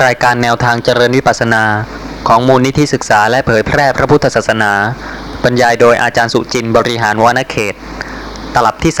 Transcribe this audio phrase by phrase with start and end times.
[0.00, 1.64] รายการแนวทางเจริญวิปัสนา
[2.28, 4.72] ของมูลนิธิศึกษาและเผยแพร่พระพุทธศาสนา
[5.44, 7.74] บรรยายโดยอาจารย์สุจินต์บริหารวานเขต
[8.54, 8.92] ตลับที่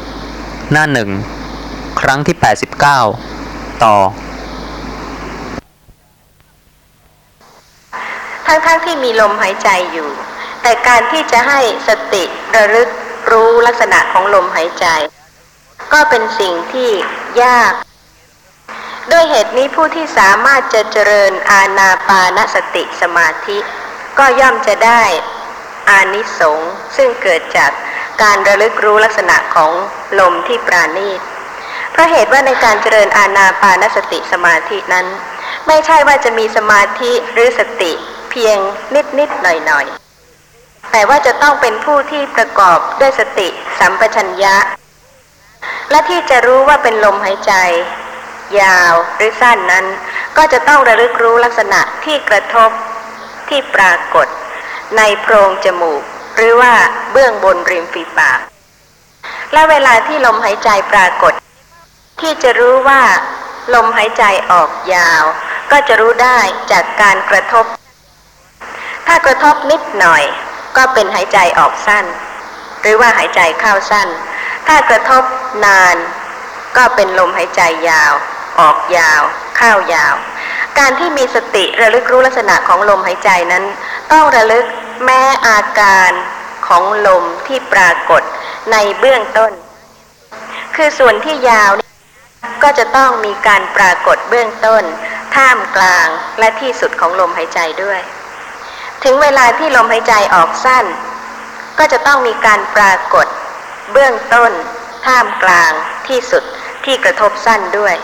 [0.00, 1.10] 36 หน้าหนึ่ง
[2.00, 2.36] ครั้งที่
[3.08, 3.96] 89 ต่อ
[8.46, 10.08] ทั้งๆทที่มีลมหายใจอยู่
[10.62, 12.24] แต่การที่จะให้สติ
[12.56, 12.88] ระลึก
[13.30, 14.86] รู้ลักษณะของลมหายใจ
[15.92, 16.90] ก็เป็นสิ่งที่
[17.42, 17.72] ยาก
[19.12, 23.58] ด้วยเหตุนี้ผู้ที่สามารถจะเจริญอาณาปานสติสมาธิ
[24.18, 25.02] ก็ย่อมจะได้
[25.90, 27.70] อานิสงส์ซึ่งเกิดจาก
[28.22, 29.70] การระลึกรู้ลักษณะของ
[30.18, 31.20] ลมที่ปราณีต
[31.92, 35.06] เพราะเหตุว่าในการเจริญอาณาปานสติสมาธินั้น
[35.66, 37.92] ไม่ใช่ว่าจะมีสมาธิหรือสติ
[38.30, 38.58] เพียง
[38.94, 39.86] นิดนิดหน่อยหน่อย
[40.92, 44.56] แต่ว่าจะต้องเป็นผู้ที่ประกอบด้วยสติสัมปชัญญะ
[45.90, 47.52] และที่จะรู้ว่าเป็นลมหายใจ
[48.60, 49.86] ยาวหรือสั้นนั้น
[50.36, 52.70] ก็จะต้องระลึกรู้ลักษณะที่กระทบ
[53.48, 54.26] ที่ปรากฏ
[54.96, 56.02] ในโพรงจมูก
[56.36, 56.72] หรือว่า
[57.12, 58.40] เบื้องบนริมฝีปาก
[59.52, 61.32] และเวลาที่ลมหายใจปรากฏ
[62.20, 63.02] ที่จะรู้ว่า
[63.74, 65.24] ลมหายใจออกยาว
[65.70, 66.38] ก็จะรู้ได้
[66.72, 67.64] จากการกระทบ
[69.06, 70.22] ถ้ากระทบนิดหน่อย
[70.76, 72.04] ก็เป็นหายใจออกสั้น
[72.80, 74.08] หรือว่าหายใจเข้าสั้น
[74.66, 75.22] ถ้ากระทบ
[75.64, 75.96] นาน
[76.76, 78.12] ก็เป็นลมหายใจยาว
[78.60, 79.22] ออกยาว
[79.56, 80.14] เข้ายาว
[80.78, 83.64] การที่มีสติระลึกรู้ลักษณะของลมหายใจนั้น
[84.12, 84.66] ต้องระลึก
[85.04, 86.10] แม้อาการ
[86.66, 88.22] ของลมที่ปรากฏ
[88.72, 89.52] ในเบื้องต้น
[90.76, 91.70] คือส่วนที่ยาว
[92.62, 94.82] ก็จะต้องมีการปรากฏเบื้องต้น
[95.36, 98.00] ท่ามกลางและที่สุดของลมหายใจด้วย
[99.04, 100.84] ถึงเวลาที่ลมหายใจออกสั้น
[101.78, 103.26] ก็จะต้องมีการปรากฏ
[103.92, 104.52] เบื้องต้น
[105.06, 105.72] ท่ามกลาง
[106.08, 106.42] ที่สุด
[106.84, 107.94] ที่กระทบสั้นด้วย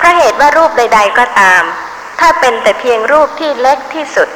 [0.00, 1.62] เพราะเหตุว่ารูปใด ๆ ก็ตาม
[2.20, 4.28] ถ้าเป็นแต่เพียงรูปที่เล็กที่สุด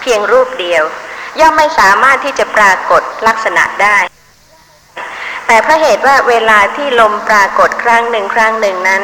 [0.00, 0.84] เพียงรูปเดียว
[1.40, 3.98] ย่อมไม่สามารถที่จะปรากฏลักษณะได้
[5.46, 9.02] แต่เพราะเหตุว่าเวลาที่ลมปรากฏครั้งหนึ่งครั้งหนึ่งนั้น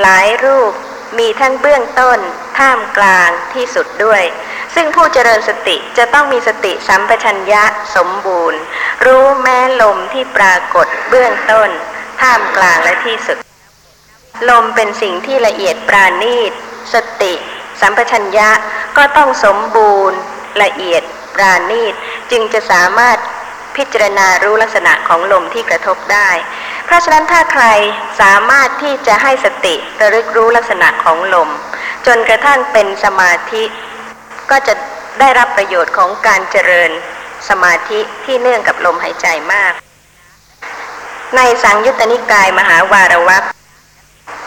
[0.00, 0.72] หลายรูป
[1.18, 2.18] มีทั้งเบื้องต้น
[2.58, 4.22] ท่ามกลางที่สุดด้วย
[4.74, 7.64] ซึ่งผู้เจริญสติจะต้องมีสติสัมปชัญญะ
[7.96, 8.60] สมบูรณ์
[9.06, 11.70] รู้แม้ลมที่ปรากฏเบื้องต้น
[12.22, 13.38] ท่ามกลางและที่สุด
[14.48, 16.52] ลมเป็นสิ่งที่ละเอียดปราณีต
[16.94, 17.34] สติ
[17.80, 18.50] สัมปชัญญะ
[18.96, 20.18] ก็ต้องสมบูรณ์
[20.62, 21.02] ละเอียด
[21.34, 21.94] ปราณีต
[22.30, 23.18] จึงจะสามารถ
[23.76, 26.30] พิจารณารู้ลักษณะของลมที่กระทบได้
[26.84, 27.64] เพราะฉะนั้นถ้าใคร
[28.20, 31.48] สามารถที่จะให้สติระลึกรู้ลักษณะของลม
[32.06, 33.64] จนกระทั่งเป็นสมาธิ
[34.50, 34.74] ก็จะ
[35.20, 36.90] ได้รับประโยชน์ของการเจริญ
[37.48, 39.72] สมาธิที่เนื่องกับลมหายใจมาก
[41.36, 43.42] ในสังยุตตนิกายมหาวารวัก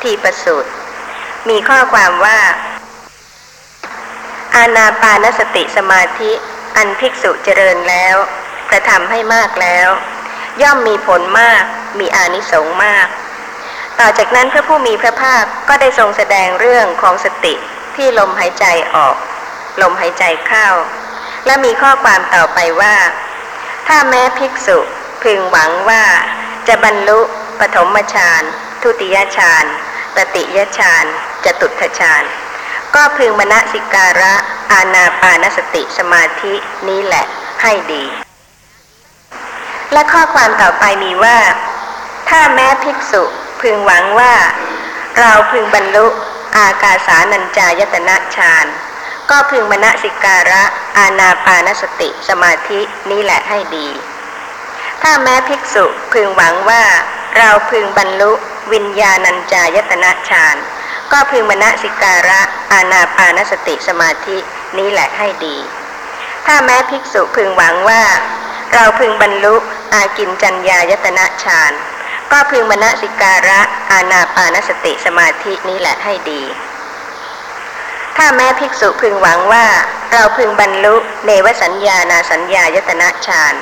[0.03, 0.69] ทีประสูตร
[1.49, 2.39] มีข้อความว่า
[4.55, 6.31] อาณาปานสติสมาธิ
[6.77, 8.15] อันภิกษุเจริญแล้ว
[8.71, 9.89] กระทำให้มากแล้ว
[10.61, 11.63] ย่อมมีผลมาก
[11.99, 13.07] มีอานิสงส์มาก
[13.99, 17.53] ต่อจากนั้นพระผู้มีพระภาคก็ได้ทรงแสดงเรื่องของสติ
[17.95, 18.65] ที่ลมหายใจ
[18.95, 19.15] ออก
[19.81, 20.67] ลมหายใจเข้า
[21.45, 22.95] และมีข้อความต่อไปว่า
[23.87, 24.77] ถ้าแม้ภิกษุ
[25.23, 26.03] พึงหวังว่า
[26.67, 27.19] จะบรรลุ
[27.59, 28.43] ปฐมฌาน
[28.81, 29.65] ทุติยฌาน
[30.17, 31.05] ตติยฌาน
[31.45, 32.23] จตุตถฌาน
[32.95, 34.33] ก็พึงมณสิการะ
[34.71, 36.53] อาณาปานสติสมาธิ
[36.87, 37.25] นี้แหละ
[37.61, 38.03] ให้ดี
[39.93, 41.37] และข้อความต่อไปมีว่า
[42.29, 43.23] ถ้าแม้ภิกษุ
[43.61, 44.33] พึงหวังว่า
[45.19, 46.07] เราพึงบรรลุ
[46.57, 48.65] อากาสานัญจายตนะฌาน
[49.29, 50.63] ก็พึงมณสิการะ
[50.97, 53.87] อาณาปานสติสมาธินี้แหละให้ดี
[55.01, 56.83] ถ้าแม้ภิกษุพึงหวังว่า
[57.37, 58.31] เราพึงบรรลุ
[58.71, 60.55] วิญญาณัญจายตนะฌาน
[61.11, 62.41] ก็พึงมณสิการะ
[62.71, 64.37] อาณาปานสติสมาธิ
[64.77, 65.57] นี้แหละให้ดี
[66.45, 68.03] ถ้าแม้ภิกษุพึงหวังว่า
[68.73, 69.55] เราพึงบรรลุ
[69.93, 71.71] อากินจัญญายตนะฌาน
[72.31, 73.61] ก็พึงมณสิการะ
[73.91, 76.41] อาณาปานสติสมาธินี้แหละให้ดี
[78.17, 79.65] ถ้าแม้ภิกษุพึงหวังว่า
[80.13, 80.95] เราพึงบรรลุ
[81.25, 83.53] เนวสัญญานาสัญญายตนะฌาน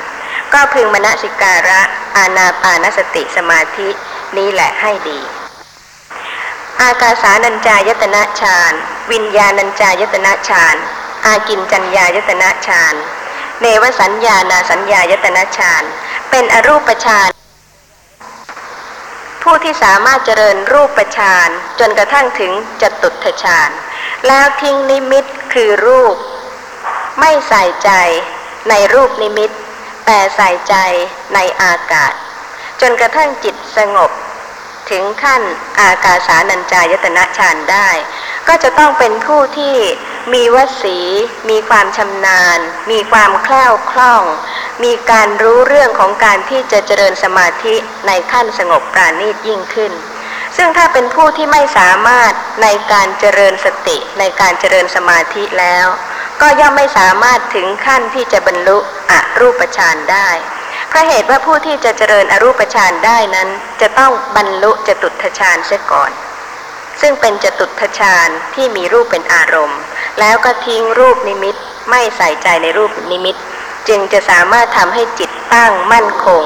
[0.52, 1.80] ก็พึงมณสิการะ
[2.16, 3.88] อาณาปานสติสมาธิ
[4.38, 5.18] นี้แหละให้ดี
[6.82, 8.72] อากาสานัญจายตนะฌาน
[9.12, 10.76] วิญญาณัญจายตนะฌาน
[11.26, 12.94] อากินจัญญายตนะฌาน
[13.60, 15.82] เนวสัญญานาสัญญายตนะฌาน
[16.30, 17.30] เป็นอรูปฌาน
[19.42, 21.48] ผู้ที่สามารถเจริญรูปฌาน
[21.80, 22.52] จนกระทั่งถึง
[22.82, 23.70] จตุตถฌาน
[24.26, 26.16] แล้วทิ้งนิมิตคือรูป
[27.20, 27.90] ไม่ใส่ใจ
[28.68, 29.50] ในรูปนิมิต
[30.06, 30.74] แต่ใส่ใจ
[31.34, 32.12] ในอากาศ
[32.82, 34.10] จนกระทั่งจิตสงบ
[34.90, 35.42] ถึงขั้น
[35.80, 37.88] อากาสานัญจายตนะฌานได้
[38.48, 39.76] ก็จะต้องเป็นผู้ที่
[40.32, 40.98] มีวสี
[41.50, 42.58] มีความชำนาญ
[42.90, 44.22] มีความแคล่วคล่อง
[44.84, 47.74] มีการรู้เรื่องของการที่จะเจริญสมาธิ
[48.06, 49.92] ในขั้นสงบปราณีตยิ่งขึ้น
[50.56, 52.32] ซึ่งถ้าเป็นผู้ที่ไม่สามารถ
[52.62, 55.86] ในการเจริญสติในการเจริญสมาธิแล้ว
[56.40, 58.78] ก็ย่อมไม่สามารถถึงขั้นที่จะบรรลุ
[59.10, 60.28] อรูปฌานได้
[60.92, 63.48] เพราะเหตุว่าผู้ที่จะเจริญอรูปฌานได้นั้น
[63.80, 66.10] จะต้องบรรลุจตุทฌานเสียก่อน
[67.00, 69.80] ซึ่งเป็นจตุทฌานที่มีรูปเป็นอารมณ์
[70.20, 71.56] แล้วก็ทิ้งรูปนิมิต
[71.90, 73.36] ไม่ใส่ใจในรูปนิมิต
[73.88, 76.42] จึงจะสามารถทำให้จิตตั้งมั่นคง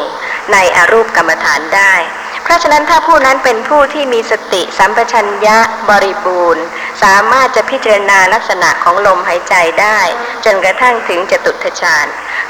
[0.52, 1.94] ในอรูปกรรมฐานได้
[2.42, 5.58] เพราะฉะนั้นถ้าผู้นั้นเป็นผู้ที่มีสติสัมปชัญญะ
[5.90, 6.64] บริบูรณ์
[7.02, 9.98] สามารถจะพิจารณาลักษณะของลมหายใจได้
[10.44, 12.06] จนกระทั่งถึงจตุทฌาน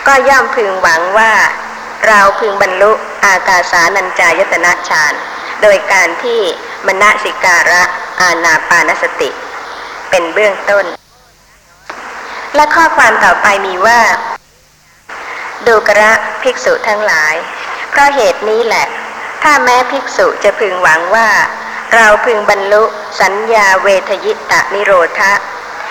[0.07, 1.33] ก็ย่อมพึงหวังว่า
[2.09, 2.93] เราพึงบรรลุ
[3.25, 5.15] อากาสานัญจายตนะฌาน
[5.63, 6.41] โดยการที่
[6.87, 7.83] มณสิการะ
[8.21, 9.31] อาณาปานสติ
[10.11, 10.85] เป็นเบื้องต้น
[12.55, 14.01] และข้อความต่อไปมีว่า
[15.67, 16.13] ดูกระ
[16.43, 17.35] ภิกษุทั้งหลาย
[17.91, 18.87] เพราะเหตุนี้แหละ
[19.43, 21.29] ถ้าแม้ภิกษุจะพึงหวังว่า
[21.95, 22.83] เราพึงบรรลุ
[23.21, 25.33] สัญญาเวทยิตะนิโรธะ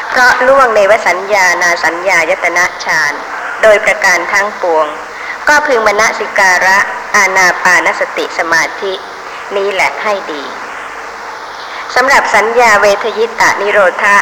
[0.10, 3.14] เพราะล่วงในวสัญญานาสัญญายตนะฌาน
[3.62, 4.88] โดยประการทั้งปวง
[5.48, 6.78] ก็พึงมณสิการะ
[7.16, 8.94] อาณาปานสติสมาธิ
[9.56, 10.44] นี้แหละให้ดี
[11.96, 14.16] สำหรับสัญญาเวทยิตะนิโรธะ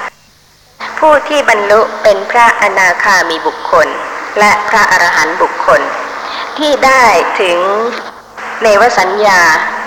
[0.99, 3.87] ผู้ที่บรรลุเป็นพระอนาคามีบุคคล
[4.39, 5.81] และพระอรหันต์บุคคล
[6.57, 7.03] ที่ได้
[7.41, 7.57] ถึง
[8.61, 9.41] เนวสัญญา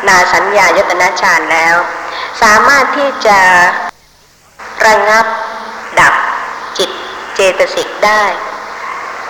[0.08, 1.76] นาสัญญายตนะฌานแล้ว
[2.42, 3.38] สามารถที่จะ
[4.86, 5.26] ระงับ
[6.00, 6.14] ดับ
[6.78, 6.90] จิต
[7.34, 8.22] เจตสิกได้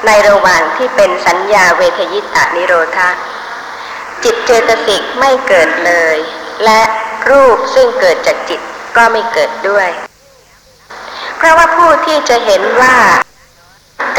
[0.06, 3.10] ในระหว่างที่เป็นสัญญาเวทยิตานิโรธา
[4.25, 6.16] จิตเจตสิกไม่เกิดเลย
[6.64, 6.81] และ
[7.31, 8.60] รูปซึ่งเกิดจากจิต
[8.96, 9.88] ก็ไม่เกิดด้วย
[11.37, 12.96] เพราะว่าผู้ที่จะเห็นว่า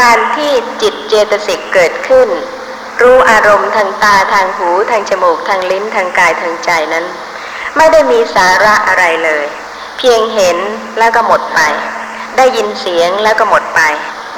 [0.01, 0.51] การที่
[0.81, 2.29] จิตเจตสิกเกิดขึ้น
[3.01, 7.06] รู้อารมณ์ทางตาทางหูทางจมูกทางลิ้นทางกายทางใจนั้น
[7.77, 9.45] ไม่ได้มีสาระอะไรเลย
[9.97, 10.57] เพียงเห็น
[11.00, 11.59] แล้วก็หมดไป
[12.38, 13.81] ได้ยินเสียงแล้วก็หมดไป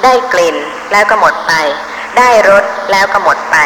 [0.04, 0.56] ได้กลิ่น
[0.92, 1.52] แล้วก็หมดไป
[2.18, 3.56] ได้รสแล้วก็หมดไป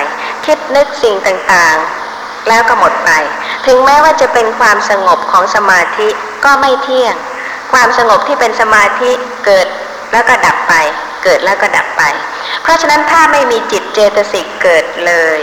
[0.44, 3.10] คิดนึกสิ่งต่างๆ แล้วก็หมดไป
[3.66, 6.08] ถึงแม้ว่าจะเป็นความสงบของสมาธิ
[6.44, 7.14] ก็ไม่เที่ยง
[7.72, 9.10] ความสงบที่เป็นสมาธิ
[9.44, 9.66] เกิด
[10.12, 10.74] แล้วก็ดับไป
[11.24, 12.02] เกิดแล้วก็ดับไป
[12.62, 15.38] เพราะฉะนั้นถ้าไม่มีจิตเจตสิกเกิดเลย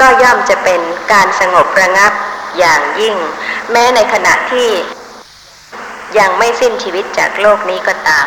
[0.00, 0.80] ก็ย่อมจะเป็น
[1.12, 2.12] การสงบระงับ
[2.58, 3.16] อย่างยิ่ง
[3.70, 4.68] แม้ในขณะที่
[6.18, 8.26] ยังไม่สิ้นชีวิตจากโลกนี้ก็ตาม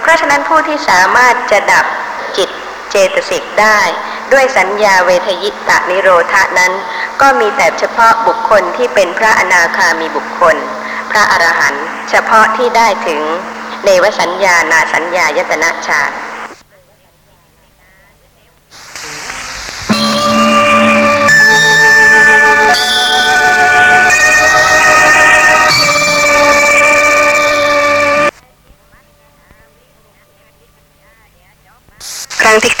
[0.00, 1.84] เพราะฉะนั้นผู้ที่สามารถจะดับ
[2.36, 2.50] จิต
[2.90, 3.80] เจตสิกได้
[4.32, 6.72] ด้วยสัญญาเวทยิตะนิโรธานั้น
[7.20, 10.56] ก็มีแต่เฉพาะบุคคลที่เป็นพระอนาคามีบุคคล
[11.10, 13.20] พระอรหันต์เฉพาะที่ได้ถึง
[13.84, 16.10] เนวสัญญานาสัญญายตนะฌาน
[32.46, 32.74] รั้งที่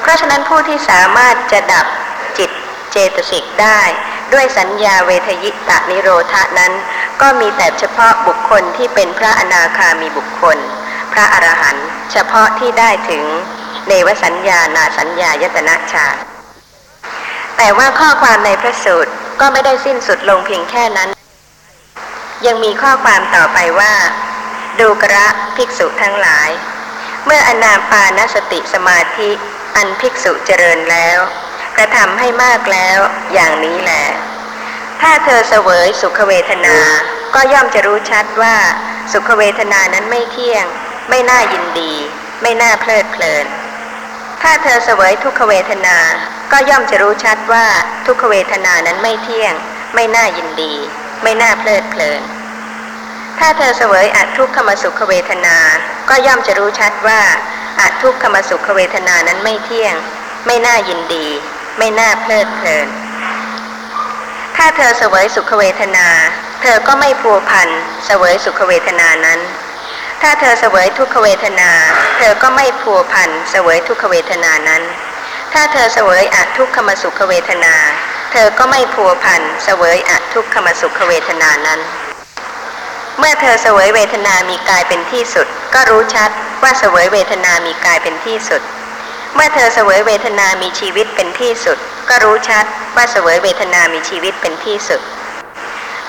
[0.00, 1.86] เพราะฉะนั้นผู้ที่สามารถจะดับ
[2.38, 2.50] จิต
[2.90, 3.80] เจตสิกได้
[4.32, 6.72] ด้วยสัญญาเวทยิตะนิโรธานั้น
[7.20, 10.58] ก็มีแต่เฉพาะบุคคลที่เป็นพระอนาคามีบุคคล
[11.12, 13.22] พระอรหันต์เฉพาะที่ได้ถึง
[13.88, 16.06] เนวสัญญานาสัญญายตนะฌา
[17.56, 21.08] แต่ว่าข้อความในพระสูตรก็ไม่ได้สิ้นสุดลงเพียงแค่นั้น
[22.46, 23.92] ยังมีข้อความต่อไปว่า
[24.80, 26.50] ดูกระภิกษุทั้งหลาย
[27.26, 29.30] เมื่ออนาปานสติสมาธิ
[29.76, 31.18] อันภิกษุเจริญแล้ว
[31.76, 32.98] กระทำให้มากแล้ว
[33.32, 34.06] อย่างนี้แหละ
[35.00, 36.76] ถ้าเธอเสวยสุขเวทนา
[37.34, 38.56] ก็ย่อมจะรู้ชัดว่า
[39.12, 40.64] สุขเวทนานั้นไม่เที่ยง
[41.08, 41.92] ไม่น่ายินดี
[42.42, 43.46] ไม่น่าเพลิดเพลิน
[44.42, 45.98] ถ้าเธอเสวยทุกขเวทนา
[46.52, 47.66] ก็ย่อมจะรู้ชัดว่า
[48.06, 49.54] ทุกขเวทนานั้นไม่เที่ยง
[49.94, 50.74] ไม่น่ายินดี
[51.22, 52.22] ไม่น่าเพลิดเพลิน
[53.38, 55.56] ถ้าเธอเสวยอัทุกขมสุขเวทนา
[56.08, 57.20] ก็ย่อมจะรู้ชัดว่า
[57.80, 59.94] อัทุกขมสุขเวทนานั้นไม่เที่ยง
[60.46, 61.26] ไม่น่ายินดี
[61.78, 62.88] ไม่น่าเพลิดเพลิน
[64.56, 66.06] ถ้าเธอเสวยสุขเวทนา
[66.62, 67.68] เธอก็ไม่พัวพัน
[68.06, 69.40] เสวยสุขเวทนานั้น
[70.22, 71.70] ถ้าเธอเสวยทุกขเวทนา
[72.18, 74.82] เธอก็ไม่พัวพันเสวยทุกขเวทนานั้น
[75.52, 77.74] ถ้าเธอเสวยอัทุกขมสุขเวทนา
[78.32, 81.80] เธอก็ไม่พัวพันเสวยอัทุกขมสุขเวทนานั้น
[83.18, 86.30] เมื่อเธอเสวยเวทนามีกายเป็นที่สุด ก็รู้ชัด
[86.62, 88.62] ว่าเสวยเวทนามีกายเป็นที่สุด
[89.34, 92.64] เมื่อเธอเสวยเวทนามีชีวิตเป็นที่สุด ก็รู้ชัด
[92.96, 95.00] ว่าเสวยเวทนามีชีวิตเป็นที่สุด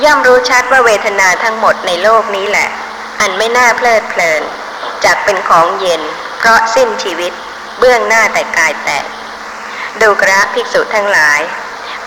[0.04, 2.70] ย่อมรู้ชัดว่าเวทนาทั้งหมดในโลกนี้แหละ
[3.20, 4.42] อันไม่น่าเพลิดเพลิน
[5.04, 6.02] จากเป็นของเย็น
[6.38, 7.32] เพราะสิ้นชีวิต
[7.80, 9.06] เบื้องหน้าแต่กายแตก
[10.02, 11.40] ดูกระภิกษุทั้งหลาย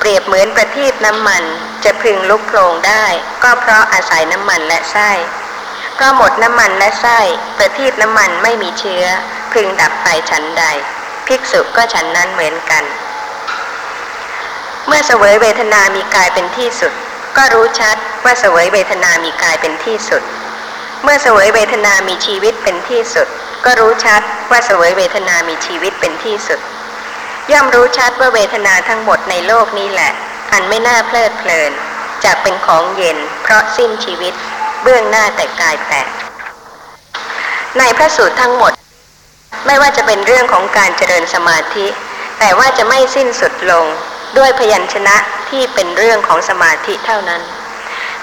[0.05, 1.45] เปรียบเหมือนประทีปน้ำมัน
[1.85, 3.05] จะพึงลุกโพลงได้
[3.43, 5.11] ก็เพราะอาศัยน้ำมันและไส้
[6.01, 7.19] ก็หมดน้ำมันและไส้
[7.57, 9.05] ประทีปน้ำมันไม่มีเชื้อ
[9.53, 10.65] พึงดับไปฉันใด
[11.27, 12.85] ภิกษุก็ฉันนั้นเหมือนกัน
[14.87, 16.93] เมื่อเสวยเวทนามีกายเป็นที่สุด
[17.37, 20.23] ก็รู้ชัดว่าเสวยเวทนามีกายเป็นที่สุด
[21.03, 23.29] เมื่อเสวยเวทนามีชีวิตเป็นที่สุด
[23.65, 26.61] ก็รู้ชัดว่าเสวยเวทนามีชีวิตเป็นที่สุด
[27.51, 30.13] ย่อมรู้ชัดว่าเวทนาทั้งหมดในโลกนี้แหละ
[30.53, 31.73] อันไม่น่าเพลิดเพลิน
[32.25, 34.35] จากเป็นของเย็น เพราะสิ้นชีวิต
[34.83, 36.09] เบื้องหน้าแต่กายแตก
[37.79, 38.73] ในพระสูตรทั้งหมด
[39.67, 41.87] ไม่ว่าจะเป็นเรื่องของการเจริญสมาธิ
[42.39, 43.87] แต่ว่าจะไม่สิ้นสุดลง
[44.39, 45.17] ด้วยพยัญชนะ
[45.49, 47.43] ที่เป็นเรื่องของสมาธิเท่านั้น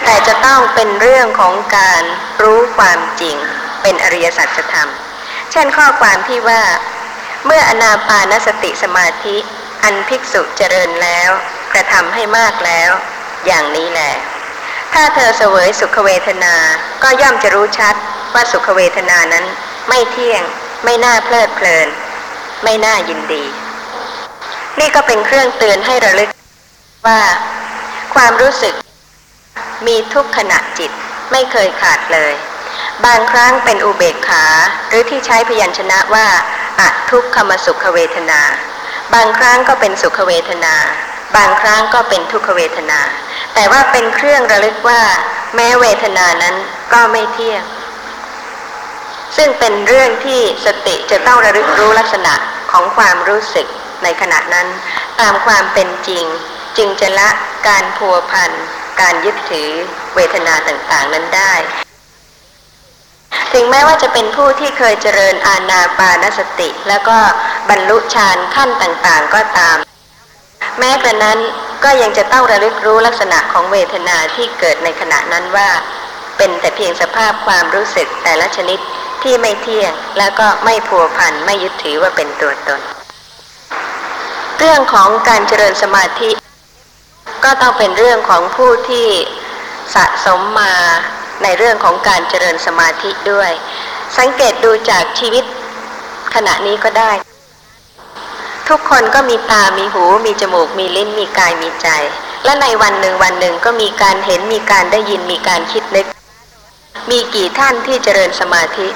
[0.06, 2.04] แต่จะต้องเป็นเรื่องของการ
[2.42, 3.36] รู้ความจริง
[3.82, 4.90] เป็นอริยสัจธรรม
[5.52, 6.62] เช่นข้อความที่ว่า
[7.46, 9.38] เมื่ออนาปานสติสมาธิ
[9.84, 11.30] อันภิกษุเจริญแล้ว
[11.74, 12.92] กระทำให้มากแล้ว
[13.46, 14.14] อย่างนี้แหละ
[14.94, 16.56] ถ้าเธอเสวยสุขเวทนา
[17.04, 17.96] ก็ย่อมจะรู้ชัด
[18.34, 19.46] ว่าสุขเวทนานั้น
[19.90, 20.44] ไม่เที่ยง
[20.84, 21.88] ไม่น่าเพลิดเพลิน
[22.64, 23.44] ไม่น่ายินดี
[24.80, 26.30] นี่ก็เป็นเครื่องเตือนให้ระลึก
[27.08, 27.22] ว่า
[28.16, 28.74] ความรู้สึก
[29.88, 30.92] มีทุกขณะจิต
[31.32, 32.34] ไม่เคยขาดเลย
[33.06, 34.46] บางครั้งเป็นอุเบกขา
[34.88, 36.28] หรือที่ใช้พยัญชนะว่า
[36.80, 36.82] อ
[37.12, 38.42] ทุกขมสุขเวทนา
[39.14, 40.76] บางครั้งก็เป็นสุขเวทนา
[41.36, 43.00] บางครั้งก็เป็นทุกขเวทนา
[43.54, 45.02] แต่ว่าเป็นเครื่องระลึกว่า
[45.56, 46.56] แม้เวทนานั้น
[46.94, 47.64] ก็ไม่เที่ยง
[49.38, 52.34] ซึ่งเป็นเรื่องที่สติจะต้องระลึกรู้ลักษณะ
[52.72, 53.68] ของความรู้สึก
[54.04, 54.68] ในขณะนั้น
[55.20, 56.26] ตามความเป็นจริง
[56.78, 57.30] จึงจะละ
[57.68, 58.52] การพัวพัน
[59.02, 59.70] การยึดถือ
[60.16, 61.54] เวทนาต่างๆนั้นได้
[63.54, 67.18] ถึงแม้ว่าจะเป็นผู้ที่เคยเจริญอาณาปานสติ แล้วก็
[67.70, 69.78] บรรลุฌานขั้นต่างๆก็ตาม
[70.80, 71.40] แม้กระนั้น
[71.84, 75.70] ก็ยังจะต้องระลึกรู้ลักษณะของเวทนาที่เกิดในขณะนั้นว่า
[76.38, 78.80] เป็นแต่เพียงสภาพความรู้สึกแต่ละชนิด
[79.24, 82.82] ที่ไม่เที่ยง แล้วก็ไม่พัวพันไม่ยึดถือว่าเป็นตัวตน
[84.60, 86.30] เรื่องของการเจริญสมาธิ
[87.44, 89.08] ก็ต้องเป็นเรื่องของผู้ที่
[89.96, 90.74] สะสมมา
[91.44, 93.52] ในเรื่องของการเจริญสมาธิด้วย
[94.18, 95.44] สังเกตดูจากชีวิต
[96.34, 97.12] ขณะนี้ก็ได้
[98.70, 101.88] ทุกคนก็มีตา มีหู มีจมูก มีลิ้น มีกาย มีใจ
[102.46, 106.06] และในวันหนึ่งวันหนึ่งก็มีการเห็น มีการได้ยิน มีการคิดนึก
[107.10, 108.88] มีกี่ท่านที่เจริญสมาธิ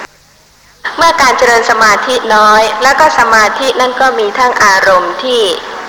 [0.98, 5.42] เมื่อการเจริญสมาธิน้อย แล้วก็สมาธินั่นก็มีทั้งอารมณ์ที่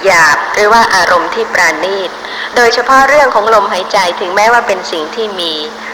[0.05, 2.11] หยาบหรือว่าอารมณ์ที่ปราณีต
[2.57, 5.53] โดยเฉพาะเรื่องของลมหายใจถึงแม้ว่าเป็นสิ่งที่มี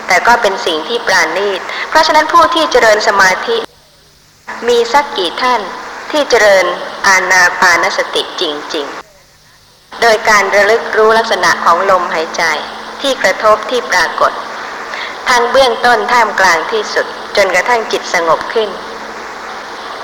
[0.08, 3.56] แต่ก็เป็นสิ่งที่ปราณีต เพราะฉะนั้นผู้ที่เจริญสมาธิ
[4.68, 5.60] มีสักกี่ท่าน
[6.10, 6.66] ที่เจริญ
[7.06, 8.42] อาณาปานสติจ
[8.74, 8.86] ริง
[9.44, 12.42] ๆ โดยการระลึกรู้ลักษณะของลมหายใจ
[13.00, 14.32] ที่กระทบที่ปรากฏ
[15.28, 18.68] ทางเบื้องต้นท่ามกลางที่สุด จนกระทั่งจิตสงบขึ้น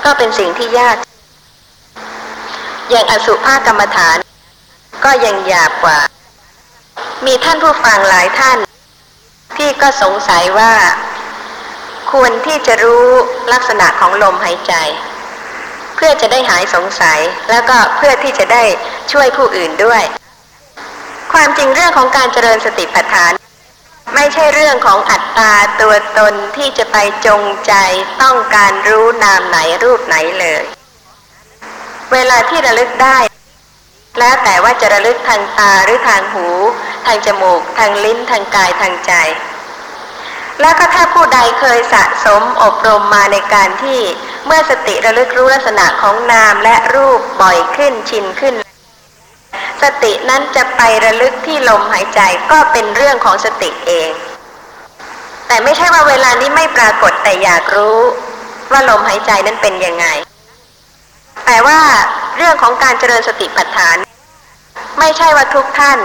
[0.03, 0.95] ก็เป็นสิ่งที่ยาก
[2.93, 4.17] ย่างอสุภากรรมฐาน
[5.03, 5.99] ก็ยังหยาบกว่า
[7.25, 8.57] มีท่านผู้ฟังหลายท่าน
[9.57, 10.73] ที่ก็สงสัยว่า
[12.11, 13.05] ควรที่จะรู้
[13.53, 14.73] ลักษณะของลมหายใจ
[15.95, 18.63] เพื่อจะได้หายสงสัยแล้วก็เพื่อที่จะได้
[19.11, 20.03] ช่วยผู้อื่นด้วย
[21.33, 23.31] ความจริงเรื่องของการเจริญสติปัฏฐาน
[24.15, 27.73] ไม่ใช่เรื่องของอัตตาตัวตนที่จะไปจงใจ
[28.21, 30.63] ต้องการรู้นามไหนรูปไหนเลย
[32.13, 33.17] เวลาที่ระลึกได้
[34.19, 36.47] แล้วแต่ว่าจะระลึกทางตาหรือทางหู
[37.05, 39.13] ทางจมูก ทางลิ้น ทางกายทางใจ
[40.61, 43.99] แล้วก็ถ้าผู้ใดเคยสะสมอบรมมาในการที่
[44.45, 48.55] เมื่อสติระลึกรู้ลักษณะของนามและรูปบ่อยขึ้นชินขึ้น
[49.83, 52.21] สตินั้นจะไประลึกที่ลมหายใจ
[52.51, 54.11] ก็เป็นเรื่องของสติเอง
[55.47, 57.99] แต่ไม่ใช่ว่าเวลานี้ไม่ปรากฏแต่อยากรู้
[58.71, 60.07] ว่าลมหายใจนั้นเป็นยังไง
[61.45, 61.79] แต่ว่า
[62.37, 63.97] เรื่องของการเจริญสติปัฏฐาน
[64.99, 65.99] ไม่ใช่ว่าทุกท่าน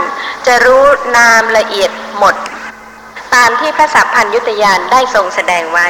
[0.47, 0.85] จะรู้
[1.17, 2.35] นามละเอียดหมด
[3.35, 5.89] ตามที่พระสัพพัญยุตยานได้ทรงแสดงไว้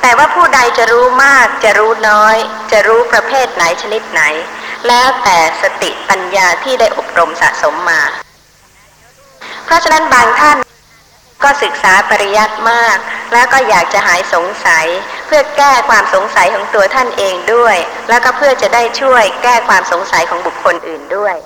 [0.00, 2.36] แต่ว่าผู้ใดจะรู้มากจะรู้น้อย
[2.72, 4.22] จะรู้ประเภทไหนชนิดไหน
[4.88, 8.02] แล้วแต่สติปัญญาที่ได้อบรมสะสมมา
[9.64, 10.56] เพราะฉะนั้นบางท่าน
[11.42, 12.96] ก็ศึกษาปริยัติมาก
[13.32, 14.86] แล้วก็อยากจะหายสงสัย
[15.26, 17.76] เพื่อแก้ความสงสัยของตัวท่านเองด้วย
[18.08, 21.36] แล้วก็เพื่อจะได้ช่วยแก้ความสงสัยของบุคคลอื่นด้วย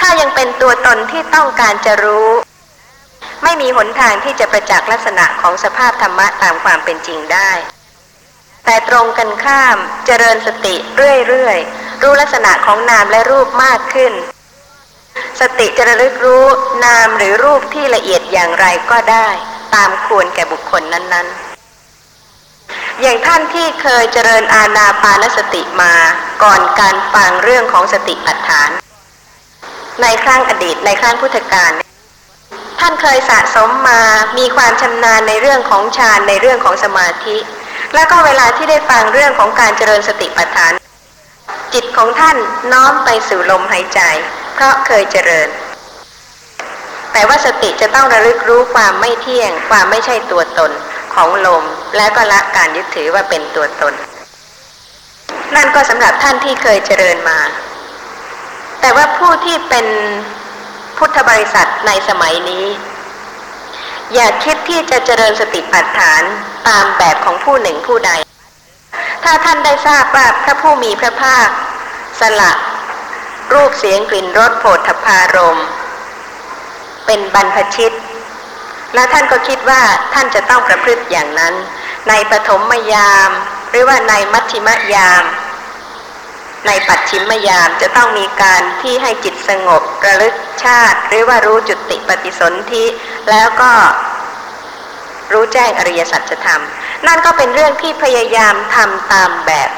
[0.00, 2.28] ถ้ายังเป็นตัวตนที่ต้องการจะรู้
[3.44, 7.50] ไม่มีหนทางที่จะประจักษ์ลักษณะของสภาพธรรมะตามความเป็นจริงได้
[8.64, 10.74] แต่ตรงกันข้ามเจริญสติ
[11.28, 14.12] เรื่อยๆรู้ลักษณะของนามและรูปมากขึ้น
[15.40, 16.44] สติจะระลึกรู้
[16.84, 19.28] นามหรือรูปที่ละเอียดอย่างไรก็ได้
[19.74, 21.48] ตามควรแก่บุคคลนั้น ๆ
[23.02, 25.94] อย่างท่านที่เคยเจริญอาณาปานสติมา
[26.42, 28.70] ก่อนการฟังเรื่องของสติปัฏฐาน
[30.02, 31.72] ในครั้งอดีตในครั้งพุทธกาล
[32.80, 34.02] ท่านเคยสะสมมา
[34.38, 37.36] มีความชำนาญในเรื่องของฌานในเรื่องของสมาธิ
[37.94, 40.72] แล้วก็เวลาที่ได้ฟังเรื่องของการเจริญสติปัฏฐาน
[41.74, 42.36] จิตของท่าน
[42.72, 44.00] น้อมไปสู่ลมหายใจ
[44.60, 45.48] เพราะเคยเจริญ
[47.12, 50.70] แต่ว่าสติจะต้องระลึกรู้ความไม่เที่ยง ความไม่ใช่ตัวตน
[51.14, 51.64] ของลม
[51.96, 53.94] และก็ละการยึดถือว่าเป็นตัวตน
[55.56, 57.38] นั่นก็สำหรับท่านที่เคยเจริญมา
[58.80, 59.86] แต่ว่าผู้ที่เป็น
[60.98, 62.66] พุทธบริษัทในสมัยนี้
[64.14, 66.22] อย่าคิดที่จะเจริญสติปัฏฐาน
[66.68, 68.10] ตามแบบของผู้หนึ่งผู้ใด
[69.24, 71.48] ถ้าท่านได้ทราบว่าพระผู้มีพระภาค
[72.22, 72.52] สละ
[73.52, 75.60] รูปเสียงกลิ่นรสโผฏฐพารม
[77.06, 77.92] เป็นบรรพชิต
[78.94, 79.82] และท่านก็คิดว่า
[80.14, 81.54] ท่านจะต้องประพฤติอย่างนั้น
[82.08, 83.30] ในปฐมยาม
[83.70, 85.24] หรือว่าในมัชชิมยาม
[86.66, 92.84] ในปัจฉิมยามจะต้องมีการที่ให้จิตสงบระลึกชาติ หรือว่ารู้จุติปฏิสนธิ
[93.30, 93.72] แล้วก็
[95.32, 96.62] รู้แจ้งอริยสัจธรรม
[97.06, 99.70] นั่นก็เป็นเรื่องที่พยายามทำตามแบบ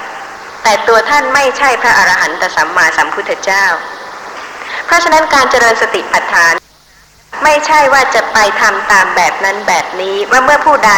[0.63, 3.65] แต่ตัวท่านไม่ใช่พระอรหันตสัมมาสัมพุทธเจ้า
[4.87, 6.55] เพราะฉะนั้นการเจริญสติปัฏฐาน
[7.45, 10.93] ไม่ใช่ว่าจะไปทำตามแบบนั้นแบบนี้ ว่าเมื่อผู้ใด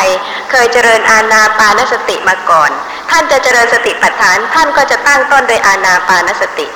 [0.50, 2.71] เคยเจริญอาณาปานสติมาก่อน
[3.11, 6.66] ท่านจะเจริญสติปัฏฐาน ท่านก็จะตั้งต้นโดยอาณาปานสติ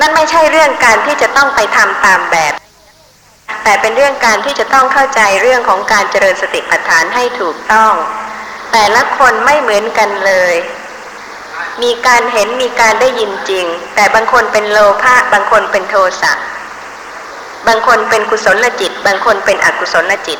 [0.00, 2.52] นั่นไม่ใช่เรื่องการที่จะต้องไปทำตามแบบ
[3.64, 7.92] แต่เป็นเรื่องการที่จะต้องเข้าใจเรื่องของการเจริญสติปัฏฐานให้ถูกต้อง
[8.72, 10.54] แต่ละคนไม่เหมือนกันเลย
[11.82, 16.32] มีการเห็นมีการได้ยินจริง แต่บางคนเป็นโลภะบางคนเป็นโทสะ
[17.66, 20.38] บางคนเป็นกุศลจิต บางคนเป็นอกุศลจิต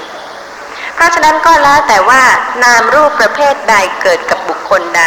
[0.95, 2.23] เพราะฉะนั้นก็แล้วแต่ว่า
[2.65, 5.05] นามรูปประเภทใดเกิดกับบุคคลใด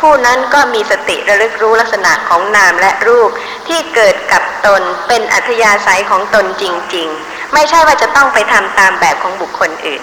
[0.00, 3.30] ผู้นั้นก็มีสติระลึกรู้ลักษณะของนามและรูป
[3.68, 6.64] ที่เกิดกับตนเป็นอัธยาศัยของตนจ
[6.94, 10.02] ริง ๆ ไม่ใช่ว่าจะต้องไปทำตามแบบของบุคคลอื่น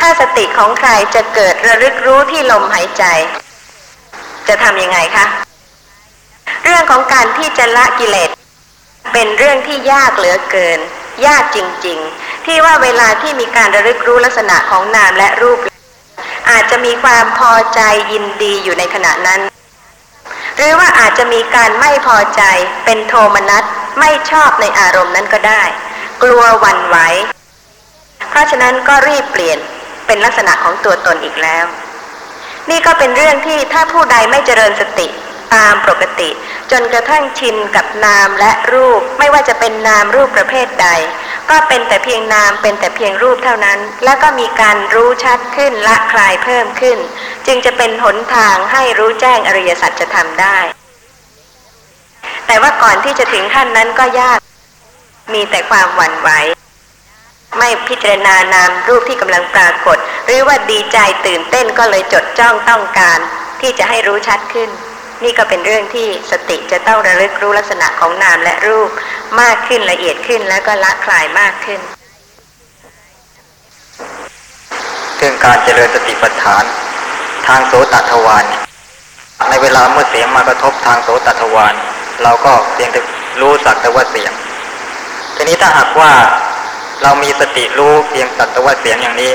[0.00, 3.04] ถ้าสติของใครจะเกิดระลึกรู้ที่ลมหายใจ
[4.48, 5.26] จะทำยังไงคะ
[6.64, 8.30] เรื่องของการที่จะละกิเลส
[9.12, 10.78] เป็นเรื่องที่ยากเหลือเกิน
[11.26, 15.58] ยากจริง ๆ ที่ว่าเวลาที่มีการระลึกรู้ลักษณะของนามและรูป
[16.50, 17.80] อาจจะมีความพอใจ
[18.12, 19.40] ยินดีอยู่ในขณะนั้น
[20.56, 22.42] หรือว่าอาจจะมีการไม่พอใจ
[22.84, 23.64] เป็นโทมนัส
[24.00, 25.62] ไม่ชอบในอารมณ์นั้นก็ได้
[26.22, 26.96] กลัววันไหว
[28.28, 29.58] เพราะฉะนั้นก็รีบเปลี่ยน
[30.06, 31.64] เป็นลักษณะของตัวตนอีกแล้ว
[32.70, 35.08] นี่ก็เป็นเรื่องที่ถ้าผู้ใดไม่เจริญสติ
[35.54, 36.30] ตามปกติ
[36.72, 40.88] จนกระทั่งชินกับนามและรูป ไม่ว่าจะเป็นนามรูปประเภทใด
[41.50, 46.98] ก็เป็นแต่เพียงนามเป็นแต่เพียงรูปเท่านั้น แล้วก็มีการรู้ชัดขึ้นละคลายเพิ่มขึ้น
[47.46, 50.58] จึงจะเป็นหนทางให้รู้แจ้งอริยสัจจะทำได้
[52.46, 54.38] แต่ว่าก่อนที่จะถึงขั้นนั้นก็ยาก
[55.34, 56.30] มีแต่ความหวั่นไหว
[57.56, 63.18] ไม่พิจารณานามรูปที่กำลังปรากฏ หรือว่าดีใจตื่นเต้นก็เลยจดจ้องต้องการ
[63.60, 64.70] ที่จะให้รู้ชัดขึ้น
[65.24, 68.90] นี่ก็เป็นเรื่องที่สติจะต้องระลึกรู้ลักษณะของนามและรูป
[69.40, 71.80] มากขึ้นละเอียดขึ้นแล้วก็ละคลายมากขึ้น
[75.16, 76.64] เรื่องการเจริญสติปัฏฐาน
[77.46, 78.44] ทางโสตทวาร
[79.50, 81.74] ในเวลาเมื่อเสียงมากระทบทางโสตทวาร
[82.22, 83.00] เราก็เพียงแต่
[83.40, 84.32] รู้สักแต่ว่าเสียง
[85.36, 86.12] ทีนี้ถ้าหากว่า
[87.02, 89.32] เรามีสติรู้เพียงสักแต่ว่าเสียงอย่างนี้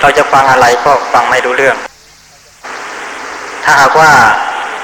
[0.00, 1.76] เราจะฟังอะไรก็ฟังไม่รู้เรื่อง
[3.64, 4.12] ถ้าหากว่า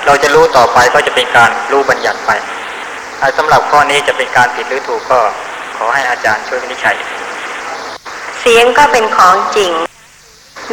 [0.07, 2.31] เราจะรู้ต่อไปก็จะเป็นการรู้บัญญัติไป
[3.21, 5.21] อ่าสำหรับข้อนี้จะเป็นการผิดหรือถูกก็
[5.77, 6.97] ขอให้อาจารย์ช่วยวินิจฉัย
[8.41, 9.73] เสียงก็เป็นของจริง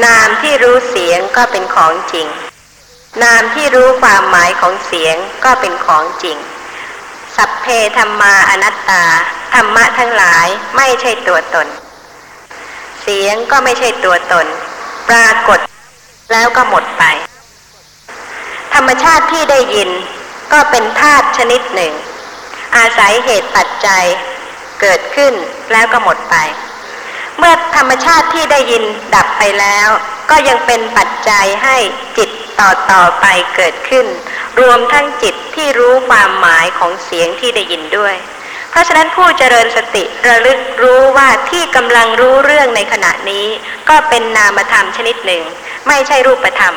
[0.06, 2.28] นามที่รู้เสียงก็เป็นของจริง
[3.24, 6.38] นามที่รู้ความหมายของเสียงก็เป็นของจริง
[7.36, 7.66] สัพเพ
[7.98, 9.04] ธรรมาอนัตตา
[9.54, 11.68] ธรรมะทั้งหลายไม่ใช่ตัวตน
[13.02, 14.48] เสียงก็ไม่ใช่ตัวตน
[15.10, 15.60] ปรากฏ
[16.32, 17.04] แล้วก็หมดไป
[18.74, 19.90] ธรรมชาติที่ได้ยิน
[20.52, 21.94] ก็เป็นธาตุชนิดหนึ่ง
[22.78, 24.06] อาศัยเหตุปัจจัย
[24.82, 25.34] เกิดขึ้น
[25.72, 26.36] แล้วก็หมดไป
[27.38, 28.84] เมื่อธรรมชาติที่ได้ยิน
[29.16, 29.88] ดับไปแล้ว
[30.30, 31.78] ก็ยังเป็นปัจจัยให้
[32.18, 34.06] จิตต่อต่อไปเกิดขึ้น
[34.60, 38.16] รวมทั้งจิตที่รู้ความหมายของเสียงที่ได้ยินด้วย
[38.70, 43.48] เพราะฉะนั้นผู้เจริญสติระลึกรู้ว่าที่กำลังรู้เรื่องในขณะนี้
[43.90, 45.44] ก็เป็นนามธรรมชนิดหนึ่ง
[45.88, 46.76] ไม่ใช่รูปธรรม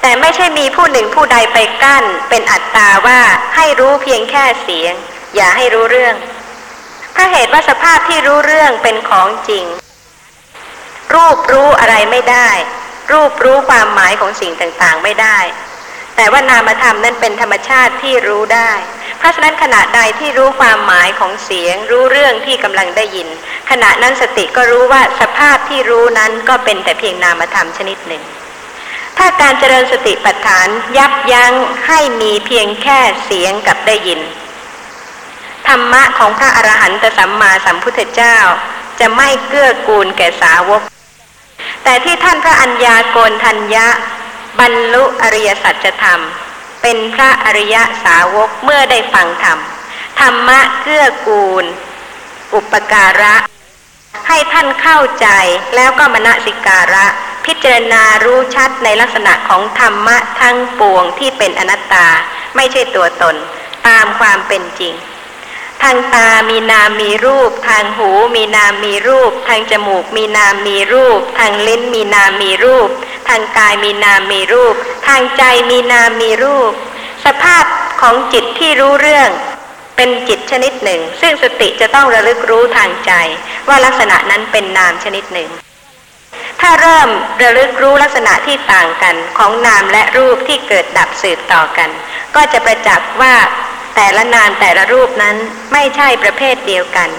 [0.00, 3.20] แต่ไม่ใช่มีผู้หนึ่งผู้ใดไปกั้น เป็นอัตตาว่า
[3.56, 4.94] ให้รู้เพียงแค่เสียง
[5.36, 6.14] อย่าให้รู้เรื่อง
[7.12, 9.64] เพราะเหตุว่าสภาพที่รู้เรื่องเป็นของจริง
[11.14, 12.50] รูปรู้อะไรไม่ได้
[13.12, 15.38] รูปรู้ความหมายของสิ่งต่างๆไม่ได้
[16.16, 18.70] แต่ว่านามธรรมนั้นเป็นธรรมชาติที่รู้ได้
[19.18, 23.28] เพราะฉะนั้นขณะใดที่รู้ความหมายของเสียง รู้เรื่องที่กำลังได้ยิน
[23.70, 28.22] ขณะนั้นสติก็รู้ว่าสภาพที่รู้นั้นก็เป็นแต่เพียงนามธรรมชนิดหนึ่ง
[29.18, 31.54] ถ้าการเจริญสติปัฏฐานยับยั้ง
[31.86, 34.20] ให้มีเพียงแค่เสียงกับได้ยิน
[35.68, 38.36] ธรรมะของพระอรหันตสัมมาสัมพุทธเจ้า
[39.00, 40.82] จะไม่เกื้อกูลแก่สาวก
[41.84, 43.86] แต่ที่ท่านพระอัญญาโกณทัญญะ
[44.60, 46.20] บรรลุอริยสัจธรรม
[46.82, 49.58] เป็นพระอริยสาวกเมื่อได้ฟังธรรม
[50.20, 51.64] ธรรมะเกื้อกูล
[52.54, 53.34] อุปการะ
[54.28, 55.28] ให้ท่านเข้าใจ
[55.76, 57.06] แล้วก็มณสิการะ
[57.46, 62.06] พิจารณารู้ชัดในลักษณะของธรรมะทั้งปวงที่เป็นอนัตตา
[62.56, 63.36] ไม่ใช่ตัวตน
[63.88, 64.94] ตามความเป็นจริง
[65.82, 72.88] ทางตามีนามมีรูป ทางหูมีนามมีรูป ทางจมูกมีนามมีรูป ทางลิ้นมีนามมีรูป
[73.28, 74.74] ทางกายมีนามมีรูป
[75.06, 76.72] ทางใจมีนามมีรูป
[77.24, 77.64] สภาพ
[78.00, 79.30] ของจิตที่รู้เรื่อง
[79.96, 83.12] เป็นจิตชนิดหนึ่ง ซึ่งสติจะต้องระลึกรู้ทางใจ
[83.68, 85.50] ว่าลักษณะนั้นเป็นนามชนิดหนึ่ง
[86.60, 87.08] ถ้าเริ่ม
[87.42, 91.90] ระลึกรู้ลักษณะที่ต่างกันของนามและรูปที่เกิดดับสืบต่อกัน
[92.34, 93.34] ก็จะประจักษ์ว่า
[94.00, 95.36] แต่ละนามแต่ละรูปนั้น
[95.72, 97.10] ไม่ใช่ประเภทเดียวกัน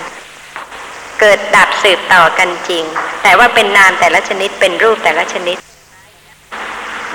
[1.20, 2.84] เกิดดับสืบต่อกันจริง
[3.24, 5.58] แต่ว่าเป็นนามแต่ละชนิดเป็นรูปแต่ละชนิด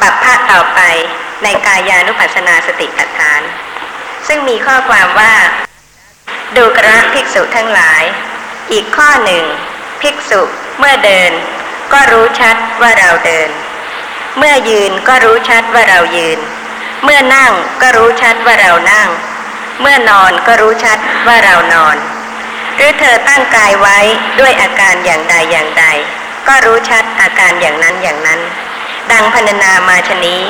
[0.00, 0.80] บัพพะต่อไป
[1.42, 3.40] ในกายานุปัสสนาสติปัฏฐาน
[4.26, 5.34] ซึ่งมีข้อความว่า
[6.56, 8.02] ดูกระภิกษุทั้งหลาย
[8.72, 9.44] อีกข้อหนึ่ง
[10.02, 10.42] ภิกษุ
[10.78, 11.32] เมื่อเดิน
[11.92, 13.48] ก็รู้ชัดว่าเราเดิน
[14.38, 16.38] เมื่อยืนก็รู้ชัดว่าเรายืน
[17.04, 19.10] เมื่อนั่งก็รู้ชัดว่าเรานั่ง
[19.80, 21.96] เมื่อนอนก็รู้ชัดว่าเรานอน
[22.76, 23.98] หรือเธอตั้งกายไว้
[24.40, 25.84] ด้วยอาการอย่างใดอย่างใด
[26.48, 28.40] ก็รู้ชัดอาการอย่างนั้นอย่างนั้น
[29.12, 30.42] ดังพรรณนามาชนี้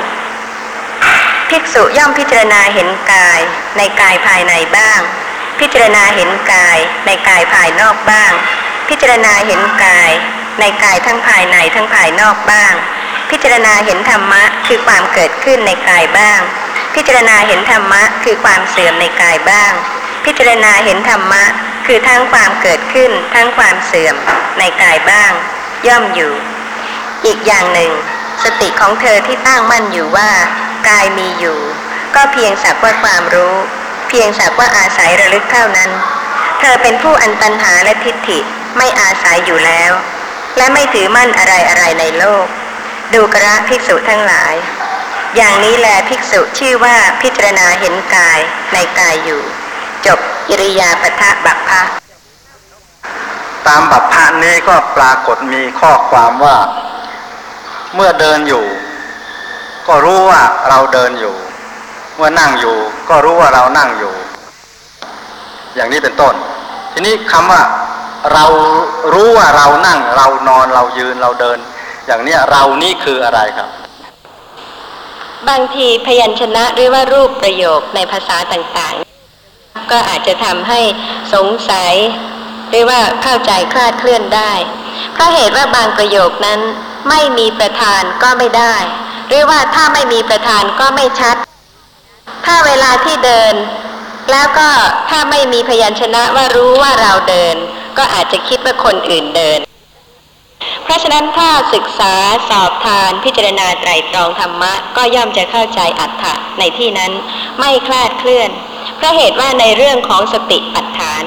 [1.48, 3.40] ภิกษุย่อมพิจารณาเห็นกาย
[3.76, 5.00] ในกายภายในบ้าง
[5.60, 8.32] พิจารณาเห็นกาย ในกายภายนอกบ้าง
[8.88, 10.10] พิจารณาเห็นกาย
[10.60, 12.74] ในกายทั้งภายในทั้งภายนอกบ้าง
[13.30, 16.40] พิจารณาเห็นธรรมะคือความเกิดขึ้นในกายบ้าง
[16.94, 19.72] พิจารณาเห็นธรรมะคือความเสื่อมในกายบ้าง
[20.24, 21.44] พิจารณาเห็นธรรมะ
[21.86, 24.16] คือทั้งความเกิดขึ้น ทั้งความเสื่อม
[24.58, 25.32] ในกายบ้าง
[25.86, 26.32] ย่อมอยู่
[27.26, 27.92] อีกอย่างหนึ่ง
[28.42, 30.30] สติของเธอที่ตั้งมั่นอยู่ว่า
[30.88, 31.58] กายมีอยู่
[32.14, 33.54] ก็เพียงสักว่าความรู้
[34.08, 35.90] เพียงสักว่าอาศัยระลึกเท่านั้น
[36.60, 38.38] เธอเป็นผู้อันตันหาและทิฏฐิ
[38.76, 39.92] ไม่อาศัยอยู่แล้ว
[40.56, 42.46] และไม่ถือมั่นอะไรอะไรในโลก
[43.12, 44.54] ดูกระภิกษุทั้งหลาย
[45.36, 48.38] อย่างนี้แลภิกษุชื่อว่าพิจารณาเห็นกาย
[48.72, 49.40] ในกายอยู่
[50.06, 51.82] จบอิริยาปทะบัพพะ
[53.66, 56.56] ตามบัพพะนี้ก็ปรากฏมีข้อความว่า
[57.94, 58.64] เมื่อเดินอยู่
[59.88, 61.36] ก็รู้ว่าเราเดินอยู่
[62.16, 62.76] เมื่อนั่งอยู่
[63.08, 64.14] ก็รู้ว่าเรานั่งอยู่
[65.74, 66.34] อย่างนี้เป็นต้น
[66.92, 67.62] ทีนี้คำว่า
[68.32, 68.44] เรา
[69.14, 71.58] รู้ว่าเรานั่งเรานอนเรายืนเราเดิน
[72.06, 73.68] อย่างเนี้ยเรานี่คืออะไรครับ
[75.48, 80.80] บางทีพยัญชนะหรือว่ารูปประโยคในภาษาต่างๆ ก็อาจจะทำให้
[81.34, 81.94] สงสัย
[82.70, 84.52] หรือว่าเข้าใจคลาดเคลื่อนได้
[85.12, 86.60] เพราะเหตุว่าบางประโยคนั้น
[87.08, 88.76] ไม่มีประธานก็ไม่ได้
[89.28, 91.36] หรือว่าถ้าไม่มีประธานก็ไม่ชัด
[92.46, 93.54] ถ้าเวลาที่เดิน
[94.30, 94.68] แล้วก็
[95.10, 97.56] ถ้าไม่มีพยัญชนะว่ารู้ว่าเราเดิน
[97.98, 99.58] ก็อาจจะคิดว่าคนอื่นเดิน
[100.82, 102.14] เพราะฉะนั้นถ้าศึกษา
[102.50, 107.12] สอบทานพิจารณาไตรตรองธรรมะ ก็ย่อมจะเข้าใจอัตถะในที่นั้น
[107.58, 108.50] ไม่คลาดเคลื่อน
[108.96, 111.22] เพราะเหตุว่าในเรื่องของสติปัฏฐาน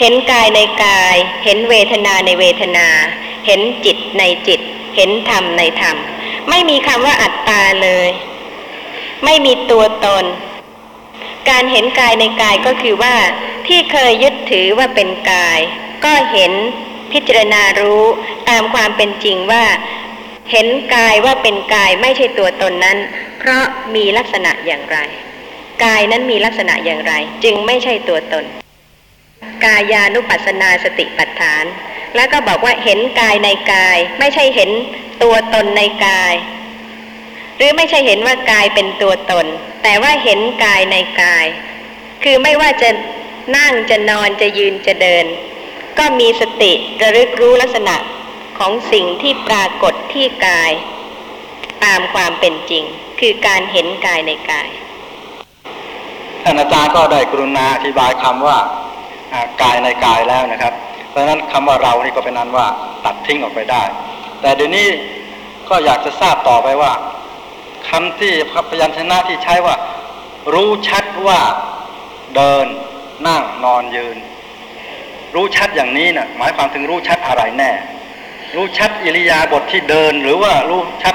[0.00, 2.88] เห็นกายในกาย เห็นเวทนาในเวทนา
[3.46, 4.60] เห็นจิตในจิต
[4.96, 5.96] เห็นธรรมในธรรม
[6.48, 8.08] ไม่มีคำว่าอัตตาเลย
[9.24, 10.24] ไม่มีตัวตน
[11.50, 13.14] การเห็นกายในกายก็คือว่า
[13.66, 15.58] ที่เคยยึดถือว่าเป็นกาย
[16.04, 16.52] ก็เห็น
[17.12, 18.04] พิจารณารู้
[18.48, 19.64] ตามความเป็นจริงว่า
[20.50, 22.98] เห็นกายว่าเป็นกายไม่ใช่ตัวตนนั้น
[23.38, 24.98] เพราะมีลักษณะอย่างไร
[25.84, 27.12] กายนั้นมีลักษณะอย่างไร
[27.44, 28.44] จึงไม่ใช่ตัวตน
[29.64, 31.64] กายานุปัสสนาสติปัฏฐาน
[32.16, 34.70] แล้วก็บอกว่าเห็นกายในกาย ไม่ใช่เห็น
[35.22, 36.34] ตัวตนในกาย
[37.56, 39.46] หรือไม่ใช่เห็นว่ากายเป็นตัวตน
[39.82, 41.46] แต่ว่าเห็นกายในกาย
[42.24, 42.90] คือไม่ว่าจะ
[43.56, 45.26] นั่งจะนอนจะยืนจะเดิน
[45.98, 47.96] ก็มีสติระลึกรู้ลักษณะ
[48.58, 50.72] ของสิ่งที่ปรากฏที่กาย
[51.84, 52.84] ตามความเป็นจริง
[53.20, 54.68] คือการเห็นกายในกาย
[56.42, 58.58] ท่านอาจารย์ก็ได้กรุณาอธิบายคำว่า
[59.32, 60.72] อ่ากายในกายแล้วนะครับ
[61.10, 62.66] เพราะฉะนั้นคำว่าเรานี่ก็เป็นนั้นว่า
[63.04, 63.82] ตัดทิ้งออกไปได้
[64.40, 64.86] แต่เดี๋ยวนี้
[65.68, 66.92] ก็อยากจะทราบต่อไปว่า
[67.88, 68.32] คำที่
[68.70, 69.74] พยัญชนะที่ใช้ว่า
[70.54, 71.40] รู้ชัดว่า
[72.34, 72.66] เดิน
[73.26, 74.16] นั่งนอนยืน
[75.34, 77.70] รู้ชัดอย่างนี้นะ่ะหมายความถึงรู้ชัดอะไรแน่
[78.54, 81.14] รู้ชัดอิริยาบถทที่เดินหรือว่ารู้ชัด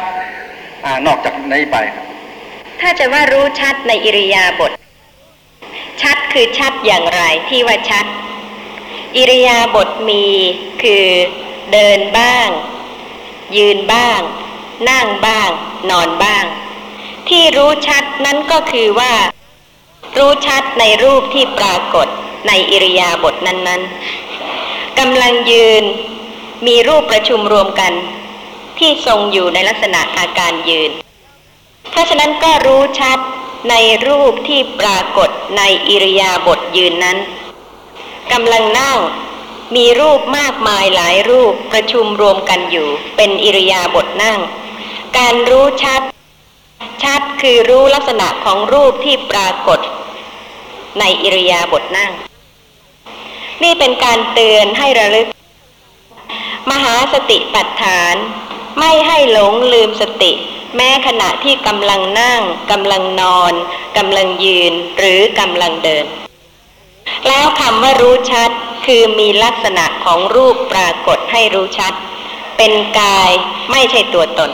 [0.85, 2.05] อานอกจากนี้ไปครับ
[2.79, 4.71] ถ้าจะว่ารู้ชัดในอิริยาบถ
[6.01, 8.05] ชัดคือชัดอย่างไรที่ว่าชัด
[9.17, 10.25] อิริยาบถมี
[10.81, 11.05] คือ
[11.73, 12.47] เดินบ้าง
[13.57, 14.19] ยืนบ้าง
[14.89, 15.49] นั่งบ้าง
[15.89, 16.45] นอนบ้าง
[17.29, 19.13] ที่รู้ชัดนั้นก็คือว่า
[20.17, 22.07] รู้ชัดในรูปที่ปรากฏ
[22.47, 25.83] ในอิริยาบถนั้นๆกำลังยืน
[26.67, 27.93] มีรูปประชุมรวมกัน
[28.79, 30.91] ที่ทรงอยู่ในลักษณะอาการยืน
[31.91, 33.19] เพราะฉะนั้นก็รู้ชัด
[33.69, 33.75] ใน
[34.07, 37.17] รูปที่ปรากฏในอิริยาบถยืนนั้น
[38.31, 38.97] กำลังนั่ง
[39.75, 44.39] มีรูปมากมายหลายรูปประชุมรวมกันอยู่ เป็นอิริยาบถนั่ง
[45.17, 46.01] การรู้ชัด
[47.03, 49.79] ชัดคือรู้ลักษณะของรูปที่ปรากฏ
[50.99, 52.11] ในอิริยาบถนั่ง
[53.63, 55.27] นี่เป็นการเตือนให้ระลึก
[56.71, 58.15] มหาสติปัฏฐาน
[58.79, 60.31] ไม่ให้หลงลืมสติ
[60.75, 63.53] แม้ขณะที่กำลังนั่งกำลังนอน
[63.97, 66.05] กำลังยืนหรือกำลังเดิน
[67.27, 68.49] แล้วคำว่ารู้ชัด
[68.85, 71.93] คือมีลักษณะของรูปปรากฏให้รู้ชัด
[72.57, 73.31] เป็นกาย
[73.71, 74.51] ไม่ใช่ตัวตน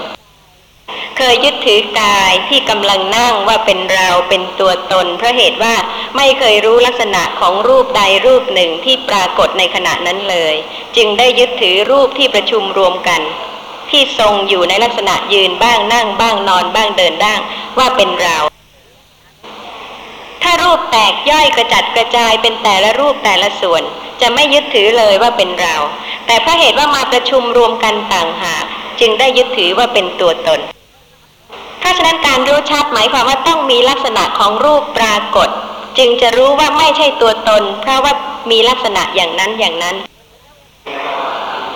[1.18, 5.76] เคยยึดถือกายที่กำลังนั่งว่าเป็นเราเป็นตัวตน เพราะเหตุว่า
[6.18, 10.56] ไม่เคยรู้ลักษณะของรูปใดรูปหนึ่งที่ปรากฏในขณะนั้นเลย
[10.96, 13.22] จึงได้ยึดถือรูปที่ประชุมรวมกัน
[13.92, 17.40] ที่ทรงอยู่ในลักษณะยืนบ้างนั่งบ้างนอนบ้างเดินบ้าง
[17.78, 18.38] ว่าเป็นเรา
[20.44, 23.84] ถ้ารูปแตกย่อยกระจัดกระจายเป็นแต่ละรูปแต่ละส่วน
[24.22, 25.76] จะไม่ยึดถือเลยว่าเป็นเรา
[26.26, 28.66] แต่เพราะเหตุว่ามาประชุมรวมกันต่างหาก
[29.00, 30.60] จึงได้ยึดถือว่าเป็นตัวตน
[31.80, 35.50] เพราฉะนั้นการรู้ชัดหมายความว่าต้องมีลักษณะของรูปปรากฏ
[35.98, 38.14] จึงจะรู้ว่าไม่ใช่ตัวตน เพราะว่า
[38.52, 39.96] มีลักษณะอย่างนั้นอย่างนั้น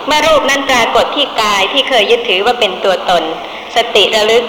[0.07, 3.23] เมื่อรูปนั้นปรากฏที่กายที่เคยยึดถือว่าเป็นตัวตน
[3.75, 4.43] สติระลึก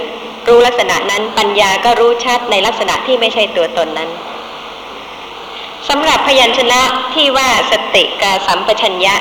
[0.48, 4.10] รู้ลักษณะนั้นปัญญาก็รู้ชัดในลักษณะที่ไม่ใช่ตัวตนนั้น
[5.88, 6.80] สำหรับพยัญชนะ
[7.14, 9.14] ที่ว่าสติกาสัมปชัญญะ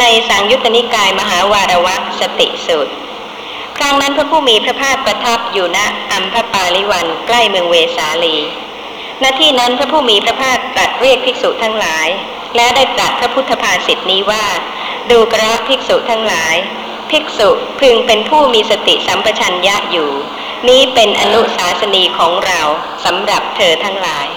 [0.00, 2.92] ในสังยุตตนิกายมหาวารวัสติสูตร
[3.80, 5.78] ครั้งนั้นพระผู้มีพระภาคประทับอยู่ณ
[6.12, 8.36] อัมพปาลิวันใกล้เมืองเวสาลี
[9.22, 12.08] ณที่นั้นพระผู้มีพระภาคตรัสเรียกภิกษุทั้งหลาย
[12.56, 14.46] และได้ตรัสพระพุทธภาษิตนี้ว่า
[15.10, 16.54] ดูกระภิกษุทั้งหลาย
[17.10, 17.48] ภิกษุ
[17.80, 20.10] พึงเป็นผู้มีสติสัมปชัญญะอยู่
[20.68, 22.60] นี้เป็นอนุสาสนีของเรา
[23.04, 24.28] สำหรับเธอทั้งหลาย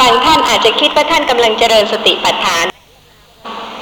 [0.00, 2.66] บางท่านอาจจะคิดว่าท่านกำลังเจริญสติปัฏฐาน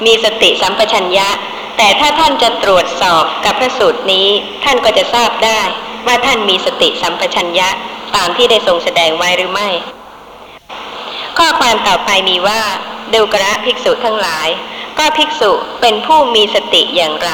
[0.05, 1.29] มีสติสัมปชัญญะ
[1.77, 4.29] แต่ถ้าท่านจะตรวจสอบกับพระสูตรนี้
[4.65, 5.61] ท่านก็จะทราบได้
[6.07, 7.69] ว่าท่านมีสติสัมปชัญญะ
[8.17, 9.69] ตามที่ได้ทรงแสดงไว้หรือไม่
[11.39, 12.63] ข้อความต่อไปมีว่า
[13.15, 14.49] ดูกระภิกษุทั้งหลาย
[14.99, 17.31] ก็ภิกษุเป็นผู้มีสติอย่างไร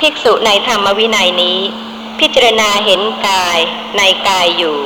[0.00, 1.58] ภิกษุในธรรมวินัยนี้
[2.20, 3.58] พิจารณาเห็นกาย
[3.96, 4.76] ในกายอยู่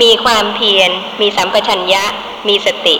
[0.00, 2.04] มีความเพียร มีสัมปชัญญะ
[2.48, 2.96] มีสติ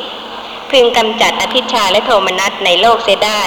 [0.70, 3.42] พึงกำจัดอภิชาและโทมนัสในโลกเสียได้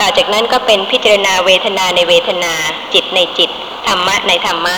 [0.00, 2.54] ต่อจากนั้นก็เป็นพิจารณาเวทนาในเวทนา
[2.94, 3.50] จิตในจิต
[3.86, 4.76] ธรรมะในธรรมะ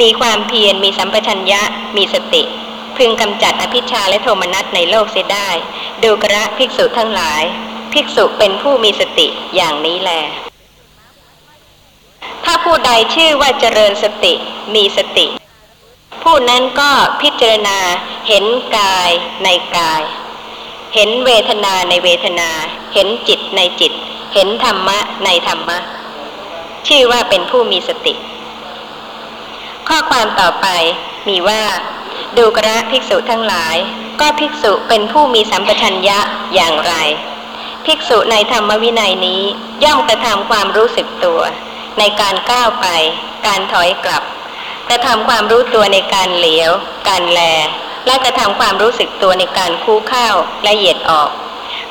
[0.00, 1.62] มีความเพียรมีสัมปชัญญะ
[1.96, 2.42] มีสติ
[2.96, 5.48] พึงกำจัดอภิชาและโทมนัสในโลกเสียได้
[6.02, 7.42] ดูกระภิกษุทั้งหลาย
[7.92, 10.12] ภิกษุเป็นผู้มีสติอย่างนี้แล
[12.44, 14.34] ถ้าผู้ใดชื่อว่าเจริญสติ
[14.74, 15.26] มีสติ
[16.22, 16.90] ผู้นั้นก็
[17.22, 17.78] พิจารณา
[18.28, 18.44] เห็น
[18.76, 19.10] กาย
[19.44, 20.02] ในกาย
[20.94, 22.50] เห็นเวทนาในเวทนา
[22.94, 23.92] เห็นจิตในจิต
[24.34, 25.78] เห็นธรรมะในธรรมะ
[26.88, 28.14] ชื่อว่าเป็นผู้มีสติ
[29.88, 30.66] ข้อความต่อไป
[31.28, 31.62] มีว่า
[32.36, 33.76] ดูกระภิกษุทั้งหลาย
[34.20, 36.18] ก็ภิกษุเป็นผู้มีสัมปชัญญะ
[36.54, 36.94] อย่างไร
[37.84, 39.42] ภิกษุในธรรมวินัยนี้
[39.84, 41.40] ย่อมกระทำความรู้สึกตัว
[41.98, 42.86] ในการก้าวไป
[43.46, 44.22] การถอยกลับ
[44.88, 46.70] กระทำความรู้ตัวในการเหลียว
[47.08, 47.40] การแล
[48.06, 50.28] และกระทำความรู้สึกตัวในการคู่เข้า
[50.64, 51.30] และเหยียดออก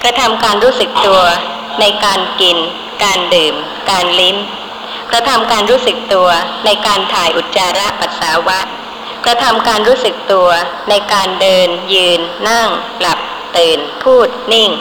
[0.03, 1.21] กระทำการรู้สึกตัว
[1.79, 2.57] ในการกิน
[3.03, 3.55] การดื่ม
[3.91, 4.37] การลิ้ม
[5.11, 6.29] กระทำการรู้สึกตัว
[6.65, 8.59] ในการถ่ายอุจจาระปัสสาวะ
[9.25, 10.49] กระทำการรู้สึกตัว
[10.89, 13.19] ในการเดิน ยืน นั่ง หลับ
[13.57, 14.71] ตื่น พูด นิ่ง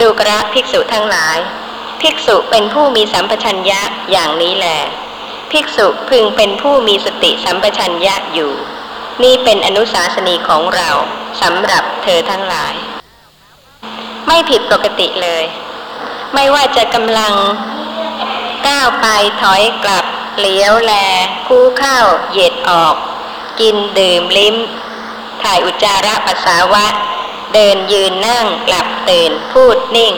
[0.00, 1.38] ดูกระภิกษุทั้งหลาย
[2.00, 4.78] ภิกษุเป็นผู้มีสัมปชัญญะอย่างนี้แหละ
[5.50, 8.52] ภิกษุพึงเป็นผู้มีสติสัมปชัญญะอยู่
[9.22, 10.90] นี่เป็นอนุสาสนีของเรา
[11.42, 12.74] สำหรับเธอทั้งหลาย
[14.26, 15.44] ไม่ผิดปกติเลย
[16.34, 17.34] ไม่ว่าจะกำลัง
[18.66, 19.06] ก้าวไป
[19.42, 20.04] ถอยกลับ
[20.38, 20.92] เหลียวแล
[21.46, 21.98] คู่เข้า
[22.30, 22.94] เหยียดออก
[23.60, 24.56] กินดื่มลิ้ม
[25.42, 26.86] ถ่ายอุจจาระปัสสาวะ
[27.54, 30.12] เดินยืนนั่งหลับตื่นพูดนิ่ง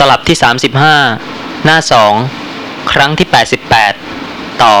[0.00, 0.38] ตลับที่
[1.00, 1.78] 35 หน้า
[2.34, 3.28] 2 ครั้งที่
[3.94, 4.74] 88 ต่อ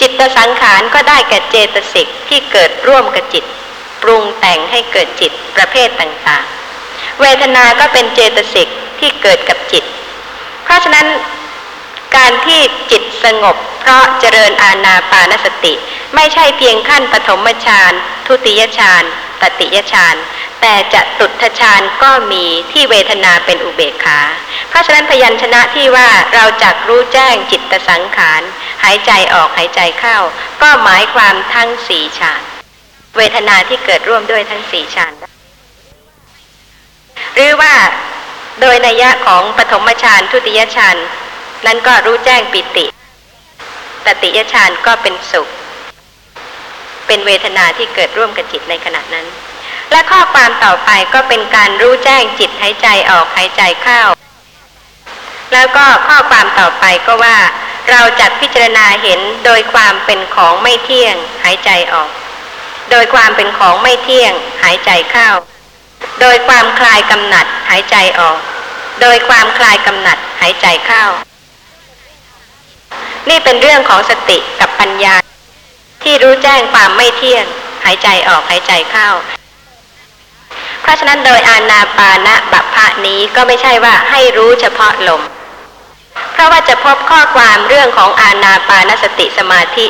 [0.00, 3.44] จิตสังขารก็ได้แก่เจตสิกที่เกิดร่วมกับจิต
[4.02, 8.68] ปรุงแต่งให้เกิดจิตประเภทต่างๆ เวทนาก็เป็นเจตสิก
[9.00, 9.84] ที่เกิดกับจิต
[10.64, 11.06] เพราะฉะนั้น
[12.16, 15.74] การที่จิตสงบ เพราะเจริญอาณาปานสติ
[16.14, 17.92] ไม่ใช่เพียงขั้นปฐมฌาน
[18.26, 19.04] ทุติยฌาน
[19.40, 20.16] ตติยฌาน
[20.66, 24.20] แต่จะตุทฌานก็มีที่เวทนาเป็นอุเบกขา
[24.68, 28.42] เพราะฉะนั้นพยัญชนะที่ว่าเราจักรู้แจ้งจิตสังขาร
[28.84, 30.18] หายใจออกหายใจเข้า
[30.62, 32.42] ก็หมายความทั้งสี่ฌาน
[33.16, 35.12] เวทนาที่เกิดร่วมด้วยทั้งสี่ฌาน
[37.34, 37.74] หรือว่า
[38.60, 40.96] โดยนัยยะของปฐมฌานทุติยฌาน
[41.66, 42.86] นั้นก็รู้แจ้งปิติ
[44.04, 45.48] ตติยฌานก็เป็นสุข
[47.06, 49.28] เป็นเวทนาที่เกิดร่วมกับจิตในขณะนั้น
[49.90, 54.02] และข้อความต่อไปก็เป็นการรู้แจ้งจิตหายใจออกหายใจเข้า
[55.52, 57.36] แล้วก็ข้อความต่อไปก็ว่า
[57.90, 62.08] เราจัดพิจารณาเห็นโดยความเป็นของไม่เที่ยงหายใจออก
[62.90, 65.30] โดยความเป็นของไม่เที่ยงหายใจเข้า
[66.20, 68.38] โดยความคลายกำหนัดหายใจออก
[69.00, 71.04] โดยความคลายกำหนัดหายใจเข้า
[73.28, 75.14] นี่เป็นเรื่องของสติกับปัญญา
[76.02, 77.44] ที่รู้แจ้งความไม่เที่ยง
[77.84, 79.08] หายใจออกหายใจเข้า
[80.84, 85.22] เพราะฉะนั้นโดยอานาปานะบัพพะนี้ก็ไม่ใช่ว่าให้รู้เฉพาะลม
[86.32, 89.86] เพราะว่าจะพบข้อความเรื่องของอานาปานสติสมาธิ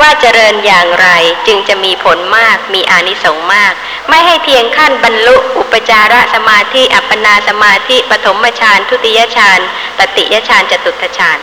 [0.00, 1.08] ว่าเจริญอย่างไร
[1.46, 3.72] จึงจะมีผลมากมีอานิสงส์มาก
[4.08, 9.60] ไม่ให้เพียงขั้นบรรลุอุปจารสมาธิ อัปปนาสมาธิปฐมฌานทุติยฌาน
[9.98, 11.38] ตติยฌานจตุตฌาน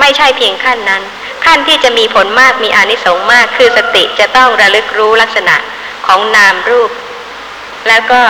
[0.00, 1.02] ไม่ใช่เพียงขั้นนั้น
[1.44, 5.56] ขั้นที่จะมีผลมากมีอานิสงส์มากคือสติจะต้องระลึกรู้ลักษณะ
[6.06, 6.90] ของนามรูป
[7.88, 8.20] แล้วก็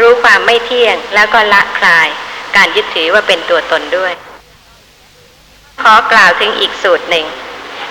[0.00, 2.08] รู้ความไม่เที่ยง แล้วก็ละคลาย
[2.56, 4.12] การยึดถือว่าเป็นตัวตนด้วย
[5.82, 7.26] ขอกล่าวถึงอีกสูตรหนึ่ง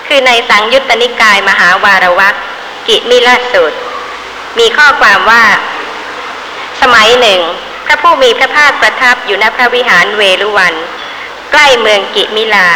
[0.06, 2.34] คือในสังยุตตนิกายมหาวารวัก
[2.88, 3.78] กิมิลสูตร
[4.58, 5.44] มีข้อความว่า
[6.80, 7.40] สมัยหนึ่ง
[7.86, 10.74] พระผู้มีพระภาคประทับอยู่ณพระวิหารเวลุวัน
[11.52, 12.68] ใกล้เมืองกิมิลา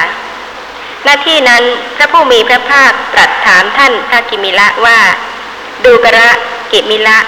[1.05, 1.65] หน้าที่นั้น
[1.97, 4.99] พระผู้มีพระภาคตรัสถามท่านพระกิมิละว่า
[5.85, 6.31] ดูกระ
[6.73, 7.19] กิมิละ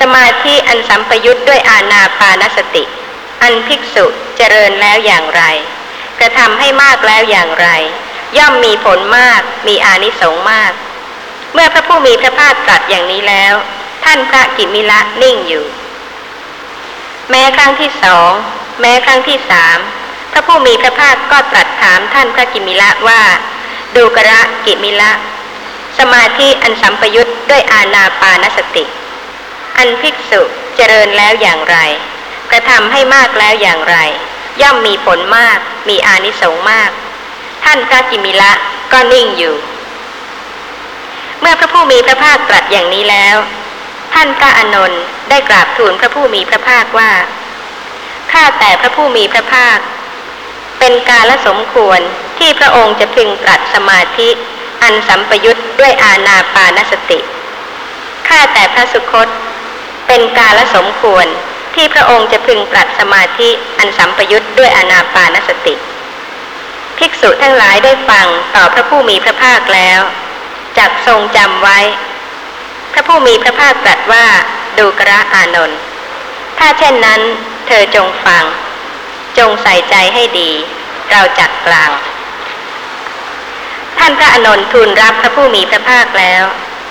[0.00, 2.84] สมาธิอันสัมปยุทธ์ด้วยอาณาปานสติ
[3.42, 4.04] อันภิกษุ
[4.36, 5.42] เจริญแล้วอย่างไร
[6.18, 7.68] กระทำให้มากแล้วอย่างไร
[8.38, 10.72] ย่อมมีผลมากมีอานิสงส์มาก
[11.52, 13.54] เมื่อพระผู้มีพระภาคตรัสอย่างนี้แล้ว
[14.04, 15.64] ท่านพระกิมิละนิ่งอยู่
[17.30, 18.30] แม้ครั้งที่สอง
[18.80, 19.78] แม้ครั้งที่สาม
[20.32, 23.22] พระผู้มีพระภาคก็ตรัสถามท่านพระกิมิละว่า
[23.96, 25.12] ดูกระกิมิละ
[25.98, 28.84] สมาธิอันสัมปยุทธ์ด้วยอาณาปานสติ
[29.76, 30.42] อันภิกษุ
[30.76, 31.76] เจริญแล้วอย่างไร
[32.50, 33.96] กระทำให้มากแล้วอย่างไร
[34.62, 35.58] ย่อมมีผลมาก
[35.88, 36.90] มีอานิสงส์มาก
[37.64, 38.52] ท่านพระกิมิละ
[38.92, 39.54] ก็นิ่งอยู่
[41.40, 43.36] เมื่อพระผู้มีพระภาคตรัสอย่างนี้แล้ว
[44.14, 47.12] ท่านพระอานนท์ได้กราบทูลพระผู้มีพระภาคว่า
[48.32, 49.78] ข้าแต่พระผู้มีพระภาค
[50.78, 52.00] เป็นกาลสมควร
[52.38, 54.28] ที่พระองค์จะพึงตรัสสมาธิ
[54.82, 57.20] อันสัมปยุทธ์ด้วยอาณาปานสติ
[58.28, 59.28] ข้าแต่พระสุคต
[60.06, 61.26] เป็นกาลสมควร
[61.74, 65.74] ที่พระองค์จะพึงตรัสสมาธิอันสัมปยุทธ์ด้วยอนาปานสติ
[66.98, 70.00] ภิกษุทั้งหลายได้ฟังต่อพระผู้มีพระภาคแล้ว
[70.78, 71.80] จักทรงจำไว้
[72.92, 74.26] พระผู้มีพระภาคตรัสว่า
[74.78, 75.78] ดูกระอานนท์
[76.58, 77.20] ถ้าเช่นนั้น
[77.66, 78.44] เธอจงฟัง
[79.38, 80.50] จงใส่ใจให้ดี
[81.10, 81.92] เราจักกล่าว
[83.98, 86.44] ท่านพระอานนท์ทูลรับพระผู้มีพระภาคแล้ว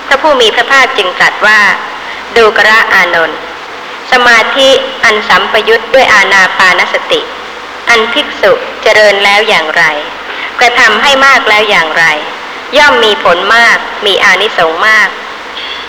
[0.08, 1.62] พระผู้มีพระภาคจึงตรัสว่า
[2.38, 3.40] ดูกระอานนท์
[4.12, 4.70] สมาธิ
[5.04, 7.22] อันสัมปยุตด้วยอาณาปานสติ
[7.90, 9.84] อันภิกษุเจริญแล้วอย่างไร
[10.60, 12.06] กระทำให้มากแล้วอย่างไร
[12.78, 15.08] ย่อมมีผลมากมีอานิสงส์มาก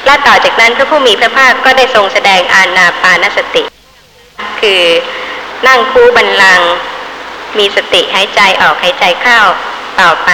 [0.05, 3.62] และต่อจากนั้นพระผู้มีพระภาคก็ได้ทรงแสดงอาณาปานสติ
[4.61, 4.82] คือ
[5.66, 6.61] นั่งคู่บันลัง
[7.59, 9.40] มีสติหายใจออกหายใจเข้า
[10.01, 10.30] ต่อไป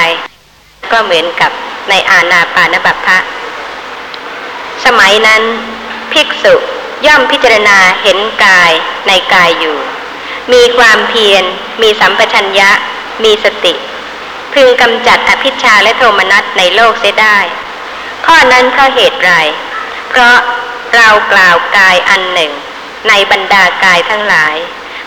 [0.93, 1.51] ก็เหมือนกับ
[1.91, 3.19] ในอาณาปานบัพพะ
[4.85, 5.43] สมัยนั้น
[6.13, 6.55] ภิกษุ
[7.07, 8.73] ย่อมพิจารณาเห็นกาย
[9.07, 9.79] ในกายอยู่
[10.53, 11.45] มีความเพียร
[11.83, 12.71] มีสัมปชัญญะ
[13.25, 13.75] มีสติ
[14.55, 17.39] พึงกำจัดอภิชาและโทมนัสในโลกเสียได้
[18.27, 19.33] ข้อนั้นเพราะเหตุไร
[20.09, 20.37] เพราะ
[20.95, 22.53] เรากล่าวกายอันหนึ่ง
[23.09, 24.57] ในบรรดากายทั้งหลาย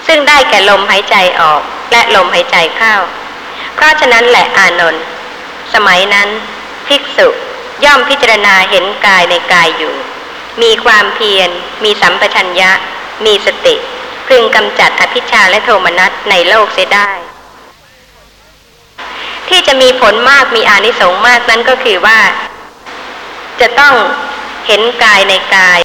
[0.08, 2.96] ซึ่งได้แก่ลมหายใจออกและลมหายใจเข้า
[3.76, 5.04] เพราะฉะนั้นแหละอานนท์
[5.74, 6.30] สมัยนั้น
[6.88, 7.28] ภิกษุ
[7.86, 9.96] ย่อมพิจารณาเห็นกายในกายอยู่
[10.62, 11.50] มีความเพียร
[11.84, 12.72] มีสัมปชัญญะ
[13.26, 13.76] มีสติ
[14.28, 17.10] พึงกำจัดอภิชาและโทมนัสในโลกเสียได้
[19.50, 22.20] ที่จะมีผลมากมีอานิสงส์มากนั้นก็คือว่า
[23.62, 23.96] จะต้อง
[24.68, 25.80] เห็นกายในกาย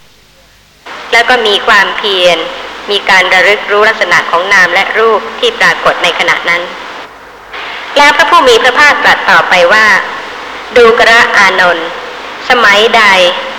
[1.12, 2.38] แล้วก็มีความเพียร
[2.90, 6.62] มีการระลึกรู้ลักษณะของนามและรูปที่ปรากฏในขณะนั้น
[7.96, 9.86] แล้วพระผู้มีพระภาคตรัสต่อไปว่า
[10.76, 11.88] ดูกระอานนท์
[12.48, 13.02] สมัยใด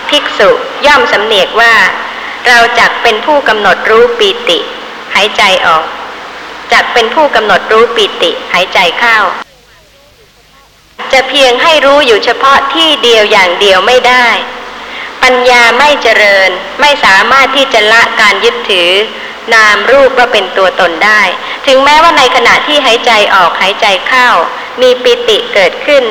[0.09, 0.49] ภิกษุ
[0.85, 1.75] ย่อมสำเนียกว่า
[2.47, 4.59] เราจักเป็นผู้กำหนดรู้ปีติ
[5.15, 5.85] หายใจออก
[6.73, 9.17] จักเป็นผู้กำหนดรู้ปีติหายใจเข้า
[11.13, 14.27] จะเพียงให้รู้อยู่เฉพาะที่เดียวอย่างเดียวไม่ได้
[15.23, 16.49] ปัญญาไม่เจริญ
[16.81, 18.91] ไม่สามารถที่จะละการยึดถือ
[19.53, 21.21] นามรูปว่าเป็นตัวตนได้
[21.65, 24.27] ถึงแม้ว่าในขณะที่หายใจออกหายใจเข้า
[24.81, 26.03] มีปิติเกิดขึ้น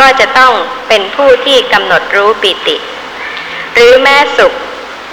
[0.00, 0.52] ก็จะต้อง
[0.88, 2.76] เป็นผู้ที่กำหนดรู้ปิติ
[3.74, 4.52] หรือแม้สุข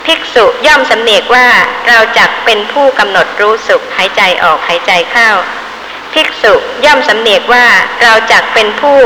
[0.06, 1.48] ภิกษุย่อมสำเนียกว่า
[1.88, 5.30] เราจักเป็นผู้กำหนดรู้สุขหายใจออกหายใจเข้า
[6.14, 6.54] ภิกษุ
[6.86, 7.68] ย่อมสำเนียกว่า
[8.02, 9.00] เราจักเป็นผู้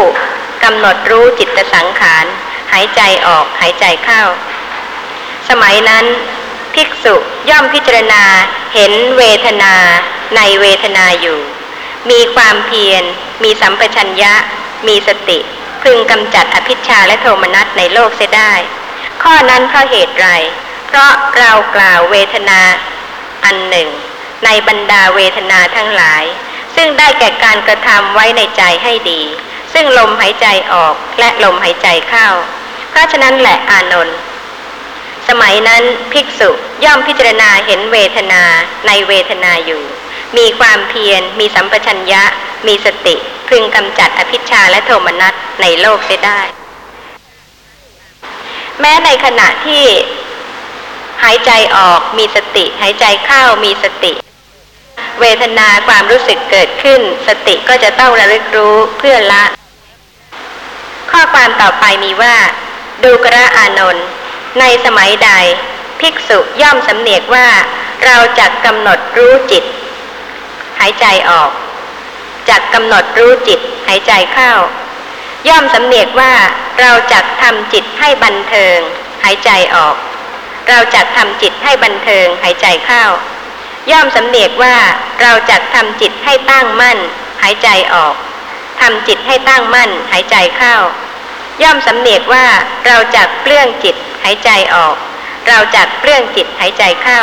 [0.64, 2.26] กำหนดรู้จิตสังขาร
[2.74, 4.24] หายใจออกหายใจเข้า
[5.50, 6.06] สมัยนั้น
[6.76, 7.16] ภิกษุ
[7.50, 8.24] ย่อมพิจารณา
[8.74, 9.76] เห็นเวทนา
[10.36, 11.40] ในเวทนาอยู่
[12.10, 13.04] มีความเพียร
[13.44, 14.34] มีสัมปชัญญะ
[14.88, 15.40] มีสติ
[15.84, 18.54] พึงกำจัดอภิชาและโทมนัสในโลกเสียได้
[19.24, 20.28] ข้อนั้นเพราะเหตุไร
[20.88, 22.62] เพราะเรากล่าวเวทนา
[23.46, 23.90] อันหนึ่ง
[24.46, 26.24] ในบรรดาเวทนาทั้งหลาย
[26.76, 29.22] ซึ่งได้แก่การกระทำไว้ในใจให้ดี
[29.74, 32.28] ซึ่งลมหายใจออกและลมหายใจเข้า
[32.90, 34.18] เพราะฉะนั้นแหละอานนท์
[35.28, 36.50] สมัยนั้นภิกษุ
[36.84, 38.44] ย่อมพิจารณาเห็นเวทนา
[38.88, 39.84] ในเวทนาอยู่
[40.38, 42.24] มีความเพียร มีสัมปชัญญะ
[42.68, 43.16] มีสติ
[43.50, 46.40] พึงกำจัดอภิชาและโทมนัสในโลกเสียได้
[48.80, 49.86] แม้ในขณะที่
[51.24, 54.14] หายใจออกมีสติ หายใจเข้ามีสติ
[55.20, 59.44] เวทนาความรู้สึกเกิดขึ้น สติก็จะต้องระลึกรู้เพื่อละ
[61.12, 62.36] ข้อความต่อไปมีว่า
[63.04, 64.06] ดูกระอานนท์
[64.60, 65.32] ในสมัยใด
[66.00, 67.48] ภิกษุย่อมสำเนียกว่า
[68.06, 69.64] เราจะกำหนดรู้จิต
[70.80, 71.52] หายใจออก
[72.50, 74.52] จักกำหนดรู้จิตหายใจเข้า
[75.48, 76.34] ย่อมสำเนียกว่า
[76.80, 78.78] เราจักทำจิตให้บันเทิง
[79.24, 79.96] หายใจออก
[80.70, 83.04] เราจักทำจิตให้บันเทิงหายใจเข้า
[83.92, 84.78] ย่อมสำเนียกว่า
[85.22, 86.98] เราจักทำจิตให้ตั้งมั่น
[87.44, 88.14] หายใจออก
[88.82, 90.76] ทำจิตให้ตั้งมั่น หายใจเข้า
[91.64, 92.46] ย่อมสำเนียกว่า
[92.86, 94.96] เราจักเปลื้องจิตหายใจออก
[95.48, 97.22] เราจักเปลื้องจิตหายใจเข้า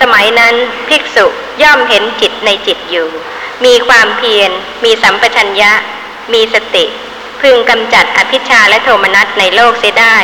[0.00, 0.54] สมัยนั้น
[0.88, 1.26] ภิกษุ
[1.62, 3.08] ย่อมเห็นจิตในจิตอยู่
[3.64, 4.50] มีความเพียร
[4.84, 5.72] มีสัมปชัญญะ
[6.32, 6.84] มีสติ
[7.40, 10.16] พึงกำจัดอภิชาและโทมนัสในโลกเสียได้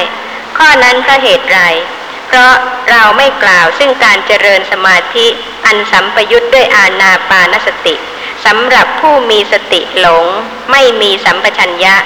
[0.59, 1.61] ข้อนั้นเพราะเหตุไร
[2.29, 2.53] เพราะ
[2.91, 5.27] เราไม่กล่าวซึ่งการเจริญสมาธิ
[5.67, 7.95] อันสัมปยุทธ์ด้วยอาณาปานสติ
[8.45, 10.25] สำหรับผู้มีสติหลง
[10.71, 11.97] ไม่มีสัมปชัญญะ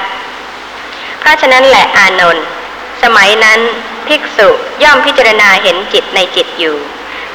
[1.21, 2.47] เพราะฉะนั้นแหละอานนท์
[3.03, 3.61] สมัยนั้น
[4.09, 4.49] ภิกษุ
[4.83, 6.77] ย่อมพิจารณาเห็นจิตในจิตอยู่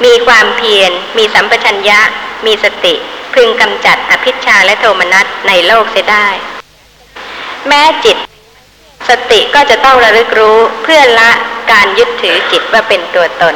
[0.04, 2.00] มีความเพียร มีสัมปชัญญะ
[2.46, 2.94] มีสติ
[3.34, 6.26] พึงกำจัดอภิชาและโทมนัสในโลกเสียได้
[7.68, 8.16] แม้จิต
[9.08, 11.30] สติก็จะต้องระลึกรู้เพื่อละ
[11.72, 13.54] การยึดถือจิตว่าเป็นตัวตน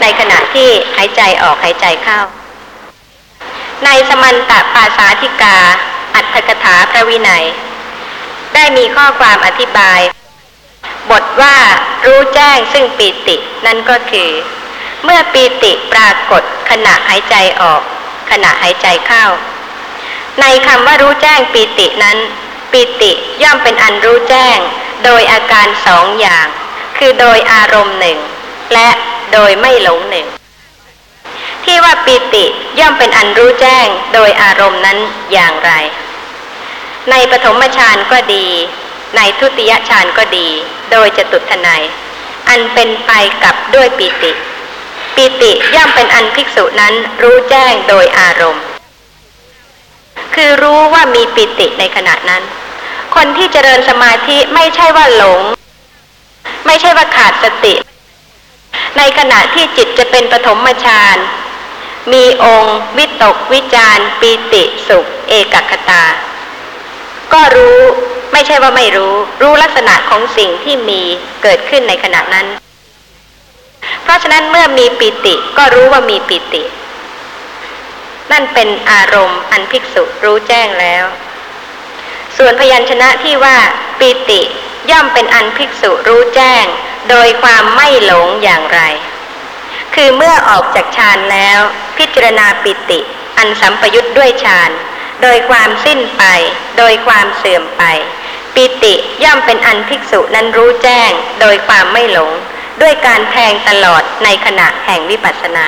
[0.00, 2.20] ในขณะที่หายใจออกหายใจเข้า
[3.84, 5.56] ในสมันตปาสาธิกา
[6.14, 7.44] อัตถกถาพระวินัย
[8.54, 10.00] ได้มีข้อความอธิบาย
[11.10, 11.56] บทว่า
[12.06, 13.36] รู้แจ้งซึ่งปีติ
[13.66, 14.30] นั่นก็คือ
[15.04, 17.82] เมื่อปีติปรากฏขณะหายใจออก
[18.30, 19.24] ขณะหายใจเข้า
[20.40, 22.18] ในคำว่ารู้แจ้งปีตินั้น
[22.72, 24.58] ปิติย่อมเป็นอันรู้แจ้ง
[25.04, 26.46] โดยอาการสองอย่าง
[26.98, 28.18] คือโดยอารมณ์หนึ่ง
[28.74, 28.88] และ
[29.32, 30.26] โดยไม่หลงหนึ่ง
[31.64, 32.44] ที่ว่าปิติ
[32.80, 34.98] ย่อมเป็นอันรู้แจ้ง โดยอารมณ์นั้น
[35.32, 35.72] อย่างไร
[37.10, 38.46] ในปฐมฌานก็ดี
[39.16, 40.48] ในทุติยฌานก็ดี
[40.90, 41.82] โดยจตุทนาย
[42.48, 43.12] อันเป็นไป
[43.44, 44.32] กับด้วยปิติ
[45.18, 48.64] ปิติย่อมเป็นอันภิกษุนั้นรู้แจ้งโดยอารมณ์
[50.34, 52.42] คือรู้ว่ามีปิติในขณะนั้น
[53.14, 55.40] คนที่เจริญสมาธิไม่ใช่ว่าหลง
[56.66, 57.74] ไม่ใช่ว่าขาดสติ
[58.98, 61.16] ในขณะที่จิตจะเป็นปฐมฌาน
[62.12, 66.04] มีองค์ วิตกวิจารปีติสุข เอกคตา
[67.32, 67.80] ก็รู้
[68.32, 71.00] ไม่ใช่ว่าไม่รู้ รู้ลักษณะของสิ่งที่มี
[71.42, 72.48] เกิดขึ้นในขณะนั้น
[74.08, 76.62] เพราะฉะนั้นเมื่อมีปิติก็รู้ว่ามีปิติ
[78.32, 81.04] นั่นเป็นอารมณ์อันภิกษุรู้แจ้งแล้ว
[82.36, 83.58] ส่วนพยัญชนะที่ว่า
[83.98, 84.40] ปิติ
[84.90, 86.64] ย่อมเป็นอันภิกษุรู้แจ้ง
[87.10, 88.80] โดยความไม่หลงอย่างไร
[89.94, 91.60] คือเมื่อออกจากฌานแล้ว
[91.98, 93.00] พิจารณาปิติ
[93.38, 94.70] อันสัมปยุทธ์ด้วยฌาน
[95.22, 96.24] โดยความสิ้นไป
[96.78, 97.82] โดยความเสื่อมไป
[98.54, 98.94] ปิติ
[99.24, 102.32] ย่อมเป็นอันภิกษุนั้นรู้แจ้ง โดยความไม่หลง
[102.82, 105.66] ด้วยการแทงตลอดในขณะแห่งวิปัสสนา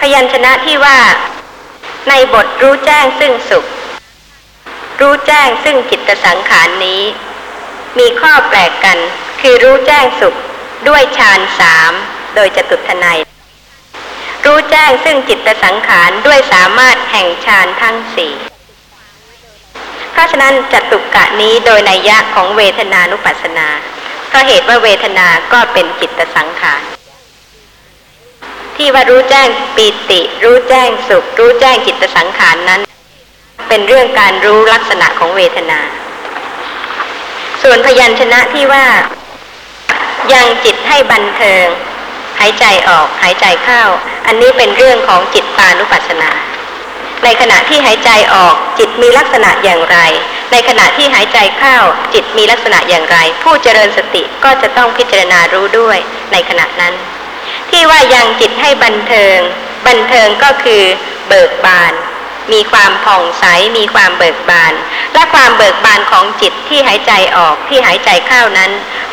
[0.00, 0.98] พยัญชนะที่ว่า
[2.08, 3.64] ในบทรู้แจ้งซึ่งสุข
[5.00, 7.02] รู้แจ้งซึ่งจิตสังขารนี้
[7.98, 8.98] มีข้อแปลกกัน
[9.40, 10.34] คือรู้แจ้งสุข
[10.88, 11.92] ด้วยฌานสาม
[12.34, 13.18] โดยจตุทนาย
[14.44, 18.34] รู้แจ้งซึ่งจิตสังขารด้วยสามารถแห่งฌานทั้งสี่
[20.12, 23.68] เพราะฉะนั้นจตุกะนี้โดยนัยยะของเวทนานุปัสสนา
[24.28, 26.82] เพราะเหตุว่าเวทนาก็เป็นจิตสังขาร
[28.76, 32.80] ที่ว่ารู้แจ้งปีติ รู้แจ้งสุข รู้แจ้งจิตสังขารนั้น
[33.68, 35.80] เป็นเรื่องการรู้ลักษณะของเวทนา
[37.62, 38.86] ส่วนพยัญชนะที่ว่า
[40.32, 41.66] ยังจิตให้บันเทิง
[42.38, 43.82] หายใจออกหายใจเข้า
[44.26, 46.30] อันนี้เป็นเรื่องของจิตตานุปัสสนา
[47.24, 49.98] ในขณะที่หายใจออกจิตมีลักษณะอย่างไร
[50.52, 51.76] ในขณะที่หายใจเข้า
[52.14, 55.98] จิตมีลักษณะอย่างไร ผู้เจริญสติก็จะต้องพิจารณารู้ด้วย
[56.32, 56.94] ในขณะนั้น
[57.70, 59.38] ที่ว่ายังจิตให้บันเทิง
[59.86, 60.82] บันเทิงก็คือ
[61.28, 61.92] เบิกบาน
[62.52, 63.44] มีความผ่องใส
[63.78, 64.72] มีความเบิกบาน
[65.14, 68.70] และความเบิกบานของจิตที่หายใจออกที่หายใจเข้านั้น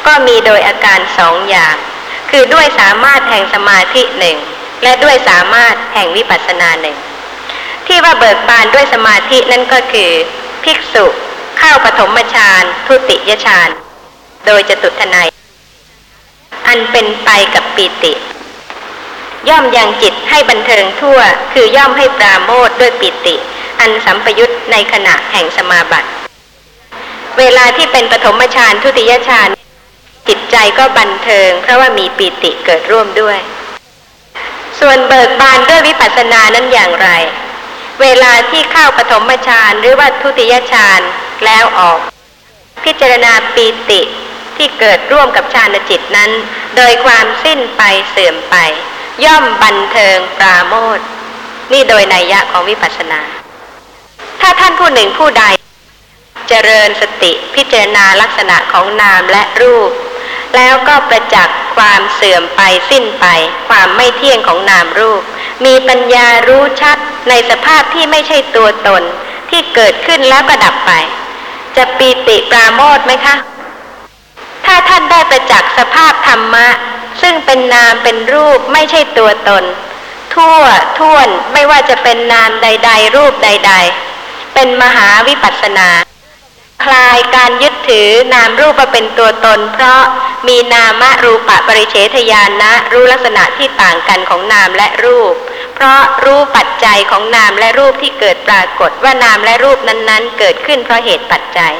[0.07, 1.75] ก็มีโดยอาการสองอย่าง
[2.31, 4.37] คือด้วยสามารถแห่งสมาธิหนึ่ง
[4.83, 6.97] และด้วยสามารถแห่งวิปัสสนาหนึ่ง
[7.87, 10.11] ที่ว่าเบิกบานด้วยสมาธินั่นก็คือ
[10.63, 11.05] ภิกษุ
[11.57, 13.69] เข้าปฐมฌานทุติยฌาน
[14.45, 15.27] โดยจตุทนาย
[16.67, 18.13] อันเป็นไปกับปีติ
[19.49, 21.19] ย่อมยังจิตให้บันเทิงทั่ว
[21.53, 23.35] คือย่อมให้ปราโมทด้วยปิติ
[23.79, 26.09] อันสัมปยุตในขณะแห่งสมาบัติ
[27.39, 29.49] เวลาที่เป็นปฐมฌานทุติยฌาน
[30.27, 33.37] จิตใจก็บันเทิง เพราะว่ามีปิติเกิดร่วมด้วย
[34.79, 37.09] ส่วนเบิกบานด้วยวิปัสสนานั้นอย่างไร
[38.01, 41.01] เวลาที่เข้าปฐมฌานหรือว่าทุติยฌาน
[41.45, 41.99] แล้วออก
[42.83, 44.01] พิจารณาปีติ
[44.57, 46.31] ที่เกิดร่วมกับฌานจิตนั้น
[46.77, 48.55] โดยความสิ้นไปเสื่อมไป
[49.25, 50.99] ย่อมบันเทิงปราโมท
[51.71, 53.21] นี่โดยนัยยะของวิปัสสนา
[54.41, 55.43] ถ้าท่านผู้หนึ่งผู้ใด
[56.49, 59.91] เจริญสติพิจารณาลักษณะของนามและรูป
[60.55, 63.25] แล้วก็ประจักษ์ความเสื่อมไปสิ้นไป
[63.69, 65.21] ความไม่เที่ยงของนามรูป
[65.65, 66.97] มีปัญญารู้ชัด
[67.29, 69.03] ในสภาพที่ไม่ใช่ตัวตน
[69.49, 70.91] ที่เกิดขึ้นแล้วก็ดับไป
[71.77, 73.35] จะปีติปราโมทไหมคะ
[74.65, 76.67] ถ้าท่านได้ประจักษ์สภาพธรรมะ
[77.21, 79.63] ซึ่งเป็นนามเป็นรูปไม่ใช่ตัวตน
[80.35, 80.59] ทั่ว
[80.99, 83.73] ท่วนไม่ว่าจะเป็นนามใด ๆ รูปใด
[84.13, 85.89] ๆ เป็นมหาวิปัสสนา
[86.83, 90.01] คลายการยึดถือนามรูปมาเป็นตัวตน เพราะ
[90.47, 95.33] มีนามะรูปะปริเฉทญาณนะรู้ลักษณะที่ต่างกันของนามและรูป
[95.75, 101.73] เพราะรู้ปัจจัยของนามและรูปที่เกิดปรากฏว่านามและรูปนั้นๆ เกิดขึ้นเพราะเหตุปัจจัย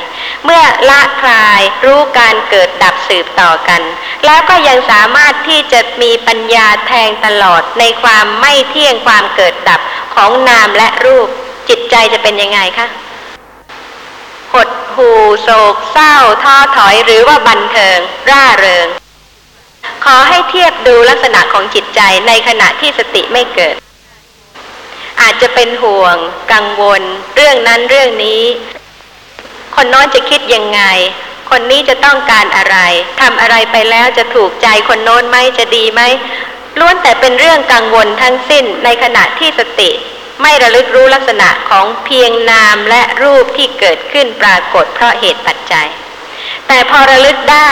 [0.44, 3.82] เมื่อละคลายรู้การเกิดดับสืบต่อกัน
[4.26, 9.80] แล้วก็ยังสามารถที่จะมีปัญญาแทงตลอดในความไม่เที่ยงความเกิดดับ
[10.16, 11.28] ของนามและรูป
[11.70, 12.88] จิตใจจะเป็นยังไงคะ
[14.54, 15.10] หด หู
[15.44, 17.98] โศกเศร้าท้อถอยหรือว่าบันเทิง
[18.30, 18.88] ร่าเริง
[20.06, 23.76] ขอให้เทียบดูลักษณะของจิตใจในขณะที่สติไม่เกิด
[25.22, 26.16] อาจจะเป็นห่วง
[26.54, 27.02] กังวล
[27.36, 28.44] เรื่องนั้นเรื่องนี้
[29.76, 30.82] คนโน้นจะคิดยังไง
[31.50, 32.78] คนนี้จะต้องการอะไร
[33.22, 36.02] ทำอะไรไปแล้วจะถูกใจคนโน้นไหมจะดีไหม
[36.80, 39.90] ล้วนแต่เป็นเรื่องกังวลทั้งสิ้นในขณะที่สติ
[40.42, 45.88] ไม่ระลึกรู้ลักษณะของเพียงนามและรูปที่เกิดขึ้นปรากฏเพราะเหตุปัจจัย
[46.68, 47.72] แต่พอระลึกได้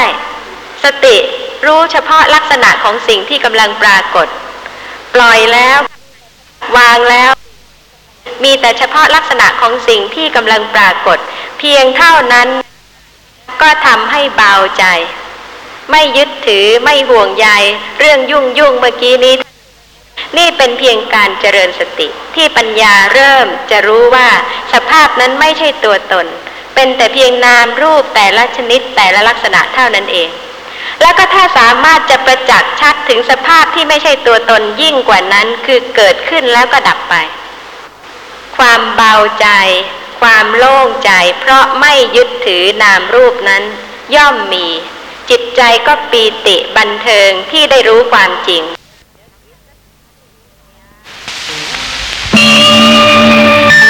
[0.84, 1.18] สติ
[1.66, 4.28] รู้เฉพาะลักษณะของสิ่งที่กำลังปรากฏ
[5.14, 5.80] ปล่อยแล้ว
[6.78, 7.32] วางแล้ว
[8.44, 11.18] มีแต่เฉพาะลักษณะของสิ่งที่กำลังปรากฏ
[11.60, 12.48] เพียงเท่านั้น
[13.62, 14.86] ก็ทำให้เบาใจ
[15.92, 17.48] ไม่ยึดถือไม่ห่วงใย
[18.00, 19.34] เรื่องยุ่งยุ่งเมื่อกี้นี้
[20.38, 24.30] นี่เป็นเพียงการเจริญสติ ที่ปัญญาเริ่มจะรู้ว่า
[24.74, 26.26] สภาพนั้นไม่ใช่ตัวตน
[26.76, 30.30] เป็นแต่เพียงนามรูปแต่ละชนิดแต่ละลักษณะเท่านั้นเอง
[31.02, 37.16] แล้วก็ถ้าสามารถจะประจักษ์ชัดถึงสภาพที่ไม่ใช่ตัวตนยิ่งกว่านั้นคือเกิดขึ้นแล้วก็ดับไป
[38.58, 39.48] ความเบาใจ
[40.22, 43.64] ความโล่งใจ เพราะไม่ยึดถือนามรูปนั้น
[44.16, 44.68] ย่อมมี
[45.30, 48.64] จิตใจก็ปีติบันเทิงที่ได้รู้ความจริง
[53.84, 53.86] ค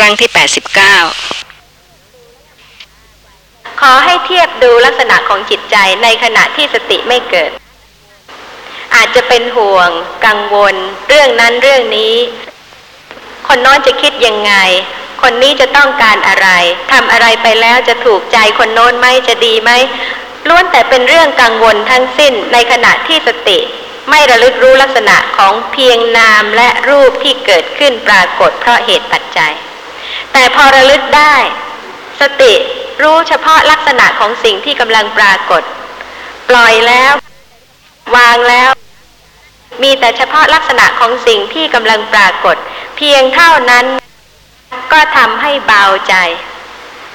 [0.00, 0.38] รั้งที่ 89
[3.80, 7.50] ขอให้เทียบดูลักษณะของจิตใจในขณะที่สติไม่เกิด
[8.94, 9.90] อาจจะเป็นห่วง
[10.26, 10.74] กังวล
[11.08, 12.14] เรื่องนั้นเรื่องนี้
[13.46, 14.52] คนน้นจะคิดยังไง
[15.22, 16.48] คนนี้จะต้องการอะไร
[16.92, 19.70] ทำอะไรไปแล้วจะถูกใจคนโน้นไหมจะดีไหม
[20.48, 23.58] ล้วนแต่เป็นเรื่องกังวลทั้งสิ้นในขณะที่สติ
[24.10, 29.52] ไม่ระลึกรู้ลักษณะของเพียงนามและรูปที่เกิดขึ้นปรากฏเพราะเหตุปัจจัย
[30.32, 31.34] แต่พอระลึกได้
[32.20, 32.52] สติ
[33.02, 35.62] รู้เฉพาะลักษณะของสิ่งที่กำลังปรากฏ
[36.48, 37.12] ปล่อยแล้ว
[38.16, 38.70] วางแล้ว
[39.82, 42.56] มีแต่เฉพาะลักษณะของสิ่งที่กำลังปรากฏ
[42.96, 43.86] เพียงเท่านั้น
[44.92, 46.14] ก็ทำให้เบาใจ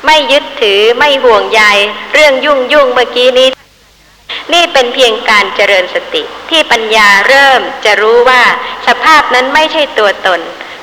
[0.05, 1.62] ไม่ยึดถือไม่ห่วงใย
[2.14, 3.49] เรื่องยุ่งยุ่งเมื่อกี้นี้
[4.53, 8.43] นี่เป็นเพียงการเจริญสติที่ปัญญาเริ่มจะรู้ว่า
[8.88, 10.39] สภาพนั้นไม่ใช่ตัวตน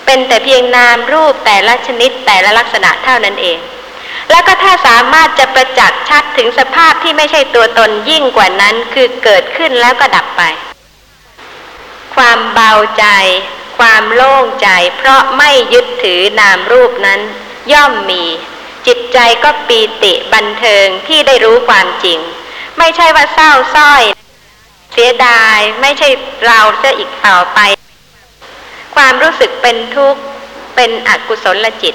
[0.06, 3.58] เป็นแต่เพียงนามรูปแต่ละชนิดแต่ละลักษณะเท่านั้นเอง
[4.30, 10.42] แล้วก็ถ้าสามารถจะประจักษ์ชัดถึงสภาพที่ไม่ใช่ตัวตนยิ่งกว่านั้นคือเกิดขึ้นแล้วก็ดับไป
[12.14, 13.04] ความเบาใจ
[13.78, 17.20] ความโล่งใจ เพราะไม่ยึดถือนามรูปนั้น
[17.72, 18.24] ย่อมมี
[18.86, 22.18] จิตใจก็ปีติบันเทิงที่ได้รู้ความจริง
[22.78, 24.02] ไม่ใช่ว่าเศร้าส้อย
[24.92, 26.08] เสียดายไม่ใช่
[26.46, 27.58] เราเสียอีกต่อไป
[28.94, 30.20] ความรู้สึกเป็นทุกข์
[30.76, 31.94] เป็นอกุศลจิต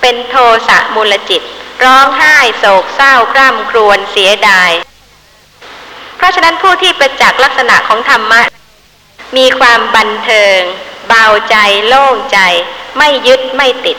[0.00, 0.34] เป็นโท
[0.68, 1.42] สะมูลจิต
[1.84, 4.70] ร้องไห้โศกเศร้าคร่ำครวญเสียดาย
[6.16, 8.40] เพราะฉะนั้นผู้ที่ประจักษ์ลักษณะของธรรมะ
[9.36, 10.58] มีความบันเทิง
[11.08, 11.56] เบาใจ
[11.88, 12.38] โล่งใจ
[12.98, 13.98] ไม่ยึดไม่ติด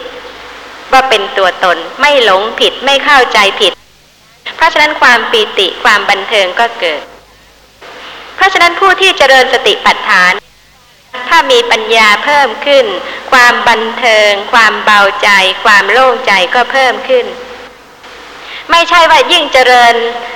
[0.92, 3.72] ว่าเป็นตัวตนไม่หลงผิดไม่เข้าใจผิด
[4.56, 7.02] เพราะฉะนั้นความปีติความบันเทิงก็เกิด
[8.36, 10.32] เพราะฉะนั้นผู้ที่เจริญสติปัฏฐาน
[11.28, 12.86] ถ้ามีปัญญาเพิ่มขึ้น
[13.32, 15.28] ความบันเทิง ความเบาใจ
[15.64, 17.26] ความโล่งใจก็เพิ่มขึ้น
[18.70, 19.94] ไม่ใช่ว่ายิ่งเจริญ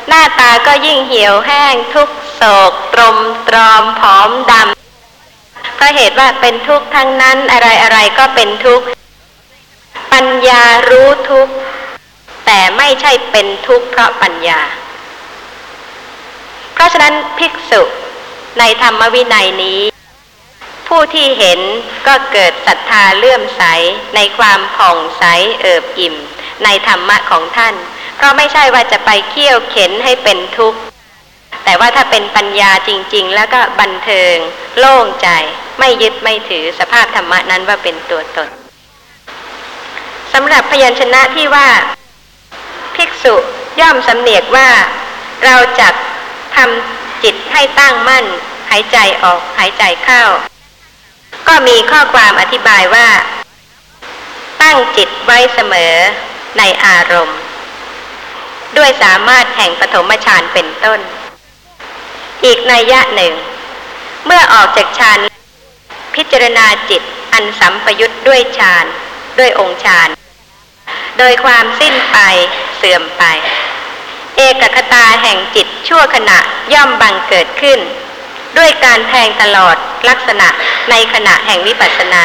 [0.09, 3.16] หน้าตาก็ยิ่งเหี่ยวแห้งทุกโศก ตรม
[3.48, 4.89] ตรอมผอมดำ
[5.81, 8.87] เพราะเหตุว่าเป็นทุกข์ทั้งนั้นอะไรอะไรก็เป็นทุกข์
[10.12, 11.55] ปัญญารู้ทุกข์
[12.47, 14.61] แต่ไม่ใช่เป็นทุกข์เพราะปัญญา
[16.74, 17.83] เพราะฉะนั้นภิกษุ
[18.59, 19.81] ในธรรมวินัยนี้
[20.89, 21.61] ผู้ที่เห็น
[22.07, 23.62] ก็เกิดศรัทธาเลื่อมใส
[24.14, 25.24] ในความผ่องใส
[25.61, 26.14] เอิบอิ่ม
[26.64, 27.74] ในธรรมะของท่าน
[28.16, 30.81] เพราะไม่ใช่ว่าจะไปเคี่ยวเข็นให้เป็นทุกข์
[31.65, 34.35] แต่ว่าถ้าเป็นปัญญาจริง ๆ แล้วก็บันเทิง
[34.79, 35.29] โล่งใจ
[35.79, 38.49] ไม่ยึดไม่ถือสภาพธรรมะนั้นว่าเป็นตัวตน
[40.33, 41.69] สำหรับพยัญชนะที่ว่า
[42.97, 43.35] ภิกษุ
[43.81, 44.69] ย่อมสำเนียกว่า
[45.45, 45.89] เราจะ
[46.57, 48.25] ทำจิตให้ตั้งมั่น
[48.71, 50.23] หายใจออกหายใจเข้า
[51.49, 53.09] ก็มีข้อความอธิบายว่า
[54.63, 55.95] ตั้งจิตไว้เสมอ
[56.59, 57.39] ในอารมณ์
[58.77, 61.01] ด้วยสามารถแห่งปฐมฌานเป็นต้น
[62.45, 63.32] อีกนัยยะหนึ่ง
[64.26, 65.18] เมื่อออกจากฌาน
[66.14, 68.84] พิจารณาจิตอันสัมปยุทธ์ด้วยฌาน
[69.38, 70.09] ด้วยองค์ฌาน
[71.18, 72.18] โดยความสิ้นไป
[72.76, 73.22] เสื่อมไป
[74.36, 76.38] เอกคตาแห่งจิตชั่วขณะ
[76.72, 77.78] ย่อมบังเกิดขึ้น
[78.59, 79.76] ด้วยการแทงตลอด
[80.09, 80.49] ลักษณะ
[80.91, 82.24] ในขณะแห่งวิปัสสนา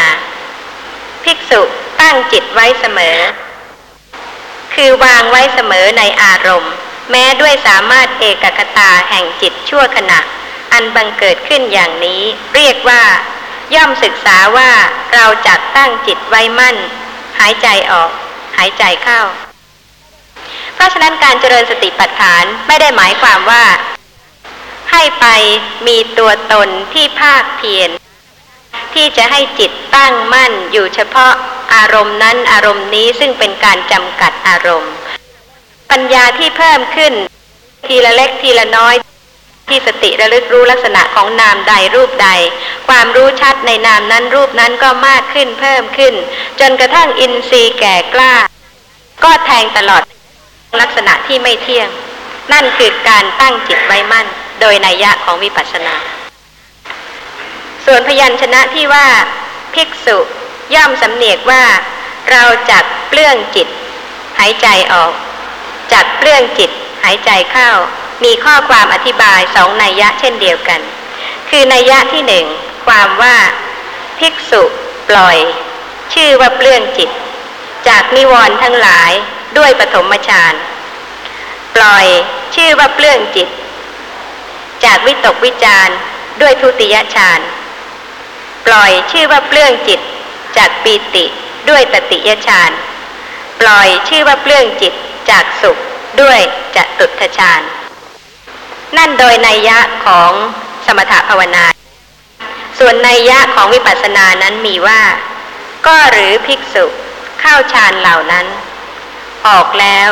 [1.23, 1.61] ภิกษุ
[2.01, 3.17] ตั้งจิตไว้เสมอ
[4.73, 6.73] คือวางไว้เสมอในอารมณ์
[7.11, 10.19] แม้ด้วยสามารถเอกคตาแห่งจิตชั่วขณะ
[10.73, 12.21] อันบังเกิดขึ้นอย่างนี้
[12.55, 13.03] เรียกว่า
[13.75, 14.71] ย่อมศึกษาว่า
[15.13, 16.77] เราจักตั้งจิตไว้มั่น
[17.39, 18.11] หายใจออก
[18.57, 19.21] หายใจเข้า
[20.75, 23.65] เพราะฉะนั้นการเจริญสติปัฏฐานไม่ได้หมายความว่า
[24.91, 25.25] ให้ไป
[25.87, 27.89] มีตัวตนที่ภาคเพียร
[28.93, 31.33] ที่จะให้จิตตั้งมั่นอยู่เฉพาะ
[31.75, 34.93] อารมณ์นั้นอารมณ์นี้ซึ่งเป็นการจำกัดอารมณ์
[35.91, 37.13] ปัญญาที่เพิ่มขึ้น
[37.87, 38.95] ทีละเล็กทีละน้อย
[39.69, 42.29] ที่สติระลึกรู้ลักษณะของนามใดรูปใด
[42.87, 46.13] ความรู้ชัดในนามนั้นรูปนั้นก็มากขึ้นเพิ่มขึ้น
[46.59, 48.33] จนกระทั่งอินทรีย์แก่กล้า
[49.23, 50.01] ก็แทงตลอด
[50.81, 51.89] ลักษณะที่ไม่เที่ยง
[52.53, 54.27] นั่นคือการตั้งจิตไว้มั่น
[54.61, 55.95] โดยนัยยะของวิปัสสนา
[57.85, 59.07] ส่วนพยัญชนะที่ว่า
[59.73, 60.17] ภิกษุ
[60.75, 61.63] ย่อมสำเนียกว่า
[62.31, 63.67] เราจักเปลื้องจิต
[64.39, 65.11] หายใจออก
[65.93, 66.69] จักเปลื้องจิต
[67.03, 67.69] หายใจเข้า
[68.23, 70.81] มีข้อความอธิบายสองนัยยะเช่นเดียวกัน
[71.49, 72.45] คือนัยยะที่หนึ่ง
[72.85, 73.37] ความว่า
[74.19, 74.63] ภิกษุ
[75.09, 75.37] ปล่อย
[76.13, 77.09] ชื่อว่าเปลื้องจิต
[77.87, 79.11] จากนิวรณ์ทั้งหลาย
[79.57, 80.53] ด้วยปฐมฌาน
[81.75, 82.05] ปล่อย
[82.55, 83.49] ชื่อว่าเปลื้องจิต
[84.83, 85.89] จากวิตกวิจาร
[86.41, 87.39] ด้วยทุติยฌาน
[88.65, 89.99] ปล่อยชื่อว่าเปลื้องจิต
[90.57, 91.25] จากปีติ
[91.69, 92.71] ด้วยตติยฌาน
[93.61, 94.93] ปล่อยชื่อว่าเปลื้องจิต
[95.29, 95.77] จากสุข
[96.21, 96.39] ด้วย
[96.75, 97.61] จะตุทฌาน
[98.97, 100.31] นั่นโดยนัยยะของ
[100.85, 101.65] สมถภาวนา
[102.79, 105.01] ส่วนนัยยะของวิปัสสนานั้นมีว่า
[105.87, 106.85] ก็หรือภิกษุ
[107.39, 108.45] เข้าฌานเหล่านั้น
[109.47, 110.09] ออกแล้ว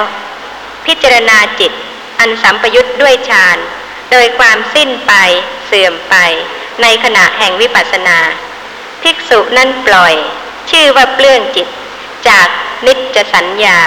[0.85, 1.71] พิจารณาจิต
[2.19, 3.57] อันสัมปยุทธ์ด้วยฌาน
[4.11, 5.13] โดยความสิ้นไป
[5.65, 6.15] เสื่อมไป
[6.81, 8.19] ในขณะแห่งวิปัสสนา
[9.03, 10.13] ภิกษุนั่นปล่อย
[10.69, 11.67] ชื่อว่าเปลื้องจิต
[12.29, 12.47] จาก
[12.87, 13.79] นิจสัญญา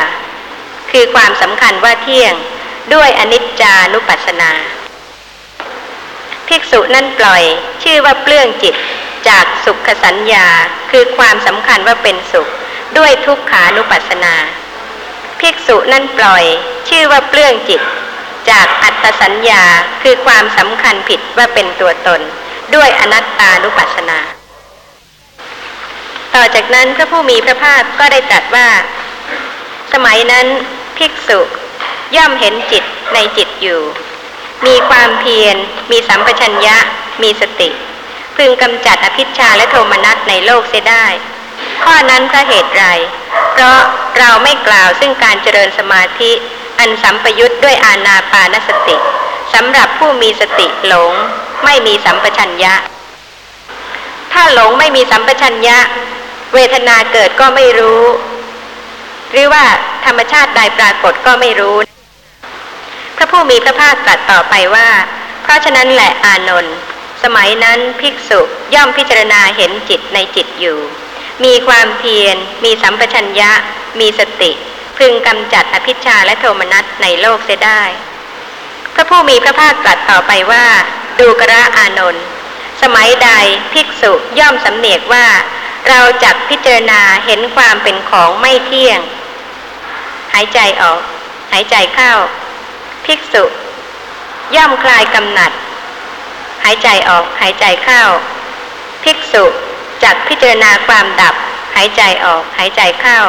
[0.90, 2.34] คือความสำคัญว่าเที่ยง
[2.94, 4.52] ด้วยอนิจจานุปัสสนา
[6.48, 7.42] ภิกษุนั่นปล่อย
[7.82, 8.74] ชื่อว่าเปลื้องจิต
[9.28, 10.46] จากสุขสัญญา
[10.90, 12.48] คือความสำคัญว่าเป็นสุข
[12.98, 14.34] ด้วยทุกขานุปัสสนา
[15.40, 16.44] ภิกษุนั่นปล่อย
[16.88, 17.80] ชื่อว่าเปลื้องจิต
[18.50, 19.62] จากอัตตสัญญา
[20.02, 22.20] คือความสำคัญผิดว่าเป็นตัวตน
[22.74, 24.18] ด้วยอนัตตานุปัสสนา
[26.36, 28.68] ต่อจากนั้นพระผู้มีพระภาคก็ได้ตรัสว่า
[29.92, 30.46] สมัยนั้น
[30.98, 31.40] ภิกษุ
[32.16, 32.84] ย่อมเห็นจิต
[33.14, 33.80] ในจิตอยู่
[34.66, 35.56] มีความเพียร
[35.90, 36.76] มีสัมปชัญญะ
[37.22, 37.68] มีสติ
[38.36, 41.06] พึงกำจัดอภิชาและโทมนัสในโลกเสียได้
[41.84, 42.84] ข้อนั้นเพราะเหตุไร
[43.52, 43.80] เพราะ
[44.18, 46.32] เราไม่กล่าวซึ่งการเจริญสมาธิ
[46.78, 48.96] อันสัมปยุทธ์ด้วยอาณาปานสติ
[49.54, 51.12] สำหรับผู้มีสติหลง
[51.64, 52.74] ไม่มีสัมปชัญญะ
[54.32, 55.78] ถ้าหลงไม่มีสัมปชัญญะ
[56.54, 58.02] เวทนาเกิดก็ไม่รู้
[59.32, 59.64] หรือว่า
[60.06, 61.76] ธรรมชาติใดปรากฏก็ไม่รู้
[63.16, 64.88] พระผู้มีพระภาคตรัสต่อไปว่า
[65.42, 66.76] เพราะฉะนั้นแหละอานนท์
[67.24, 68.40] สมัยนั้นภิกษุ
[68.74, 70.78] ย่อมพิจารณาเห็นจิตในจิตอยู่
[71.44, 73.52] มีความเพียร มีสัมปชัญญะ
[74.00, 74.52] มีสติ
[74.98, 77.82] พึงกำจัดอภิชาและโทมนัสในโลกเสียได้
[78.94, 80.66] พระผู้มีพระภาคตรัสต่อไปว่า
[81.20, 82.24] ดูกระอานนท์
[82.82, 83.30] สมัยใด
[83.72, 85.26] ภิกษุย่อมสำเนียกว่า
[85.88, 89.00] เราจักพิจารณาเห็นความเป็นของไม่เที่ยง
[90.34, 91.00] หายใจออก
[91.52, 92.12] หายใจเข้า
[93.06, 93.44] ภิกษุ
[94.56, 95.52] ย่อมคลายกำหนัด
[96.64, 98.02] หายใจออก หายใจเข้า
[99.04, 99.44] ภิกษุ
[100.04, 101.34] จักพิจารณาความดับ
[101.76, 103.20] หายใจออก หายใจเข้า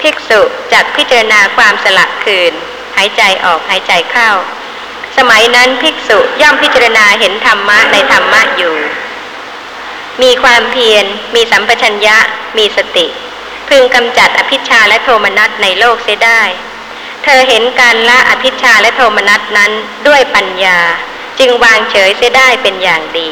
[0.00, 0.40] ภิกษุ
[0.72, 2.52] จักพิจารณาความสลักคืน
[2.96, 4.30] หายใจออก หายใจเข้า
[5.16, 8.74] สมัยนั้นภิกษุย่อมพิจารณาเห็นธรรมะในธรรมะอยู่
[10.22, 11.04] มีความเพียร
[11.34, 12.16] มีสัมปชัญญะ
[12.58, 13.06] มีสติ
[13.68, 16.42] พึงกำจัดอภิชาและโทมนัสในโลกเสียได้
[17.24, 19.72] เธอเห็นการละอภิชาและโทมนัสนั้น
[20.06, 20.78] ด้วยปัญญา
[21.38, 23.30] จึงวางเฉยเสียได้เป็นอย่างดี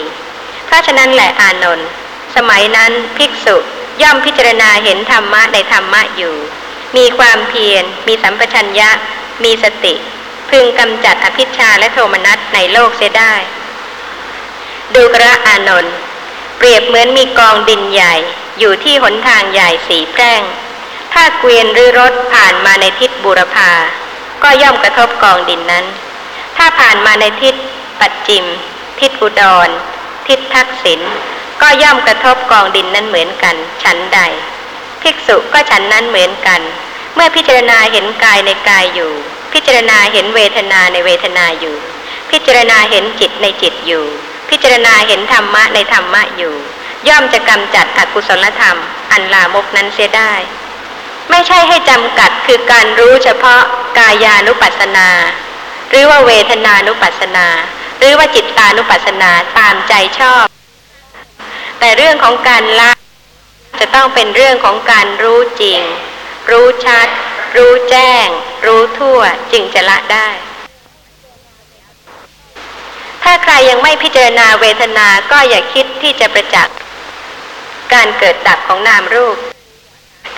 [0.67, 1.89] เพราะฉะนั้นแหละอานนท์
[2.37, 3.57] สมัยนั้นภิกษุ
[4.03, 6.35] ย่อมพิจารณาเห็นธรรมะในธรรมะอยู่
[6.97, 8.91] มีความเพียร มีสัมปชัญญะ
[9.45, 9.95] มีสติ
[10.51, 13.35] พึงกำจัดอภิชาและโทมนัสในโลกเสียได้
[14.95, 15.95] ดูกระอานนท์
[16.63, 18.15] เปรียบเหมือนมีกองดินใหญ่
[18.59, 20.43] อยู่ที่หนทางใหญ่สีแพร่ง
[21.13, 23.71] ถ้าเกวียนหรือรถผ่านมาในทิศบูรพา
[24.43, 25.87] ก็ย่อมกระทบกองดินนั้น
[26.57, 27.55] ถ้าผ่านมาในทิศ
[28.01, 28.45] ปัจจิม
[29.01, 29.69] ทิศอุดร
[30.29, 31.01] ทิศทักษิณ
[31.63, 34.21] ก็ย่อมกระทบกองดินนั้นเหมือนกันฉันใด
[35.03, 36.61] ภิกษุก็ฉันนั้นเหมือนกัน
[37.15, 39.13] เมื่อพิจารณาเห็นกายในกายอยู่
[39.53, 41.77] พิจารณาเห็นเวทนาในเวทนาอยู่
[42.31, 44.05] พิจารณาเห็นจิตในจิตอยู่
[44.51, 46.55] พิจารณาเห็นธรรมะในธรรมะอยู่
[47.09, 48.79] ย่อมจะกำจัดอกุศลธรรม
[49.13, 50.33] อันลามกนั้นเสียได้
[51.31, 53.63] ไม่ใช่ให้จำกัดคือการรู้เฉพาะ
[53.99, 55.09] กายานุปัสสนา
[55.91, 57.47] หรือว่าเวทนานุปัสสนา
[57.99, 60.45] หรือว่าจิตตานุปัสสนาตามใจชอบ
[61.79, 62.91] แต่เรื่องของการละ
[63.81, 65.81] จะต้องเป็นเรื่องของการรู้จริง
[66.51, 67.09] รู้ชัด
[67.57, 68.27] รู้แจ้ง
[68.67, 69.21] รู้ทั่ว
[69.53, 70.29] จึงจะละได้
[73.25, 76.77] ถ้าใครยังไม่พิจารณาเวทนาก็อย่าคิดที่จะประจักษ์
[77.93, 79.37] การเกิดดับของนามรูป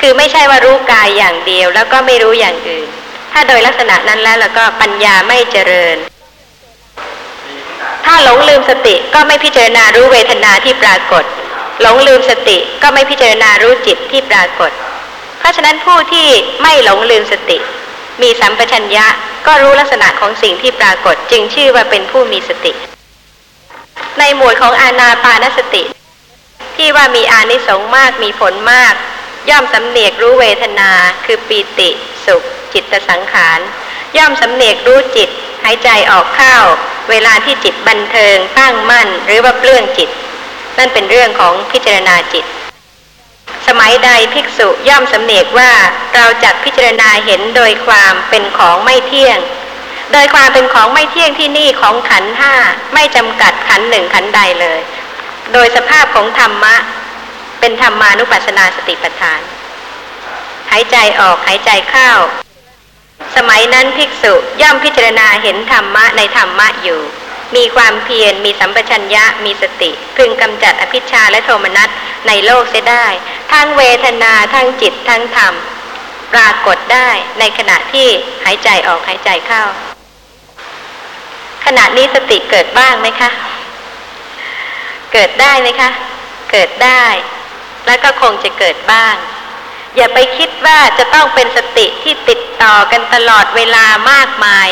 [0.00, 2.88] คือไม่ใช่ว่ารู้กายอย่างเดียวแล้วก็ไม่รู้อย่างอื่น
[3.32, 5.96] ถ้าโดยลักษณะนั้นแล้วแล้วก็ปัญญาไม่เจริญ
[8.04, 11.24] ถ้าหลงลืมสติก็ไม่พิจารณารู้เวทนาที่ปรากฏ
[11.82, 14.70] หลงลืมสติก็ไม่พิจารณารู้จิตที่ปรากฏ
[15.38, 16.28] เพราะฉะนั้นผู้ที่
[16.62, 17.58] ไม่หลงลืมสติ
[18.20, 19.06] มีสัมปชัญญะ
[19.46, 22.72] ก็รู้ลักษณะของสิ่งที่ปรากฏจึงชื่อว่าเป็นผู้มีสติ
[24.18, 25.82] ในหมวดของอานาปานสติ
[26.76, 28.94] ที่ว่ามีอานิสงส์มากมีผลมาก
[29.50, 30.90] ย่อมสำเนียกรู้เวทนา
[31.24, 31.90] คือปีติ
[32.26, 32.42] สุข
[32.72, 33.58] จิตสังขาร
[34.16, 35.28] ย่อมสำเนียกรู้จิต
[35.64, 36.56] หายใจออกเข้า
[37.10, 40.10] เวลาที่จิตบันเทิงตั้งมั่น หรือว่าเปลื้องจิต
[40.78, 42.44] นั่นเป็นเรื่องของพิจารณาจิต
[43.68, 45.72] สมัยใดภิกษุย่อมสำเนียกว่า
[46.14, 49.38] เราจักพิจารณาเห็นโดยความเป็นของไม่เที่ยง
[50.12, 52.54] โดยความเป็นของไม่เที่ยงที่นี่ของขันห้า
[52.94, 54.80] ไม่จำกัดขันหนึ่งขันใดเลย
[55.52, 56.76] โดยสภาพของธรรมะ
[57.60, 59.40] เป็นธรรมานุปัสสนาสติปัฏฐาน
[60.70, 62.10] หายใจออกหายใจเข้า
[63.36, 67.00] สมัยนั้นภิกษุย่อมพิจารณาเห็นธรรมะในธรรมะอยู่
[67.56, 71.88] มีความเพียรมีสัมปชัญญะมีสติ พึงกำจัดอภิชาและโทมนัส
[72.28, 73.06] ในโลกเสียได้
[73.52, 75.54] ทั้งเวทนาทั้งจิตทั้งธรรม
[76.32, 78.08] ปรากฏได้ในขณะที่
[78.44, 79.62] หายใจออกหายใจเข้า
[81.64, 83.30] ขณะนี้สติเกิดบ้างไหมคะ
[85.12, 85.90] เกิดได้ไหมคะ
[86.50, 87.04] เกิดได้
[87.86, 89.14] แล้วก็คงจะเกิดบ้าง
[89.96, 94.66] อย่าไปคิดว่าจะต้องเป็นสติที่ติดต่อกันตลอดเวลามากมาย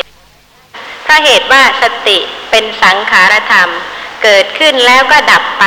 [1.06, 2.18] ถ้าเหตุว่าสติ
[2.50, 3.70] เป็นสังขารธรรม
[4.22, 5.66] เกิดขึ้นแล้วก็ดับไป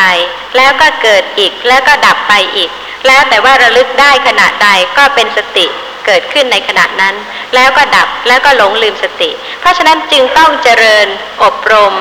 [0.58, 2.70] แล้วก็เกิดอีกแล้วก็ดับไปอีก
[3.08, 5.66] แล้วแต่ว่าระลึกได้ขณะใดก็เป็นสติ
[6.06, 7.16] เกิดขึ้นในขณะนั้น
[7.56, 9.30] แล้วก็ดับแล้วก็หลงลืมสติ
[9.60, 11.08] เพราะฉะนั้นจึงต้องเจริญ
[11.44, 11.94] อบรม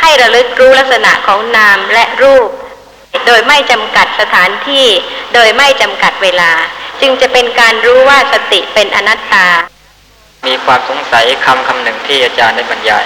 [0.00, 2.48] ให้ระลึกรู้ลักษณะของนามและรูป
[3.26, 4.86] โดยไม่จำกัดสถานที่
[5.34, 6.52] โดยไม่จำกัดเวลา
[7.00, 9.46] จึงจะเป็นการรู้ว่าสติเป็นอนัตตา
[10.46, 13.04] มีความสงสัยคำคำหนึ่งที่อาจารย์ได้บรรยาย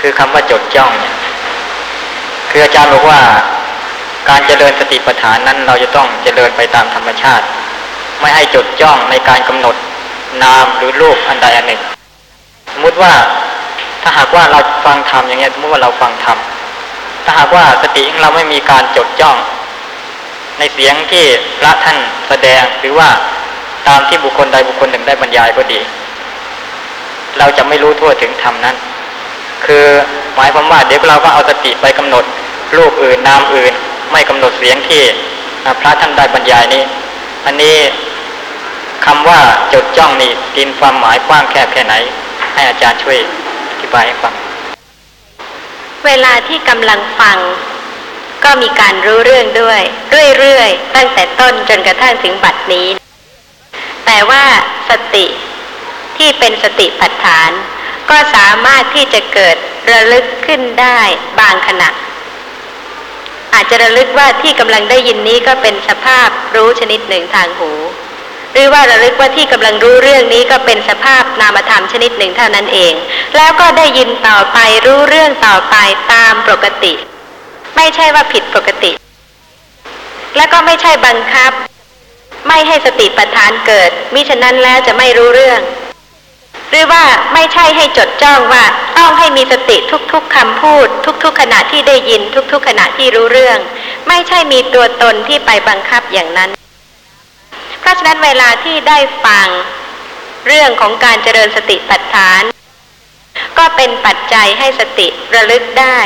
[0.00, 1.14] คือคำว่าจดจ้องเนี่ย
[2.50, 3.20] คืออาจารย์บอกว่า
[4.28, 7.44] การเจริญสติปัฏฐานนั้นเราจะต้องเจริญไปตามธรรมชาติ
[8.20, 9.76] ไม่ให้จดจ้องในการกำหนด
[10.42, 11.80] นามหรือรูปอันใดอันหนึ่ง
[12.72, 13.12] สมมติว่า
[14.02, 16.38] ถ้าหากว่าเราฟังธรรมอย่างเงี้ยสมมติว่าเราฟังธรรม
[17.24, 19.36] ถ้าหากว่าสติของเราไม่มีการจดจ้อง
[20.58, 21.24] ในเสียงที่
[21.58, 23.08] พระท่านแสดงหรือว่า
[23.88, 25.80] ตามที่บุคคลใดบุคคลหนึ่งได้บรรยายก็ดี
[27.38, 28.76] เราจะไม่รู้ทั่วถึงธรรมนั้น
[29.66, 29.84] คือ
[30.36, 32.24] หมายความว่าเดี๋ยวเราก็เอาสติไปกำหนด
[32.76, 33.72] รูปอื่นนามอื่น
[34.12, 35.02] ไม่กำหนดเสียงที่
[35.80, 36.82] พระท่านได้บรรยายนี้
[37.46, 37.76] อันนี้
[39.06, 39.40] คำว่า
[39.72, 41.94] จดจ้องนี่กินความหมายกว้างแคบแค่ไหน
[42.54, 43.18] ให้อาจารย์ช่วย
[43.70, 44.34] อธิบายให้ฟัง
[46.06, 47.38] เวลาที่กำลังฟัง
[48.44, 49.80] ก็มีการรู้เรื่องด้วย
[50.38, 52.88] เรื่อยๆตั้งแต่ต้นจนกระทั่งถึงบัดนี้
[54.06, 54.42] แต่ว่า
[54.88, 55.26] สติ
[56.18, 57.50] ที่เป็นสติปัฏฐาน
[58.10, 59.56] ก็สามารถที่จะเกิด
[59.90, 61.00] ระลึกขึ้นได้
[61.40, 61.88] บางขณะ
[63.54, 67.72] อาจจะระลึกว่าที่กำลังได้ยินนี้ก็เป็นสภาพรู้ชนิดหนึ่งทางหู
[68.52, 72.92] หรือว่าระลึกว่าที่กำลังรู้เรื่องนี้ก็เป็นสภาพนามธรรมชนิดหนึ่งเท่านั้นเอง
[73.36, 75.76] แล้วก็ได้ยินต่อไปรู้เรื่องต่อไป
[76.12, 76.92] ตามปกติ
[77.76, 78.92] ไม่ใช่ว่าผิดปกติ
[80.36, 81.52] และก็ไม่ใช่บังคับ
[82.48, 85.60] ไม่ให้สติปัฏฐานเกิดมิฉะนั้นแล้วจะไม่รู้เรื่อง
[86.70, 87.04] หรือว่า
[87.34, 88.64] ไม่ใช่ให้จดจ้องว่า
[88.98, 89.76] ต้องให้มีสติ
[90.12, 90.86] ทุกๆคำพูด
[91.24, 93.58] ทุกๆขณะที่ได้ยิน ทุกๆขณะที่รู้เรื่อง
[94.08, 96.50] ไม่ใช่มีตัวตนที่ไปบังคับอย่างนั้น
[97.80, 99.48] เพราะฉะนั้นเวลาที่ได้ฟัง
[100.46, 102.42] เรื่องของการเจริญสติปัฏฐาน
[103.58, 105.98] ก็เป็นปัจจัยให้สติระลึกได้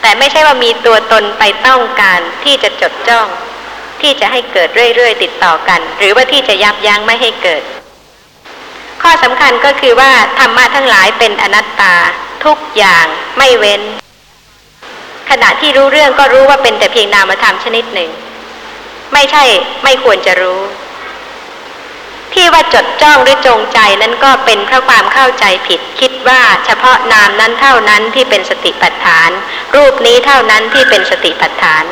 [0.00, 3.26] แต่ไม่ใช่ว่ามีตัวตนไปต้องการที่จะจดจ้อง
[4.00, 7.62] ที่จะให้เกิดเรื่อยๆติดต่อกัน หรือว่าที่จะยับยั้งไม่ให้เกิด
[9.02, 11.94] ข้อสำคัญก็คือว่าธรรมะทั้งหลายเป็นอนัตตา
[12.44, 13.06] ทุกอย่าง
[13.38, 13.82] ไม่เว้น
[15.30, 18.10] ขณะที่รู้เรื่องก็รู้ว่าเป็นแต่เพียงนามธรรมชนิดหนึ่ง
[19.12, 19.44] ไม่ใช่
[19.84, 20.60] ไม่ควรจะรู้
[22.34, 29.30] ที่ว่าจดจ้องหรือจงใจนั้นก็เป็นเพราะความเข้าใจผิด คิดว่าเฉพาะนามนั้นเท่านั้นที่เป็นสติปัฏฐาน
[29.76, 31.84] รูปนี้เท่านั้นที่เป็นสติปัฏฐาน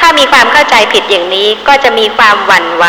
[0.00, 2.86] ถ้ามีความเข้าใจผิดอย่างนี้ก็จะมีความหวั่นไหว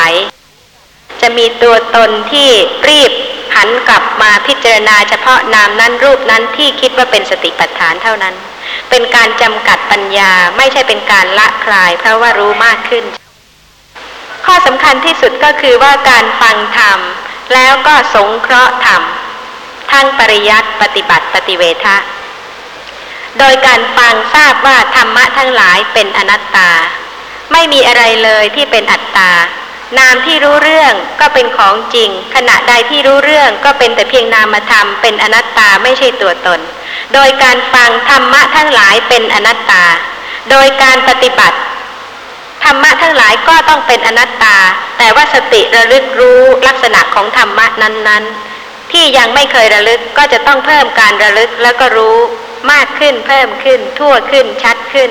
[1.22, 2.50] จะมีตัวตนที่
[2.90, 3.12] รีบ
[3.58, 8.36] หันกลับมาพิจารณาเฉพาะนามนั้นรูปนั้นที่คิดว่าเป็นสติปัฏฐานเท่านั้น
[8.90, 13.04] เป็นการจำกัดปัญญาไม่ใช่เป็นการละคลาย เพราะว่ารู้มากขึ้น
[14.46, 17.00] ข้อสำคัญที่สุดก็คือว่าการฟังธรรม
[17.54, 19.02] แล้วก็สงเคราะห์ธรรม
[19.92, 21.98] ทั้งปริยัติปฏิบัติปฏิเวทะ
[23.40, 26.72] โดยการฟังทราบว่าธรรมะทั้งหลายเป็นอนัตตา
[27.52, 29.32] ไม่มีอะไรเลยที่เป็นอัตตา
[29.98, 36.60] นามที่รู้เรื่องก็เป็นของจริง ขณะใดที่รู้เรื่องก็เป็นแต่เพียงนามธรรมเป็นอนัตตาไม่ใช่ตัวตน
[37.14, 39.84] โดยการฟังธรรมะทั้งหลายเป็นอนัตตา
[40.52, 41.58] โดยการปฏิบัติ
[42.64, 44.58] ธรรมะทั้งหลายก็ต้องเป็นอนัตตา
[44.98, 48.24] แต่ว่าสติระลึกรู้ลักษณะของธรรมะนั้น
[48.60, 52.18] ๆ ที่ยังไม่เคยระลึกก็จะต้องเพิ่มการระลึกแล้วก็รู้
[52.72, 55.10] มากขึ้นเพิ่มขึ้น ทั่วขึ้นชัดขึ้น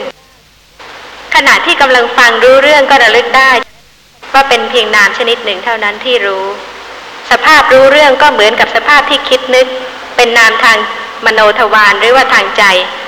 [1.34, 3.50] ขณะที่กำลังฟังรู้เรื่องก็ระลึกได้
[4.32, 6.44] ว่าเป็นเพียงนามชนิดหนึ่งเท่านั้นที่รู้
[7.30, 9.66] สภาพรู้เรื่องก็เหมือนกับสภาพที่คิดนึก
[10.16, 10.78] เป็นนามทาง
[11.24, 12.64] มโนทวารหรือว่าทางใจ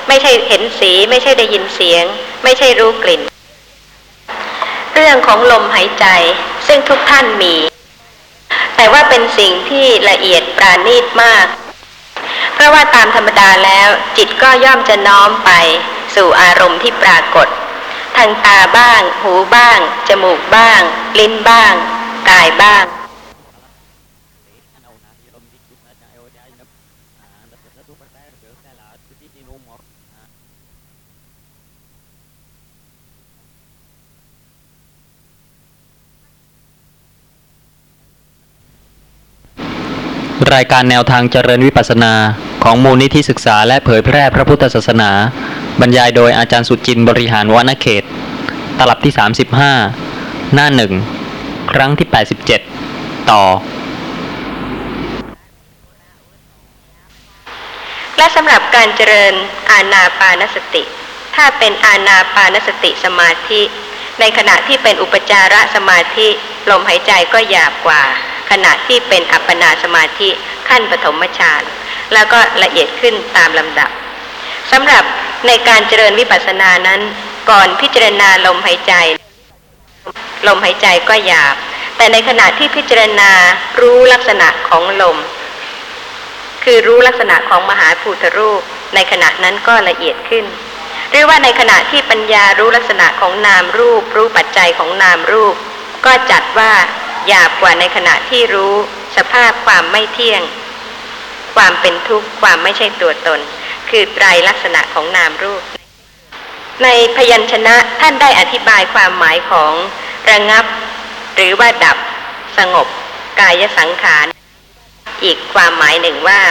[0.09, 2.05] ไม่ใช่เห็นสี ไม่ใช่ได้ยินเสียง
[2.45, 3.23] ไม่ใช่รู้กลิ่น
[4.95, 6.07] เรื่องของลมหายใจ
[6.67, 7.55] ซึ่งทุกท่านมี
[8.77, 11.47] แต่ว่าเป็นสิ่งที่ละเอียดปราณีตมาก
[12.55, 15.51] เพราะว่าตามธรรมดาแล้วจิตก็ย่อมจะน้อมไป
[16.15, 17.49] สู่อารมณ์ที่ปรากฏ
[18.17, 19.79] ทางตาบ้าง หูบ้าง
[20.09, 20.81] จมูกบ้าง
[21.19, 21.75] ลิ้นบ้าง
[22.29, 22.87] กายบ้าง
[40.55, 42.15] รายการแนวทางเจริญวิปัสสนา
[42.65, 45.11] ของมูลนิธิศึกษาและเผยแพร่พระพุทธศาสนา
[45.81, 48.05] บรรยายโดยอาจารย์สุจินต์บริหารวณเขต
[48.79, 49.13] ตลับที่
[49.83, 50.93] 35 หน้าหนึ่ง
[51.73, 52.09] ครั้งที่
[52.69, 53.43] 87 ต่อ
[58.17, 59.35] และสำหรับการเจริญ
[59.71, 60.83] อาณาปานสติ
[61.37, 63.63] ถ้าเป็นอาณาปานสติสมาธิ
[64.21, 66.29] ในขณะที่เป็นอุปจารสมาธิ
[66.71, 68.03] ลมหายใจก็หยาบกว่า
[68.51, 70.31] ขณะที่เป็นอัปปนาสมาธิ
[70.69, 71.63] ขั้นปฐมฌาน
[72.13, 73.91] แล้วก็ละเอียดขึ้นตามลำดับ
[74.73, 75.05] สำหรับ
[75.47, 77.01] ในการเจริญวิปัสสนานั้น
[77.51, 78.93] ก่อนพิจารณาลมหายใจ
[80.47, 81.55] ลมหายใจก็หยาบ
[81.97, 83.31] แต่ในขณะที่พิจารณา
[83.81, 85.17] รู้ลักษณะของลม
[86.65, 88.63] คือรู้ลักษณะของมหาภูตรูป
[88.95, 90.45] ในขณะนั้นก็ละเอียดขึ้น
[91.11, 95.55] หรือว่าในขณะที่ปัญญารู้ลักษณะของนามรูป รู้ปัจจัยของนามรูป
[96.07, 96.73] ก็จัดว่า
[97.29, 98.75] หยาบกว่าในขณะที่รู้
[99.17, 100.43] สภาพความไม่เที่ยง
[101.55, 103.41] ความเป็นทุกข์ความไม่ใช่ตัวตน
[103.91, 105.63] คือไตรลักษณะของนามรูป
[106.83, 109.73] ในพยัญชนะท่านได้อธิบายความหมายของ
[110.31, 110.65] ระงับ
[111.35, 111.99] หรือว่าดับ
[112.59, 112.87] สงบ
[113.41, 114.27] กายสังขาร
[115.25, 116.43] อีกความหมายหนึ่งว่า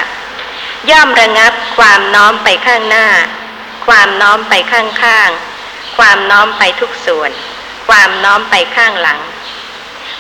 [0.90, 3.08] ย่อมระงับความน้อมไปข้างหน้า
[3.88, 5.30] ความน้อมไปข้างข้าง
[5.98, 7.32] ความน้อมไปทุกส่วน
[7.88, 9.20] ความน้อมไปข้างหลัง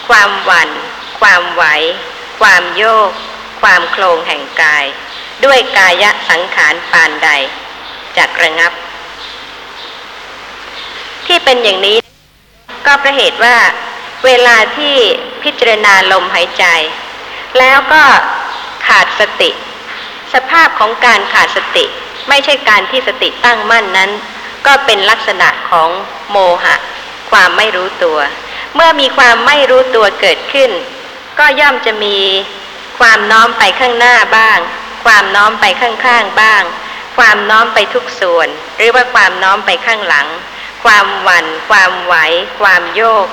[0.08, 0.70] ความหวัน่น
[1.20, 1.64] ความไหว
[2.40, 3.12] ความโยก
[3.62, 4.86] ความโครงแห่งกาย
[5.46, 7.30] ด้วยกายสังขารปานใด
[8.18, 8.72] จากระงับ
[11.26, 11.98] ที่เป็นอย่างนี้
[12.86, 13.58] ก็เพระเหตุว่า
[14.26, 14.96] เวลาที่
[15.44, 16.66] พิจารณาลมหายใจ
[17.60, 18.04] แล้วก็
[18.88, 19.52] ขาดสติ
[20.34, 21.86] สภาพของการขาดสติ
[22.30, 24.12] ไม่ใช่การที่สติตั้งมั่นนั้น
[24.66, 25.90] ก็เป็นลักษณะของ
[26.32, 26.76] โมหะ
[27.32, 28.20] ความไม่รู้ตัว
[28.76, 30.72] เมื่อมีความไม่รู้ตัวเกิดขึ้น
[31.40, 32.18] ก็ย่อมจะมี
[33.00, 34.60] ความน้อมไปข้างหน้าบ้าง
[35.08, 36.64] ความน้อมไปข้างๆบ้าง
[37.18, 40.28] ความน้อมไปทุกส่วน หรือว่าความน้อมไปข้างหลัง
[40.84, 42.16] ความหวัน่น ความไหว
[42.62, 43.28] ความโยก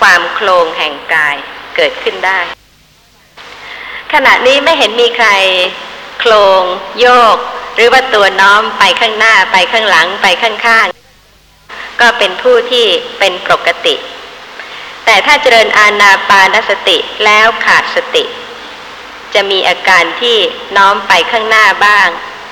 [0.00, 1.36] ความโครงแห่งกาย
[1.76, 2.38] เกิดขึ้นได้
[4.12, 5.28] ขณะนี้ไม่เห็นมีใคร
[6.20, 6.62] โครง
[7.00, 7.36] โยก
[7.74, 12.86] หรือว่าตัวน้อมไปข้างหน้าไปข้างหลังไปข้างๆก็เป็นผู้ที่
[13.18, 13.94] เป็นปกติ
[15.04, 18.24] แต่ถ้าเจริญอาณาปานสติแล้วขาดสติ
[19.34, 20.36] จะมีอาการที่
[20.76, 22.08] น้อมไปข้างหน้าบ้าง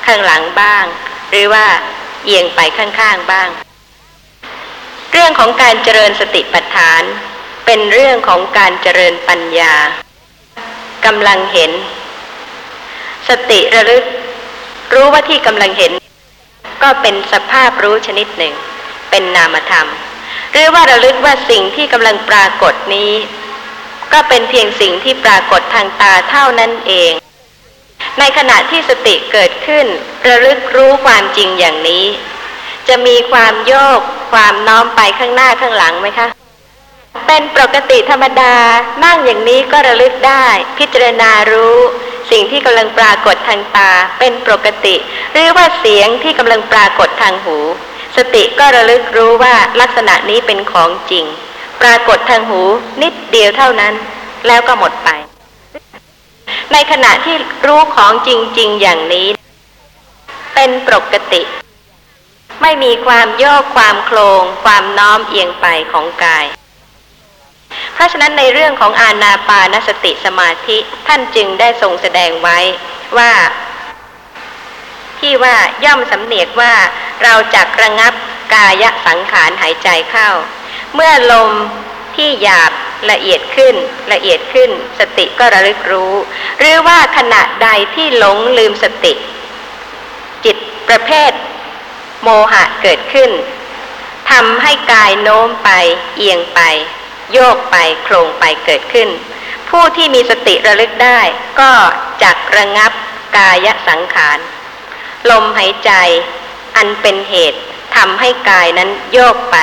[0.07, 0.85] ข้างหลังบ้าง
[1.31, 1.66] หรือว่า
[2.24, 3.49] เอียงไปข้างๆบ้าง
[5.12, 7.03] เรื่องของการเจริญสติปัฏฐาน
[7.66, 9.74] เป็นเรื่องของการเจริญปัญญา
[11.07, 11.70] กำลังเห็น
[13.28, 14.05] สติระลึก
[14.95, 15.93] รู้ว่าที่กำลังเห็น
[16.83, 18.55] ก็เป็นสภาพรู้ชนิดหนึ่ง
[19.11, 19.89] เป็นนามธรรม
[20.53, 23.12] หรือว่าระลึกว่าสิ่งที่กำลังปรากฏนี้
[24.13, 27.13] ก็เป็นเพียงสิ่งที่ปรากฏทางตาเท่านั้นเอง
[28.19, 29.87] ในขณะที่สติเกิดขึ้น
[30.27, 32.05] ระลึกรู้ความจริงอย่างนี้
[32.89, 34.01] จะมีความโยก
[34.33, 36.29] ความน้อมไปข้างหน้าข้างหลังไหมคะ
[37.27, 38.55] เป็นปกติธรรมดา
[39.05, 40.47] นั่งอย่างนี้ก็ระลึกได้
[40.79, 41.77] พิจารณารู้
[42.31, 44.95] สิ่งที่กำลังปรากฏทางตาเป็นปกติ
[45.33, 47.59] หรือว่าเสียงที่กำลังปรากฏทางหู
[48.17, 51.25] สติก็ระลึกรู้ว่าลักษณะนี้เป็นของจริง
[51.83, 52.62] ปรากฏทางหู
[53.03, 53.95] นิดเดียวเท่านั้น
[54.47, 55.09] แล้วก็หมดไป
[56.72, 59.28] ในขณะที่รู้ของจริง ๆ อย่างนี้
[60.55, 61.43] เป็นปกติ
[62.62, 66.47] ไม่มีความโยกความโครงความน้อมเอียงไปของกาย
[67.95, 72.59] เพราะฉะนั้นในเรื่องของอาณาปานสติสมาธิท่านจึงได้ทรงแสดงไว้
[73.16, 73.31] ว่า
[75.21, 76.75] ที่ว่าย่อมสำเนียกว่า
[77.23, 78.14] เราจักระงับ
[78.55, 80.29] กายสังขารหายใจเข้า
[80.95, 81.51] เมื่อลม
[82.16, 82.73] ที่หยาบ
[83.11, 83.75] ละเอียดขึ้น
[84.12, 86.14] ละเอียดขึ้น สติก็ระลึกรู้
[86.59, 89.12] หรือว่าขณะใดที่หลงลืมสติ
[90.45, 90.57] จิต
[90.89, 91.33] ประเภท
[92.23, 93.31] โมหะเกิดขึ้น
[94.31, 95.71] ทำให้กายโน้มไป
[96.16, 96.61] เอียงไป
[97.33, 99.09] โยกไปโครงไปเกิดขึ้น
[99.71, 101.21] ผู้ที่มีสติระลึกได้
[101.61, 101.71] ก็
[102.23, 102.93] จักระงับ
[103.37, 104.39] กายสังขาร
[105.31, 105.93] ลมหายใจ
[106.77, 107.61] อันเป็นเหตุ
[107.97, 109.57] ทำให้กายนั้นโยกไป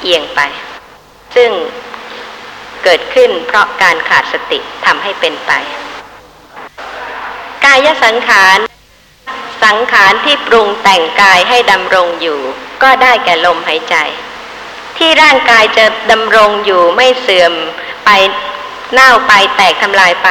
[0.00, 0.40] เอียงไป
[1.36, 1.50] ซึ่ง
[2.84, 5.52] เกิดขึ้นเพราะการขาดสติทำให้เป็นไป
[7.64, 8.58] กายสังขาร
[9.64, 12.40] สังขารที่ปรุงแต่งกายให้ดำรงอยู่
[12.82, 13.96] ก็ได้แก่ลมหายใจ
[14.96, 17.52] ที่ร่างกายจะดำรงอยู่ไม่เสื่อม
[18.04, 18.10] ไป
[18.92, 20.28] เน่าไปแตกทำลายไป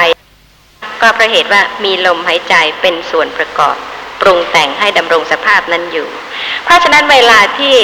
[1.01, 3.75] ก็เพราะเหตุว่ามีลมหายใจเป็นส่วนประกอบ
[4.21, 6.07] ปรุงแต่งให้ดำรงสภาพนั้นอยู่
[6.63, 7.77] เพราะฉะนั้นเวลาที่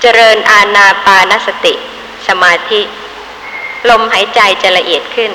[0.00, 1.74] เจริญอาณาปานสติ
[2.28, 2.80] สมาธิ
[3.90, 5.32] ลมหายใจจะละเอียดขึ้น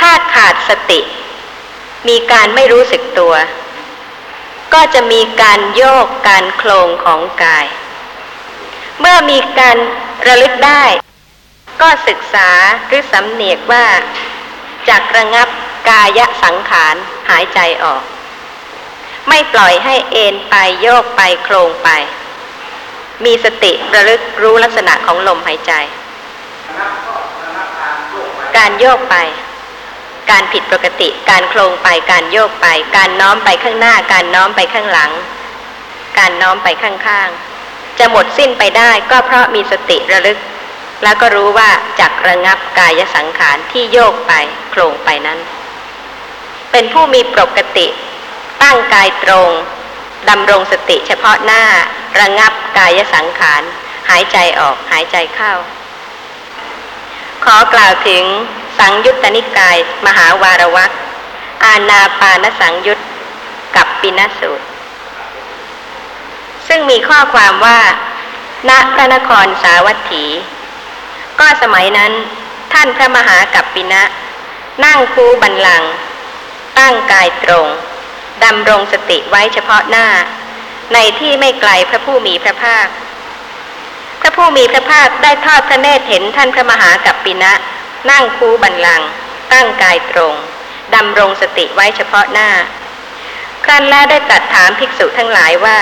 [0.00, 1.00] ถ้าขาดสติ
[2.08, 3.34] มีการไม่รู้สึกตัว
[4.74, 7.66] ก็จะมีการโยกการโครงของกาย
[9.00, 9.76] เมื่อมีการ
[10.26, 10.84] ระลึกได้
[11.80, 12.50] ก็ศึกษา
[12.86, 13.86] หรือสำเนียกว่า
[14.88, 15.48] จากระงับ
[15.88, 16.94] กายสังขาร
[17.30, 18.02] หายใจออก
[19.28, 21.88] ไม่ปล่อยให้เอ็นไปโยกไปโครงไป
[23.24, 25.72] มีสติระลึกรู้ลักษณะของลมหายใจ
[28.56, 29.16] การโยกไป
[30.30, 32.66] การผิดปกติ การโครงไป การโยกไป
[32.96, 35.10] การน้อมไปข้างหน้า การน้อมไปข้างหลัง
[36.18, 40.38] การน้อมไปข้างๆ จะหมดสิ้นไปได้ก็เพราะมีสติระลึก
[41.04, 41.70] แล้วก็รู้ว่า
[42.00, 44.32] จักระงับกายสังขารที่โยกไป
[44.70, 45.38] โครงไปนั้น
[46.72, 47.86] เป็นผู้มีปกติ
[48.62, 49.50] ตั้งกายตรง
[50.28, 51.62] ดำรงสติเฉพาะหน้า
[52.20, 53.62] ระงับกายสังขาร
[54.10, 55.52] หายใจออกหายใจเข้า
[57.44, 58.24] ขอกล่าวถึง
[58.78, 59.76] สังยุตตนิกาย
[60.06, 60.90] มหาวารวัก
[61.64, 62.98] อาณาปานสังยุต
[63.76, 64.64] กับปินสูตร
[66.68, 67.80] ซึ่งมีข้อความว่า
[68.68, 70.24] ณพระนครสาวัตถี
[71.40, 72.12] ก็สมัยนั้น
[72.72, 74.02] ท่านพระมหากัปปินะ
[74.84, 75.82] นั่งคูบันลัง
[76.78, 77.66] ตั้งกายตรง
[78.44, 80.06] ดำรงสติไว้เฉพาะหน้า
[80.94, 82.86] ในที่ไม่ไกลพระผู้มีพระภาค
[84.20, 87.52] พระผู้มีพระภาคได้ทอดพระเนตรเห็นท่านพระมหากัปปินะ
[88.10, 89.02] นั่งคูบันลัง
[89.52, 90.34] ตั้งกายตรง
[90.94, 92.50] ดำรงสติไว้เฉพาะหน้า
[93.64, 95.78] ครั้นแล้วได้ตรัสถามภิกษุทั้งหลายว่า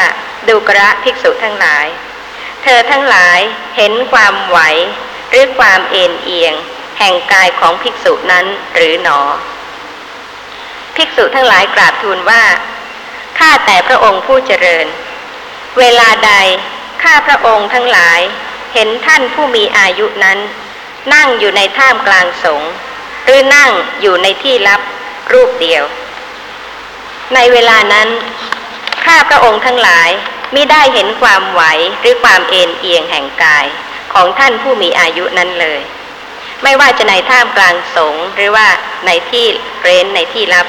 [0.49, 1.87] ดูกระภิกษุทั้งหลาย
[2.63, 3.39] เธอทั้งหลาย
[3.77, 4.59] เห็นความไหว
[5.31, 6.55] หรือความเอ็นเอียง
[6.99, 9.21] แห่งกายของภิกษุนั้นหรือหนอ
[10.97, 12.45] ภิกษุทั้งหลายกราบทูลว่า
[13.39, 14.87] ข้าแต่พระองค์ผู้เจริญ
[15.79, 16.33] เวลาใด
[17.03, 18.21] ข้าพระองค์ทั้งหลาย
[18.75, 20.39] เห็นท่านผู้มีอายุนั้น
[21.15, 22.63] นั่งอยู่ในท่ามกลางสง
[23.25, 23.71] หรือนั่ง
[24.01, 24.81] อยู่ในที่ลับ
[25.33, 25.85] รูปเดียว
[27.35, 28.09] ในเวลานั้น
[29.05, 30.11] ข้าพระองค์ทั้งหลาย
[30.55, 31.63] มิได้เห็นความไหว
[32.01, 33.67] หรือความเอ็นเอียงแห่งกาย
[34.13, 35.81] ของท่านผู้มีอายุนั้นเลย
[36.63, 38.69] ไม่ว่าจะในท่ามกลางสงหรือว่า
[39.07, 39.47] ในที่
[39.83, 40.67] เร้นในที่ลับ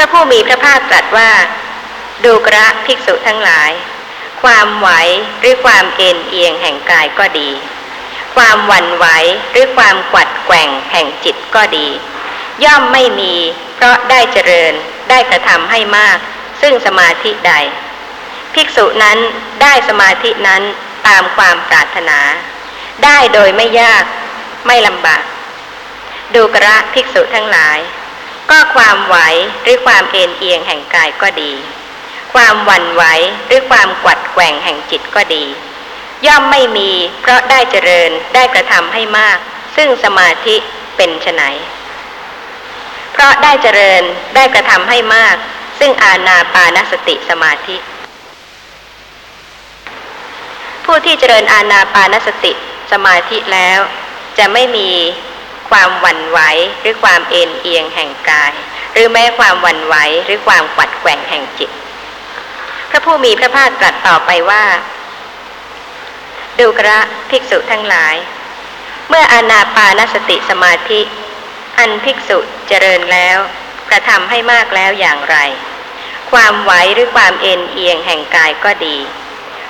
[0.00, 1.30] ระผู้มีพระภาคตรัสว่า
[2.24, 3.70] ดูกระภิกษุทั้งหลาย
[4.42, 4.88] ความไหว
[5.40, 7.50] หรือความเอ็นเอียงแห่งกายก็ดี
[8.36, 9.06] ความหวั่นไหว
[9.50, 11.88] หรือความกวัดแกว่งแห่งจิตก็ดี
[12.64, 13.34] ย่อมไม่มี
[13.74, 14.72] เพราะได้เจริญ
[15.10, 16.18] ได้กระทำให้มาก
[16.60, 17.52] ซึ่งสมาธิใด
[18.54, 19.18] ภิกษุนั้น
[19.62, 20.62] ได้สมาธินั้น
[21.08, 22.18] ตามความปรารถนา
[23.04, 24.04] ได้โดยไม่ยาก
[24.66, 25.22] ไม่ลำบาก
[26.34, 27.78] ดูกระภิกษุทั้งหลาย
[28.50, 29.16] ก็ความไหว
[29.62, 31.52] หรือความเอ็นเอียงแห่งกายก็ดี
[32.34, 33.02] ความหวั่นไหว
[33.46, 35.44] หรือความกวัดแกว่งแห่งจิตก็ดี
[36.26, 36.90] ย่อมไม่มี
[37.20, 39.38] เพราะได้เจริญได้กระทำให้มาก
[39.76, 40.56] ซึ่งสมาธิ
[40.96, 41.42] เป็นไฉน
[43.12, 44.02] เพราะได้เจริญ
[44.34, 45.36] ได้กระทำให้มาก
[45.78, 47.76] ซึ่งอาณาปานสติสมาธิ
[50.84, 52.52] ผู้ที่เจริญอาณาปานสติ
[52.92, 53.78] สมาธิแล้ว
[54.38, 54.88] จะไม่มี
[55.70, 56.40] ความหวั่นไหว
[56.80, 58.52] หรือความเอ็นเอียงแห่งกาย
[58.92, 61.70] หรือแม้ความหวั่นไหวหรือความกวัดแกว่งแห่งจิต
[62.90, 64.64] พระผู้มีพระภาคตรัสต่อไปว่า
[66.58, 66.98] ดูกระ
[67.30, 68.16] ภิกษุทั้งหลาย
[69.08, 71.00] เมื่ออานาปานสติสมาธิ
[71.78, 72.38] อันภิกษุ
[72.68, 73.38] เจริญแล้ว
[73.90, 75.36] กระทำให้มากแล้วอย่างไร
[76.32, 78.96] ความไหวหรือความเอ็นเอียงแห่งกายก็ดี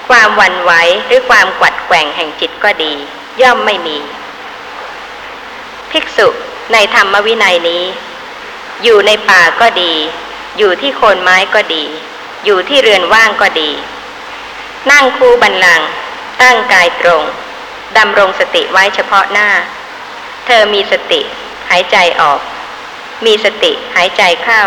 [0.08, 0.72] ความหวันไหว
[1.06, 2.94] หรือความกวัดแกว่งแห่งจิตก็ดี
[3.42, 3.96] ย่อมไม่มี
[5.92, 6.28] ภิกษุ
[6.72, 7.84] ในธรรมวินัยนี้
[8.82, 9.94] อยู่ในป่าก็ดี
[10.58, 11.84] อยู่ที่โคนไม้ก็ดี
[12.44, 13.70] อยู่ที่เรือนว่างก็ดี
[14.90, 15.80] นั่งคูบันลัง
[16.42, 17.22] ตั้งกายตรง
[17.98, 19.48] ดำรงสติไว้เฉพาะหน้า
[20.46, 21.20] เธอมีสติ
[21.70, 22.40] หายใจออก
[23.26, 24.62] มีสติหายใจเข้า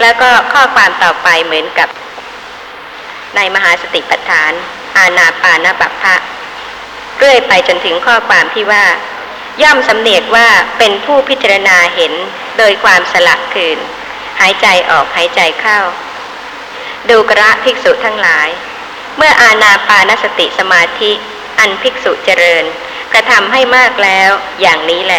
[0.00, 1.88] แล้วก็ข้อความต่อไปเหมือนกับ
[3.36, 4.52] ในมหาสติปัฏฐาน
[4.96, 6.14] อาณาปานบัพพะ
[7.18, 8.84] เรื่อยไปจนถึงข้อความที่ว่า
[9.62, 12.12] ย่อมสำเนียกว่าเป็นผู้พิจารณาเห็น
[12.58, 13.78] โดยความสลักคืน
[14.40, 15.80] หายใจออกหายใจเข้า
[17.10, 18.48] ดูกระภิกษุทั้งหลาย
[19.16, 21.12] เมื่ออาณาปานสติสมาธิ
[21.58, 22.64] อันภิกษุเจริญ
[23.12, 24.30] กระทำให้มากแล้ว
[24.60, 25.14] อย่างนี้แหล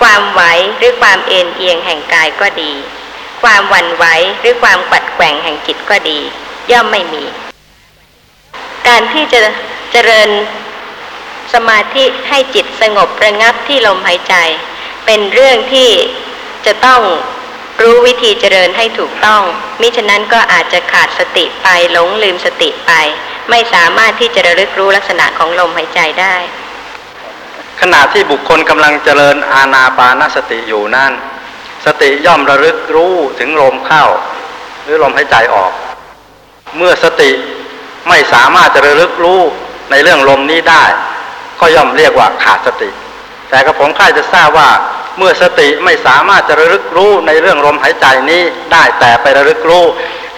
[0.00, 0.42] ความไหว
[0.78, 2.72] หรือความเอ็นเอียงแห่งกายก็ดี
[3.42, 4.04] ความวันไหว
[4.40, 6.18] หรือความปัดแกว่งแห่งจิตก็ดี
[6.70, 7.24] ย่อมไม่มี
[8.88, 9.40] การที่จะ
[9.92, 10.28] เจริญ
[11.54, 14.34] สมาธิให้จิตสงบระงับที่ลมหายใจ
[15.06, 15.90] เป็นเรื่องที่
[16.66, 17.00] จะต้อง
[17.82, 19.42] รู้วิธีเจริญให้ถูกต้อง
[19.80, 22.92] มิฉะนั้นก็อาจจะขาดสติไปหลงลืมสติไป
[23.50, 26.36] ไม่สามารถที่จะระลึกรู้ลักษณะของลมหายใจได้
[27.80, 31.12] ขณะที่บุคคลกำลังเจริญอาณาปานสติอยู่นั่น
[31.86, 34.04] สติย่อมระลึกรู้ถึงลมเข้า
[34.82, 35.72] หรือลมหายใจออก
[36.76, 37.30] เมื่อสติ
[38.08, 39.40] ไม่สามารถจะระลึกรู้
[39.90, 40.84] ในเรื่องลมนี้ได้
[41.62, 42.90] ก็ย่อมเรียกว่าขาดสติ
[43.50, 44.68] แต่กระผมค่ายจะทราบว่า
[45.18, 49.84] เมื่อสติไม่สามารถจะระลึกรู้ในเรื่องลมหายใจนี้ได้แต่ไประลึกรู้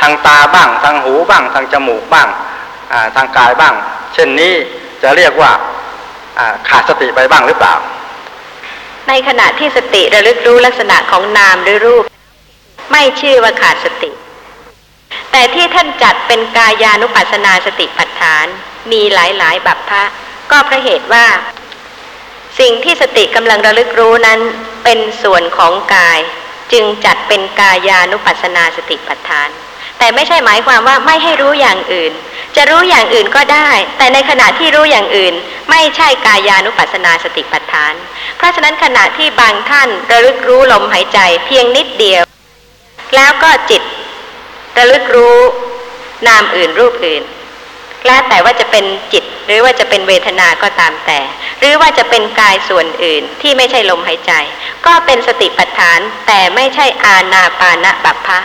[0.01, 3.75] ทางตาบ้าง ทางหูบ้าง ทางจมูกบ้างาทางกายบ้าง
[4.15, 4.53] เช่นนี้
[5.03, 7.75] จะเรียกว่าาขาดสติไปบ้างหรือเปล่า
[9.09, 12.05] ในขณะที่สติระลึกรู้ลักษณะของนามหรือรูป
[12.93, 14.11] ไม่ชื่อว่าขาดสติ
[15.33, 18.47] แต่ที่ท่านจัดเป็นกายานุปัสสนาสติปัฏฐาน
[18.93, 20.03] มีหลายๆบัพพะ
[20.51, 21.27] ก็เพราะเหตุว่า
[22.61, 24.41] สิ่งที่สติกำลังระลึกรู้นั้น
[24.85, 26.21] เป็นส่วนของกาย
[26.73, 29.49] จึงจัดเป็นกายานุปัสนาสติปัฏฐาน
[29.99, 32.12] แต่ไม่ใช่หมายความว่าไม่ให้รู้อย่างอื่น
[32.57, 35.35] จะรู้อย่างอื่นก็ได้ แต่ในขณะที่รู้อย่างอื่น
[35.71, 37.95] ไม่ใช่กายานุปัสนาสติปัฏฐาน
[38.37, 42.23] เพราะฉะนั้นขณะที่บางท่านระลึกรู้ลมหายใจเพียงนิดเดียว
[43.16, 43.83] แล้วก็จิต
[44.79, 45.39] ระลึกรู้
[46.27, 47.23] นามอื่นรูปอื่น
[48.06, 51.20] แล้วแต่ว่าจะเป็นจิตหรือว่าจะเป็นเวทนาก็ตามแต่
[51.60, 54.32] หรือว่าจะเป็นกายส่วนอื่นที่ไม่ใช่ลมหายใจ
[54.86, 58.39] ก็เป็นสติปัฏฐานแต่ไม่ใช่อาณาปานะบัพพะ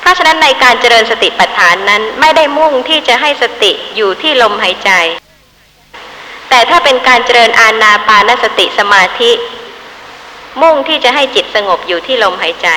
[0.00, 4.90] เพราะฉะนั้นในการเจริญสติปัฏฐานนั้นไม่ได้มุ่งที่จะให้สติอยู่ที่ลมหายใจ
[6.50, 9.30] แต่ถ้าเป็นการเจริญอาณาปานสติสมาธิ
[10.62, 12.68] มุ่งที่จะให้จิตสงบอยู่ที่ลมหายใจ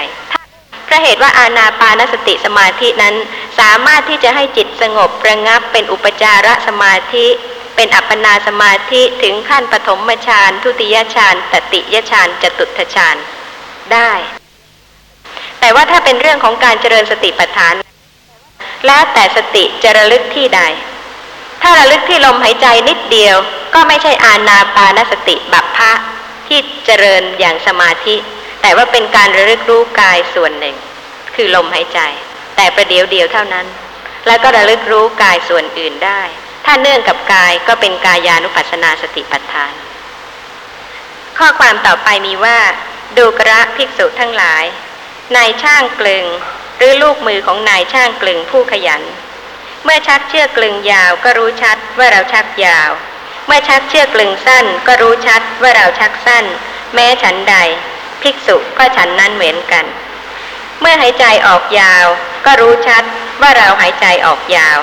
[0.93, 3.15] ระเหตุว่าอาณาปานสติสมาธินั้น
[3.59, 7.27] สามารถที่จะให้จิตสงบระงับเป็นอุปจารสมาธิ
[7.75, 13.17] เป็นอัปปนาสมาธิถึงขั้นปฐมฌานทุติยฌานตติยฌานจตุตฌาน
[13.93, 14.11] ได้
[15.59, 17.73] แต่ว่าถ้าเป็นเรื่องของการเจริญสติปัฏฐาน
[18.87, 20.61] แล้วแต่สติจะระลึกที่ใด
[21.61, 23.35] ถ้าระลึกที่ลมหายใจนิดเดียว
[23.73, 25.91] ก็ไม่ใช่อาณาปานสติบัพพะ
[26.47, 28.15] ที่เจริญอย่างสมาธิ
[28.63, 30.75] แต่ว่าเป็นการระลึกรู้กายส่วนหนึ่ง
[31.35, 31.99] คือลมหายใจ
[32.55, 33.67] แต่ประเดี๋ยวเดียวเท่านั้น
[34.27, 36.21] แล้วก็ระลึกรู้กายส่วนอื่นได้
[36.65, 39.73] ถ้าเนื่องกับกายก็เป็นกายานุปัสสนาสติปัฏฐาน
[41.37, 42.59] ข้อความต่อไปมีว่า
[43.17, 44.63] ดูกระภิกษุทั้งหลาย
[45.35, 46.25] นายช่างกลึง
[46.77, 49.03] หรือลูกมือของนายช่างกลึงผู้ขยัน
[49.83, 52.89] เมื่อชักเชือกกลึงยาวก็รู้ชัดว่าเราชักยาว
[53.47, 56.45] เมื่อชักเชือกกลึงสั้นก็รู้ชัดว่าเราชักสั้น
[56.93, 57.55] แม้ฉันใด
[58.23, 59.85] ภิกษุก็ฉันนั้นเหมือนกัน
[60.81, 62.05] เมื่อหายใจออกยาว
[62.45, 63.03] ก็รู้ชัด
[63.41, 64.79] ว่าเราหายใจออกยาว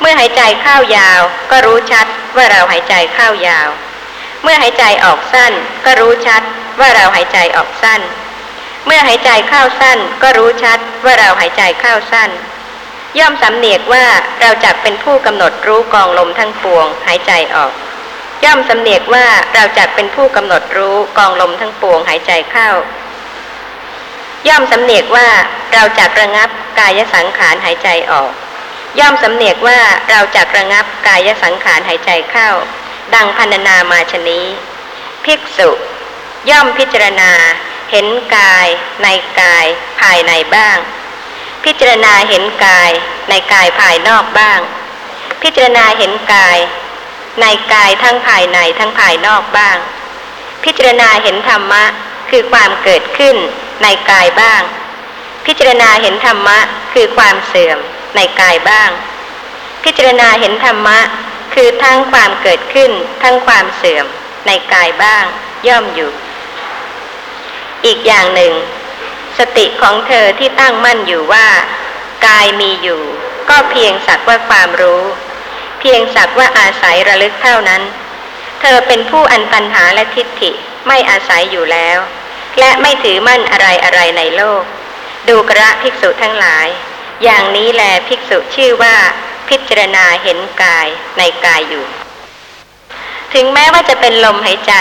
[0.00, 1.20] เมื่อหายใจเข้ายาว
[1.50, 2.06] ก็รู้ชัด
[2.36, 3.68] ว่าเราหายใจเข้ายาว
[4.42, 5.52] เมื่อหายใจออกสั้น
[5.86, 6.42] ก็รู้ชัด
[6.80, 8.00] ว่าเราหายใจออกสั้น
[8.86, 12.30] เมื่อหายใจเข้าสั้น ก็รู้ชัดว่าเราหายใจเข้าสั้น
[13.18, 14.04] ย่อมสำเนียกว่า
[14.40, 17.72] เราจักเป็นผู้กำหนดรู้กองลมทั้งปวงหายใจออก
[18.44, 22.70] ย่อมสำเนียกว่าเราจักเป็นผู้กำหนดรู้กองลมทั้งปวงหายใจเข้า
[24.48, 25.28] ย่อมสำเนียกว่า
[25.74, 26.48] เราจักระงับ
[26.78, 28.32] กายสังขารหายใจออก
[28.98, 29.80] ย่อมสำเนียกว่า
[30.10, 32.50] เราจักระงับกายสังขารหายใจเข้า
[33.14, 34.46] ดังพันนามาชนี้
[35.24, 35.70] ภิกษุ
[36.50, 37.32] ย่อมพิจารณา
[37.90, 38.06] เห็น
[38.36, 38.66] กาย
[39.02, 39.06] ใน
[39.40, 39.66] กาย
[40.00, 40.78] ภายในบ้าง
[41.64, 42.90] พิจารณาเห็นกาย
[43.28, 44.60] ในกายภายนอกบ้าง
[45.42, 46.58] พิจารณาเห็นกาย
[47.40, 49.76] ในกายทั้งภายในทั้งภายนอกบ้าง
[50.64, 51.84] พิจารณาเห็นธรรมะ
[52.30, 53.36] คือความเกิดขึ้น
[53.82, 54.62] ในกายบ้าง
[55.46, 56.58] พิจารณาเห็นธรรมะ
[56.92, 57.78] คือความเสื่อม
[58.16, 58.90] ในกายบ้าง
[59.84, 60.98] พิจารณาเห็นธรรมะ
[61.54, 62.90] คือทั้งความเกิดขึ้น
[63.22, 64.06] ทั้งความเสื่อม
[64.46, 65.24] ในกายบ้าง
[65.68, 66.10] ย่อมอยู่
[67.84, 68.52] อีกอย่างหนึ่ง
[69.38, 71.48] สติของเธอที่ตั้งมั่นอยู่ว่า
[72.26, 73.02] กายมีอยู่
[73.50, 75.02] ก็เพียงสักว่าความรู้
[75.80, 77.82] เพียงสักว่าอาศัยระลึกเท่านั้น
[78.60, 80.50] เธอเป็นผู้อันตันหาและทิฏฐิ
[80.86, 81.98] ไม่อาศัยอยู่แล้ว
[82.58, 84.62] และไม่ถือมั่นอะไรอะไรในโลก
[85.28, 86.66] ดูกระภิกษุทั้งหลาย
[87.24, 88.96] อย่างนี้แลภิกษุชื่อว่า
[89.48, 90.86] พิจารณาเห็นกาย
[91.18, 91.84] ในกายอยู่
[93.34, 94.72] ถึงแม้ว่าจะเป็นลมหายใจ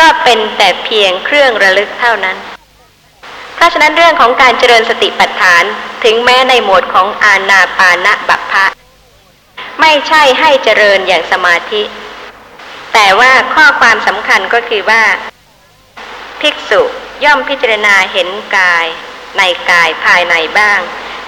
[0.00, 2.36] ก็เป็นแต่เพียงเครื่องระลึกเท่านั้น
[3.54, 5.64] เพราะฉะนั้นเรื่องของการเจริญสติปัฏฐาน
[6.04, 8.66] ถึงแม้ในหมวดของอาณาปานะบัพพะ
[9.82, 11.82] ไม่ใช่ให้เจริญอย่างสมาธิ
[12.92, 15.04] แต่ว่าข้อความสำคัญก็คือว่า
[16.40, 16.82] ภิกษุ
[17.24, 18.86] ย่อมพิจารณาเห็นกาย
[19.38, 20.80] ในกายภายในบ้าง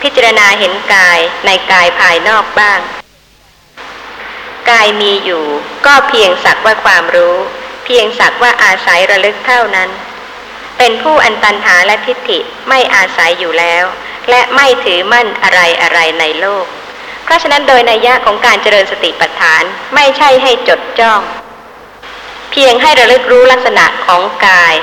[0.02, 2.80] พิจารณาเห็นกายในกายภายนอกบ้าง
[4.70, 5.44] กายมีอยู่
[5.86, 7.36] ก็เพียงสักว่าความรู้
[7.84, 9.90] เพียงสักว่าอาศัยระลึกเท่านั้น
[10.78, 13.84] เป็นผู้อันตันหาและทิฏฐิไม่อาศัยอยู่แล้ว
[14.30, 16.66] และไม่ถือมั่นอะไรอะไรในโลก
[17.24, 19.62] เพราะฉะนั้นโดยนัยยะของการเจริญสติปัฏฐาน
[19.94, 21.20] ไม่ใช่ให้จดจ้อง
[22.50, 24.74] เพียงให้ระลึกรู้ลักษณะของกาย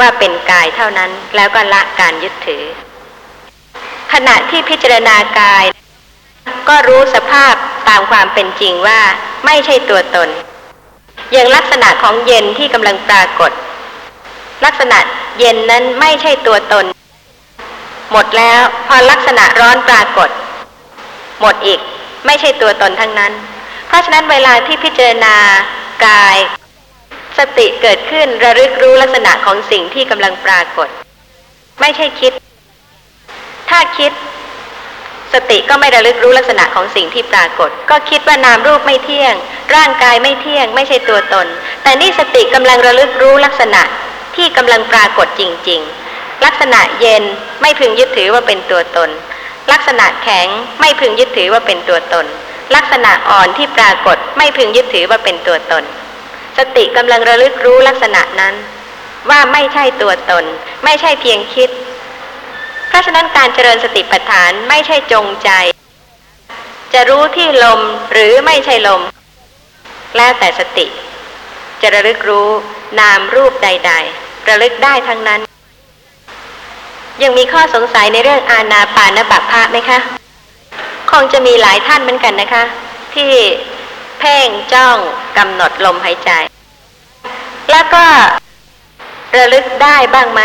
[0.00, 2.64] ว่าเป็นกายเท่านั้นแล้วก็ละการยึดถือ
[4.12, 5.64] ขณะที่พิจารณากาย
[6.68, 7.54] ก็รู้สภาพ
[7.88, 9.00] ตามความเป็นจริงว่า
[9.46, 10.28] ไม่ใช่ตัวตน
[11.32, 13.52] อย่างลักษณะของเย็นที่กำลังปรากฏ
[14.64, 14.98] ลักษณะ
[15.38, 16.84] เย็นนั้นไม่ใช่ตัวตน
[18.12, 20.28] หมดแล้วพอลักษณะร้อนปรากฏ
[21.42, 21.80] หมดอีก
[22.26, 23.32] ไม่ใช่ตัวตนทั้งนั้น
[23.88, 25.34] เพราะฉะนั้นเวลาที่พิจารณา
[26.06, 26.36] กาย
[27.38, 30.88] สติเกิดขึ้นระลึกรู้ลักษณะของสิ่งที่กำลังปรากฏ
[31.80, 32.32] ไม่ใช่คิด
[33.70, 34.12] ถ้าคิด
[35.34, 39.34] สติก็ไม่ระลึกรู้ลักษณะของสิ่งที่ปรากฏ ก็คิดว่านามรูปไม่เที่ยง
[39.74, 41.46] ร่างกายไม่เที่ยง ไม่ใช่ตัวตน
[41.82, 43.82] แต่นี่สติกำลังระลึกรู้ลักษณะ
[44.36, 45.80] ที่กำลังปรากฏจริง
[46.12, 47.22] ๆ ลักษณะเย็น
[47.60, 49.10] ไม่พึงยึดถือว่าเป็นตัวตน
[49.72, 50.48] ลักษณะแข็ง
[50.80, 52.26] ไม่พึงยึดถือว่าเป็นตัวตน
[52.74, 55.84] ลักษณะอ่อนที่ปรากฏไม่พึงยึดถือว่าเป็นตัวตน
[56.58, 58.54] สติกำลังระลึกรู้ลักษณะนั้น
[59.30, 60.44] ว่าไม่ใช่ตัวตน
[60.84, 61.70] ไม่ใช่เพียงคิด
[62.88, 65.50] เพราะฉะนั้นการเจริญสติปัฏฐานไม่ใช่จงใจ
[66.94, 67.80] จะรู้ที่ลม
[68.12, 69.02] หรือไม่ใช่ลม
[70.16, 70.86] แล้วแต่สติ
[71.82, 72.48] จะระลึกรู้
[73.00, 75.40] นามรูปใด ๆ ระลึกได้ทั้งนั้น
[77.22, 79.98] ยังมีข้อสงสัยในเรื่องอาณาปานบัพพะไหมคะ
[81.10, 82.62] คงจะมีหลายท่านเหมือนกันนะคะ
[83.14, 83.32] ที่
[84.18, 84.96] เพ่งจ้อง
[85.38, 86.30] กำหนดลมหายใจ
[87.70, 88.04] แล้วก็
[89.36, 90.42] ระลึกได้บ้างไหม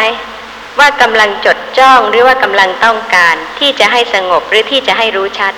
[0.79, 5.53] ว่ากำลังจดจ้องหรือว่ากำลังต้องการที่จะให้สงบหรือที่จะให้รู้ชัด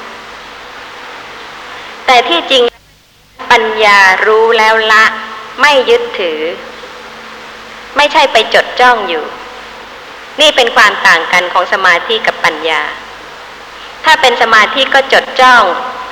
[2.06, 2.64] แต่ที่จริง
[3.52, 5.06] ปัญญารู้แล้วละ
[5.62, 6.40] ไม่ยึดถือ
[7.98, 9.26] ไม่ใช่ไปจดจ้องอยู่
[10.42, 12.82] นี่เป็นความต่างกันของสมาธิกับปัญญา
[14.06, 15.64] ถ้าเป็นสมาธิก็จดจ้อง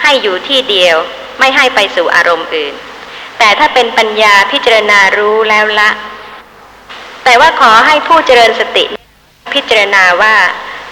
[0.03, 0.97] ให้อยู่ที่เดียว
[1.39, 2.73] ไม่ให้ไปสู่อารมณ์อื่น
[3.39, 5.89] แต่ถ้าเป็นปัญญาพิจารณารู้แล้วละ
[7.23, 8.85] แต่ว่าขอให้ผู้เจริญสติ
[9.53, 10.35] พิจารณาว่า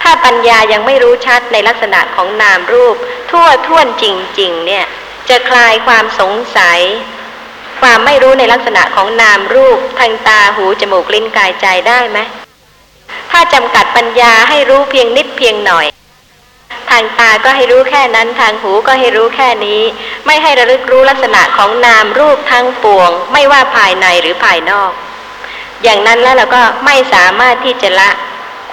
[0.01, 2.95] ถ้าปัญญายังไม่รู้ชัดในลักษณะของนามรูป
[3.31, 4.05] ทั่วท่วนจ
[4.39, 4.85] ริง ๆ เนี่ย
[5.29, 6.79] จะคลายความสงสัย
[7.81, 12.19] ความไม่รู้ในลักษณะของนามรูปทางตาหูจมูกลิ้นกายใจได้ไหม
[13.31, 15.85] ถ้าจำกัดปัญญาให้รู้เพียงนิดเพียงหน่อย
[16.89, 19.81] ทางตาก็ให้รู้แค่นั้น ทางหูก็ให้รู้แค่นี้
[20.25, 24.91] ไม่ให้ระลึกรู้ลักษณะของนามรูปทั้งปวง ไม่ว่าภายในหรือภายนอก
[25.83, 28.09] อย่างนั้นแล้วเราก็ไม่สามารถที่จะละ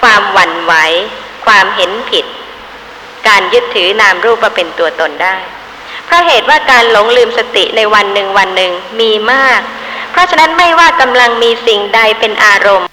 [0.01, 0.73] ความหวั่นไหว
[1.45, 2.25] ความเห็นผิด
[3.27, 5.35] การยึดถือนามรูปว่าเป็นตัวตนได้
[6.05, 9.59] เพราะเหตุว่าการหลงลืมสติในวันหนึ่งวันหนึ่งมีมาก
[10.11, 12.87] เพราะฉะนั้นไม่ว่ากำลังมีสิ่งใดเป็นอารมณ์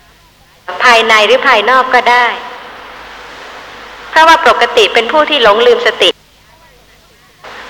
[0.84, 2.26] ภายในหรือภายนอกก็ได้
[4.10, 6.10] เพราะว่าปกติเป็นผู้ที่หลงลืมสติ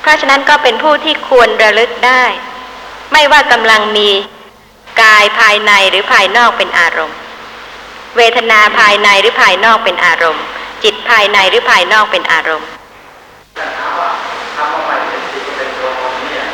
[0.01, 2.25] เพราะฉะนั้นก็เป็นผู้ที่ควรระลึกได้
[3.13, 4.09] ไม่ว่ากำลังมี
[5.03, 7.17] กายภายในหรือภายนอกเป็นอารมณ์
[8.17, 10.45] เวทนาภายในหรือภายนอกเป็นอารมณ์
[10.83, 12.69] จิตภายในหรือภายนอกเป็นอารมณ์
[13.57, 14.11] แต่ถามว่า
[14.57, 16.45] ทำมาใหม่เป็นจิตเป็นตัวตนเนี่ย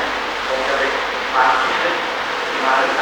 [0.46, 0.90] คงจะเป็น
[1.32, 1.76] ความคิด
[2.64, 2.92] มาหรือ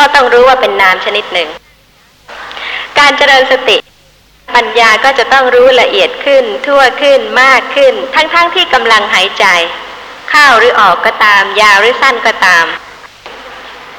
[0.00, 1.48] ก็ต้องรู้ว่าเป็นนามชนิดหนึ่ง
[2.98, 3.76] การเจริญสติ
[4.54, 9.44] ปัญญาก็จะต้องรู้ละเอียดขึ้น ทั่วขึ้นมากขึ้น ทั้งๆทที่กำลังหายใจ
[10.30, 12.66] เข้าหรือออกก็ตาม ยาวหรือสั้นก็ตาม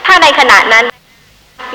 [0.05, 0.85] ถ้าในขณะนั้น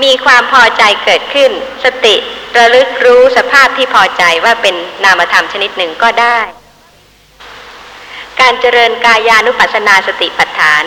[0.02, 1.50] มีความพอใจเกิดขึ้น
[1.84, 2.14] สติ
[2.56, 4.74] ระลึกรู้สภาพที่พอใจว่าเป็น
[5.04, 6.38] นามธรรมชนิดหนึ่งก็ได้
[8.40, 10.84] การเจริญกายานุปัสสนาสติปัฏฐาน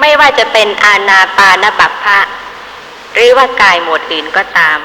[0.00, 2.20] ไม่ว่าจะเป็นอาณาปานบัพพะ
[3.16, 4.78] หรือว่ากายหมวดอื่นก็ตาม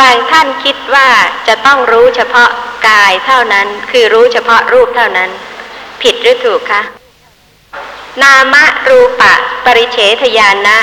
[0.00, 1.08] บางท่านคิดว่า
[1.48, 2.50] จะต้องรู้เฉพาะ
[2.88, 5.30] กายเท่านั้น คือรู้เฉพาะรูปเท่านั้น
[6.02, 6.82] ผิดหรือถูกคะ
[8.22, 8.56] นาม
[8.88, 9.34] รูปะ
[9.64, 10.78] ปริเฉทญาณะ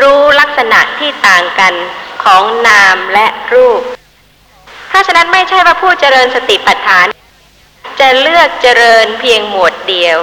[0.00, 1.74] รู้ลักษณะที่ต่างกัน
[2.24, 3.82] ของนามและรูป
[4.88, 7.06] เพราะฉะนั้นไม่ใช่ว่าผู้เจริญสติปัฏฐาน
[8.00, 10.18] จะเลือกเจริญเพียงหมวดเดียว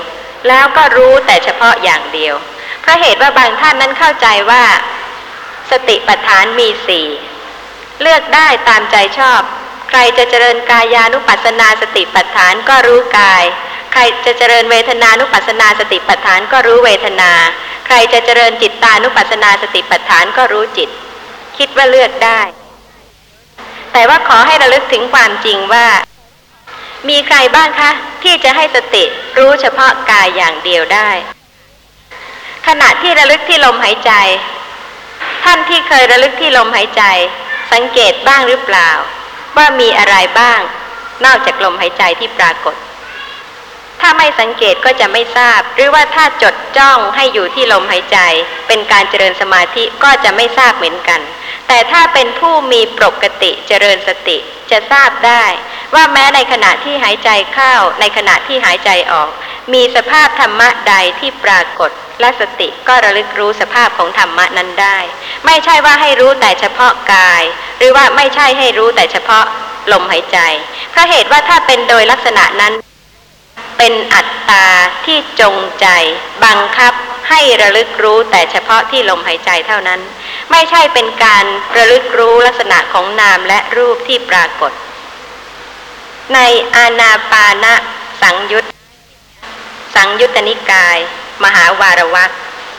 [0.48, 2.36] แล้วก็รู้แต่เฉพาะอย่างเดียว
[2.82, 4.64] เพราะเหตุว่าบางท่านนั้นเข้าใจว่า
[5.74, 7.08] สติปัฏฐานมีสี่
[8.02, 9.42] เลือกได้ตามใจชอบ
[9.90, 13.44] ใครจะเจริญกายานุปัสสนาสติปัฏฐานก็รู้กาย
[13.94, 17.32] ใครจะเจริญเวทนานุปัสสนาสติปัฏฐานก็รู้เวทนา
[17.86, 20.90] ใครจะเจริญจิตตานุปัสสนาสติปัฏฐานก็รู้จิต
[21.58, 22.42] คิดว่าเลือกได้
[23.94, 25.88] แต่ว่าขอให้ระลึกถึงความจริงว่า
[27.10, 27.92] มีใครบ้างคะ
[28.24, 29.04] ที่จะให้สติ
[29.38, 31.10] รู้เฉพาะกายอย่างเดียวได้
[32.68, 34.12] ขณะที่ระลึกที่ลมหายใจ
[35.44, 37.04] ท่านที่เคยระลึกที่ลมหายใจ
[37.72, 38.90] สังเกตบ้างหรือเปล่า
[39.58, 40.60] ว่ามีอะไรบ้าง
[41.26, 42.76] นอกจากลมหายใจที่ปรากฏ
[44.06, 48.18] ถ้าไม่สังเกตก็จะไม่ทราบ หรือว่าถ้าจดจ้องให้อยู่ที่ลมหายใจ
[48.68, 51.22] เป็นการเจริญสมาธิก็จะไม่ทราบเหมือนกัน
[51.68, 54.38] แต่ถ้าเป็นผู้มีปกติเจริญสติ
[54.72, 55.44] จะทราบได้
[55.96, 59.30] ว่าแม้ในขณะที่หายใจเข้าในขณะที่หายใจออก
[59.74, 64.98] มีสภาพธรรมะใดที่ปรากฏ และสติก็ระลึกรู้สภาพของธรรมะนั้นได้
[65.46, 67.44] ไม่ใช่ว่าให้รู้แต่เฉพาะกาย
[67.78, 69.46] หรือว่าไม่ใช่ให้รู้แต่เฉพาะ
[69.92, 70.40] ลมหายใจ
[70.92, 72.74] เพราะเหตุว่าถ้าเป็นโดยลักษณะนั้น
[73.78, 74.68] เป็นอัตตา
[75.06, 75.88] ที่จงใจ
[76.46, 76.94] บังคับ
[77.30, 80.02] ให้ระลึกรู้แต่เฉพาะที่ลมหายใจเท่านั้น
[80.52, 81.46] ไม่ใช่เป็นการ
[81.78, 84.72] ระลึกรู้ลักษณะของนามและรูปที่ปรากฏ
[86.34, 86.40] ใน
[86.76, 87.74] อาณาปานะ
[88.22, 88.66] สังยุต
[89.96, 90.98] สังยุตตนิกาย
[91.44, 92.32] มหาวารวัก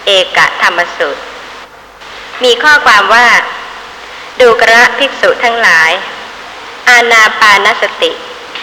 [0.07, 1.23] เอกธรรมสูตร
[2.45, 3.29] มีข้อความว่า
[4.41, 5.91] ดูกระภิกษุทั้งหลาย
[6.89, 8.13] อาณาปานสติ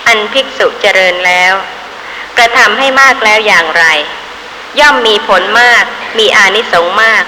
[0.08, 1.54] อันภิกษุเจริญแล้ว
[2.38, 3.86] กระทำให้มากแล้วอย่างไร
[4.80, 5.84] ย่อมมีผลมาก
[6.18, 7.24] มีอานิสงส์มาก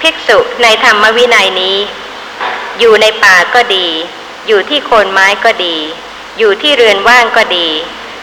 [0.00, 1.78] ภิกษุในธรรมวินัยนี้
[2.78, 3.86] อยู่ในป่าก็ดี
[4.46, 5.76] อยู่ที่โคนไม้ก็ดี
[6.38, 7.68] อยู่ที่เรือนว่างก็ดี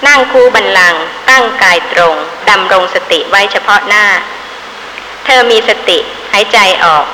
[0.07, 0.95] นั่งคูบันลัง
[1.29, 2.15] ตั้งกายตรง
[2.49, 4.05] ดำรงสติไว้เฉพาะหน้า
[5.25, 5.97] เธอมีสติ
[6.33, 7.05] หายใจออก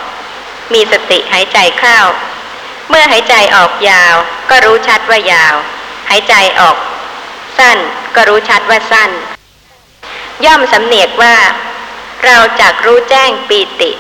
[0.74, 2.00] มีสติหายใจเข้า
[2.90, 4.16] เมื่อหายใจออกยาว
[4.50, 5.56] ก็รู้ชัดว่ายาว
[6.10, 6.76] หายใจออก
[7.60, 7.78] สั้น
[8.16, 9.12] ก็รู้ชัดว่าสั้น
[10.46, 11.36] ย่อมสำเนียกว่า
[12.26, 13.92] เราจักรู้แจ้งปีติ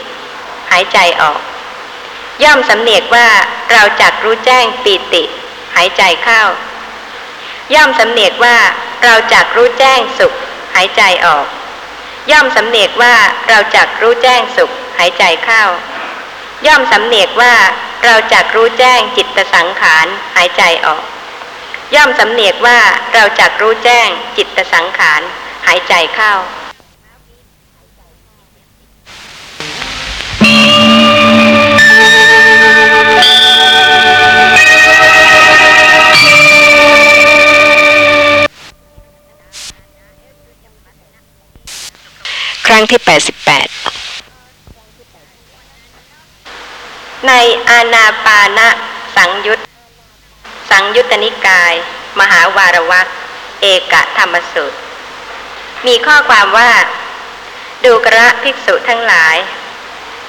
[0.71, 1.39] หายใจออก
[2.43, 3.27] ย่อมสำเนียกว่า
[3.71, 5.23] เราจักรู้แจ้งปีติ
[5.75, 6.41] หายใจเข้า
[7.73, 8.57] ย่อมสำเนียกว่า
[9.03, 10.33] เราจักรู้แจ้งสุข
[10.75, 11.45] หายใจออก
[12.31, 13.15] ย่อมสำเนียกว่า
[13.49, 15.63] เราจักรู้แจ้งสุข หายใจเข้า
[16.67, 17.55] ย่อมสำเนียกว่า
[18.05, 20.05] เราจักรู้แจ้งจิตสังขาร
[20.35, 21.03] หายใจออก
[21.95, 22.79] ย่อมสำเนียกว่า
[23.13, 25.21] เราจักรู้แจ้งจิตสังขาร
[25.65, 26.33] หายใจเข้า
[42.67, 43.09] ครั้งที่ 88
[47.27, 47.33] ใน
[47.69, 48.67] อาณาปานะ
[49.15, 49.58] สังยุต
[50.69, 51.73] สังยุตตนิกาย
[52.19, 53.07] มหาวารวัก
[53.61, 54.77] เอกธรรมสูตร
[55.87, 56.71] มีข้อความว่า
[57.85, 59.37] ดูกระภิกษุทั้งหลาย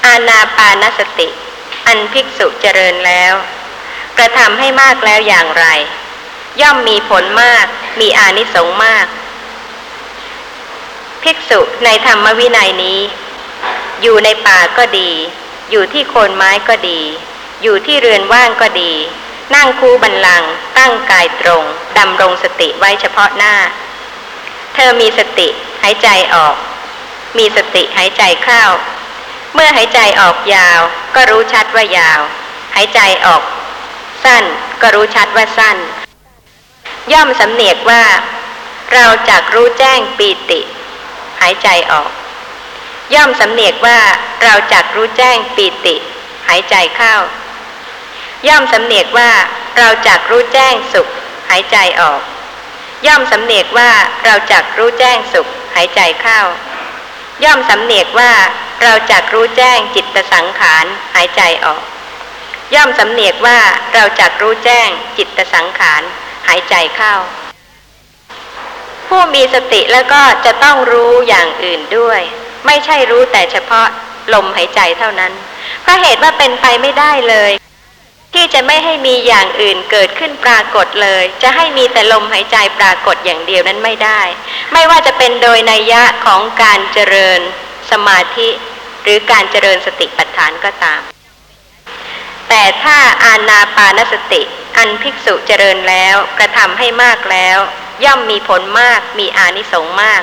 [0.06, 1.28] อาณาปานสติ
[1.86, 3.34] อันภิกษุเจริญแล้ว
[4.18, 5.66] กระทำให้มากแล้วอย่างไร
[6.60, 7.66] ย่อมมีผลมาก
[8.00, 9.06] มีอานิสงส์มาก
[11.22, 13.00] ภิกษุในธรรมวินัยนี้
[14.02, 15.10] อยู่ในป่าก็ดี
[15.70, 17.00] อยู่ที่โคนไม้ก็ดี
[17.62, 18.92] อยู่ที่เรือนว่างก็ดี
[19.54, 20.44] นั่งคูบันลัง
[20.78, 21.64] ตั้งกายตรง
[21.98, 23.54] ดำรงสติไว้เฉพาะหน้า
[24.74, 25.48] เธอมีสติ
[25.82, 26.54] หายใจออก
[27.38, 28.64] มีสติหายใจเข้า
[29.54, 30.80] เมื่อหายใจออกยาว
[31.14, 32.20] ก็รู้ชัดว่ายาว
[32.74, 33.42] หายใจออก
[34.24, 34.44] สั้น
[34.82, 35.76] ก็รู้ชัดว่าสั้น
[37.12, 38.04] ย่อมสำเนียกว่า
[38.94, 40.60] เราจักรู้แจ้งปีติ
[41.40, 42.10] หายใจออก
[43.14, 43.98] ย่อมสำเนียกว่า
[44.42, 45.96] เราจักรู้แจ้งปีติ
[46.48, 47.14] หายใจเข้า
[48.48, 49.30] ย่อมสำเนียกว่า
[49.78, 51.08] เราจักรู้แจ้งสุข
[51.50, 52.20] หายใจออก
[53.06, 53.90] ย่อมสำเนียกว่า
[54.24, 56.40] เราจักรู้แจ้งสุข หายใจเข้า
[57.44, 58.32] ย่อมสำเนียกว่า
[58.82, 60.84] เราจักรู้แจ้งจิตสังขาร
[61.14, 61.82] หายใจออก
[62.74, 63.58] ย่อมสำเนียกว่า
[63.94, 66.02] เราจักรู้แจ้งจิตสังขาร
[66.48, 67.14] หายใจเข้า
[69.08, 72.20] ผู้มีสติแล้วก็จะต้องรู้อย่างอื่นด้วย
[72.66, 73.86] ไม่ใช่รู้แต่เฉพาะ
[74.34, 75.32] ลมหายใจเท่านั้น
[75.82, 77.52] เพราะเหตุว่าเป็นไปไม่ได้เลย
[78.34, 84.20] ที่จะไม่ให้มีอย่างอื่นเกิดขึ้นปรากฏเลย จะให้มีแต่ลมหายใจปรากฏอย่างเดียวนั้นไม่ได้
[84.72, 87.40] ไม่ว่าจะเป็นโดยนัยยะของการเจริญ
[87.90, 88.48] สมาธิ
[89.02, 91.00] หรือการเจริญสติปัฏฐานก็ตาม
[92.48, 94.42] แต่ถ้าอานาปานสติ
[94.76, 97.58] อันภิกษุเจริญแล้วกระทำให้มากแล้ว
[98.04, 100.22] ย่อมมีผลมากมีอานิสงส์มาก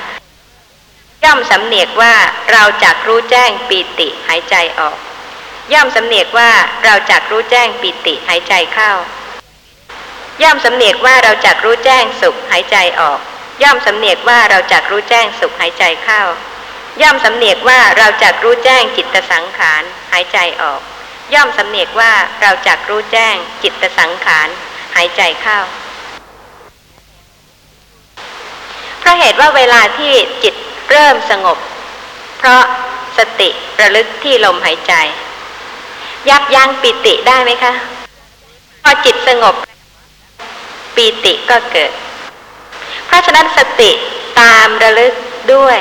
[1.23, 2.15] ย่อมสำเนียกว่า
[2.51, 4.97] เราจักรู้แจ้งปีติหายใจออก
[5.73, 6.52] ย่อมสำเนียกว่า
[6.85, 8.91] เราจักรู้แจ้งปิติหายใจเข้า
[10.44, 13.19] ย่อมสำเนียกว่าเราจักรู้แจ้งสุขหายใจออก
[13.64, 16.22] ย่อมสำเนียกว่าเราจักรู้แจ้งสุขหายใจเข้า
[17.02, 20.81] ย่อมสำเนียกว่าเราจักรู้แจ้งจิตสังขารหายใจออก
[21.34, 22.11] ย่อมสำเนียกว่า
[22.41, 24.48] เราจักรู้แจ้งจิตสังขาร
[24.95, 25.60] หายใจเข้า
[28.99, 30.14] เพราะเหตุว่าเวลาที่
[30.44, 30.56] จิต
[30.91, 31.57] เริ่มสงบ
[32.38, 32.64] เพราะ
[33.18, 33.49] สติ
[33.80, 34.94] ระลึกที่ลมหายใจ
[36.30, 37.74] ยับยั้งปิติได้ไหมคะ
[38.84, 39.56] พอจิตสงบ
[40.95, 41.91] ปีติก็เกิด
[43.08, 43.91] เพราะฉะนั้นสติ
[44.40, 45.14] ตามระลึก
[45.54, 45.78] ด้วย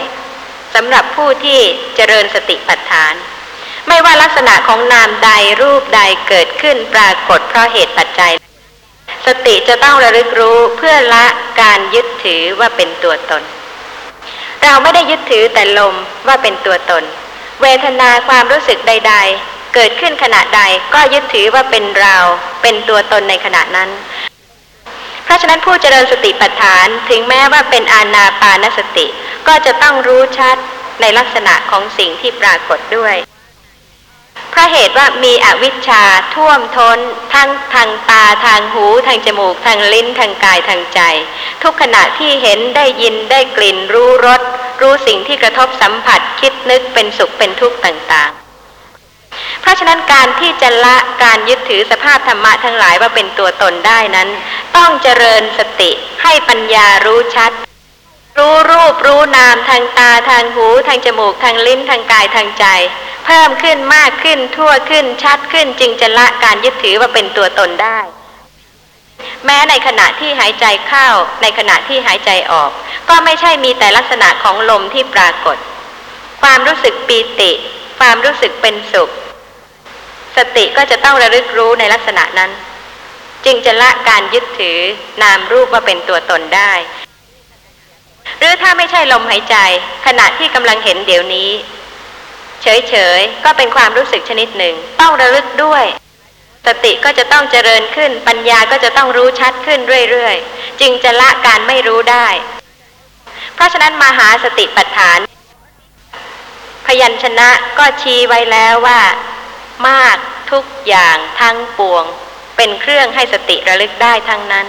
[0.74, 1.60] สำหรับผู้ที่
[1.96, 3.14] เจริญสติปัฏฐาน
[3.88, 5.30] ไม่ว่าลักษณะของนามใด
[5.62, 8.32] รูปใดเกิดขึ้นปรากฏเพราะเหตุปัจจัย
[9.26, 11.26] สติจะต้องระลึกรู้เพื่อละ
[11.60, 13.42] การยึดถือว่าเป็นตัวตน
[14.62, 15.94] เราไม่ได้ยึดถือแต่ลม
[16.26, 17.04] ว่าเป็นตัวตน
[17.62, 20.62] เวทนาความรู้สึกใด ๆ เกิดขึ้นขณะใด
[20.94, 22.16] ก็ยึดถือว่าเป็นเรา
[22.62, 23.90] เป็นตัวตนในขณะนั้น
[25.24, 29.06] เพราะฉะนั้นผู้เจริญสติปัฏฐานถึงแม้ว่าเป็นอานาปานสติ
[29.48, 30.56] ก็จะต้องรู้ชัด
[31.00, 33.14] ในลักษณะของสิ่งที่ปรากฏด้วย
[34.50, 36.04] เพราะเหตุว่ามีอวิชชา
[36.34, 36.98] ท่วมทน้น
[37.34, 41.00] ทั้งทางตาทางหู ทางจมูก ทางลิ้นทางกายทางใจ
[41.62, 44.40] ทุกขณะที่เห็นได้ยินได้กลิ่นรู้รส
[44.80, 48.45] รู้สิ่งที่กระทบสัมผัสคิดนึกเป็นสุขเป็นทุกข์ต่างๆ
[49.62, 54.28] เพราะฉะนั้นการที่จะละการยึดถือสภาพธรรมะทั้งหลายว่าเป็นตัวตนได้นั้น
[54.76, 55.90] ต้องเจริญสติ
[56.22, 57.52] ให้ปัญญารู้ชัด
[58.38, 62.66] รู้รูปรู้นามทางตาทางหูทางจมูกทางลิ้นทางกายทางใจ
[63.26, 67.98] เพิ่มขึ้นมากขึ้นทั่วขึ้นชัดขึ้นจึงจะละการยึดถือว่าเป็นตัวตนได้
[69.44, 71.08] แม้ในขณะที่หายใจเข้า
[71.42, 72.70] ในขณะที่หายใจออก
[73.08, 75.56] ก็ไม่ใช่มีแต่ลักษณะของลมที่ปรากฏ
[76.42, 77.52] ความรู้สึกปีติ
[77.98, 79.10] ความรู้สึกเป็นสุข
[80.36, 82.50] สติก็จะต้องระลึกรู้ในลักษณะนั้น
[83.44, 84.78] จึงจะละการยึดถือ
[85.22, 86.72] นามรูปว่าเป็นตัวตนได้
[88.38, 89.56] หรือถ้าไม่ใช่ลมหายใจ
[90.06, 91.50] ขณะที่กำลังเห็นเดี๋ยวนี้
[92.62, 95.84] เฉยๆ ก็เป็นความรู้สึกชนิดหนึ่ง ต้องระลึกด้วย
[96.66, 102.28] สติก็จะต้องเจริญขึ้น ปัญญาก็จะต้องรู้ชัดขึ้นเรื่อย ๆ จึงจะละการไม่รู้ได้
[103.54, 105.18] เพราะฉะนั้นมหาสติปัฏฐาน
[106.86, 107.48] พยัญชนะ
[107.78, 109.00] ก็ชี้ไว้แล้วว่า
[109.88, 110.16] มาก
[110.52, 112.04] ทุกอย่างทั้งปวง
[112.56, 114.66] เป็นเครื่องให้สติระลึกได้ทั้งนั้น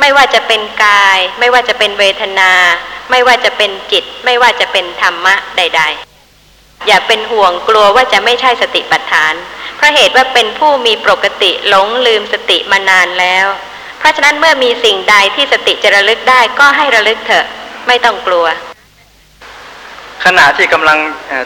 [0.00, 2.52] ไม่ว่าจะเป็นกาย ไม่ว่าจะเป็นเวทนา
[3.10, 5.82] ไม่ว่าจะเป็นจิต ไม่ว่าจะเป็นธรรมะใด
[6.32, 9.34] ๆ อย่าเป็นห่วงกลัวว่าจะไม่ใช่สติปัฏฐาน
[9.76, 13.46] เพราะเหตุว่าเป็นผู้มีปกติหลงลืมสติมานานแล้ว
[13.98, 17.46] เพราะฉะนั้นเมื่อมีสิ่งใดที่สติจะระลึกได้ก็ให้ระลึกเถอะ
[17.86, 18.46] ไม่ต้องกลัว
[20.24, 20.98] ขณะที่กำลัง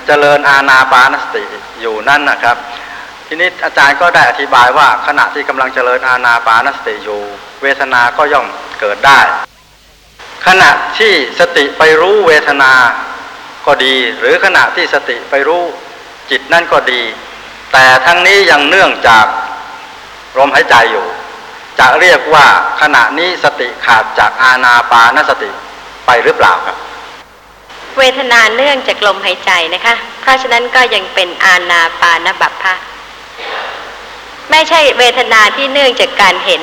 [0.06, 1.42] เจริญอาณาปานสติ
[1.80, 2.56] อยู่นั่นนะครับ
[3.26, 7.20] ทีนี้อาจารย์ก็ได้อธิบายว่า ขณะที่กำลังเจริญอาณาปานสติอยู่
[7.62, 8.47] เวทนาก็ย่อม
[8.80, 9.20] เกิดได้
[10.47, 12.72] ขณะที่สติไปรู้เวทนา
[13.66, 15.62] ก็ดี หรือขณะที่สติไปรู้
[16.30, 17.02] จิตนั่นก็ดี
[17.72, 19.26] แต่ทั้งนี้ยังเนื่องจาก
[20.38, 21.06] ลมหายใจอยู่
[21.78, 22.47] จะเรียกว่า
[22.80, 25.51] ขณะนี้สติขาดจากอาณาปานสติ
[26.06, 26.76] ไปหรือเปล่าครับ
[27.99, 32.75] เวทนาเนื่องจากลมหายใจนะคะ เพราะฉะนั้นก็ยังเป็นอาณาปานบัพพะ
[34.51, 36.62] ไม่ใช่เวทนาที่เนื่องจากการเห็น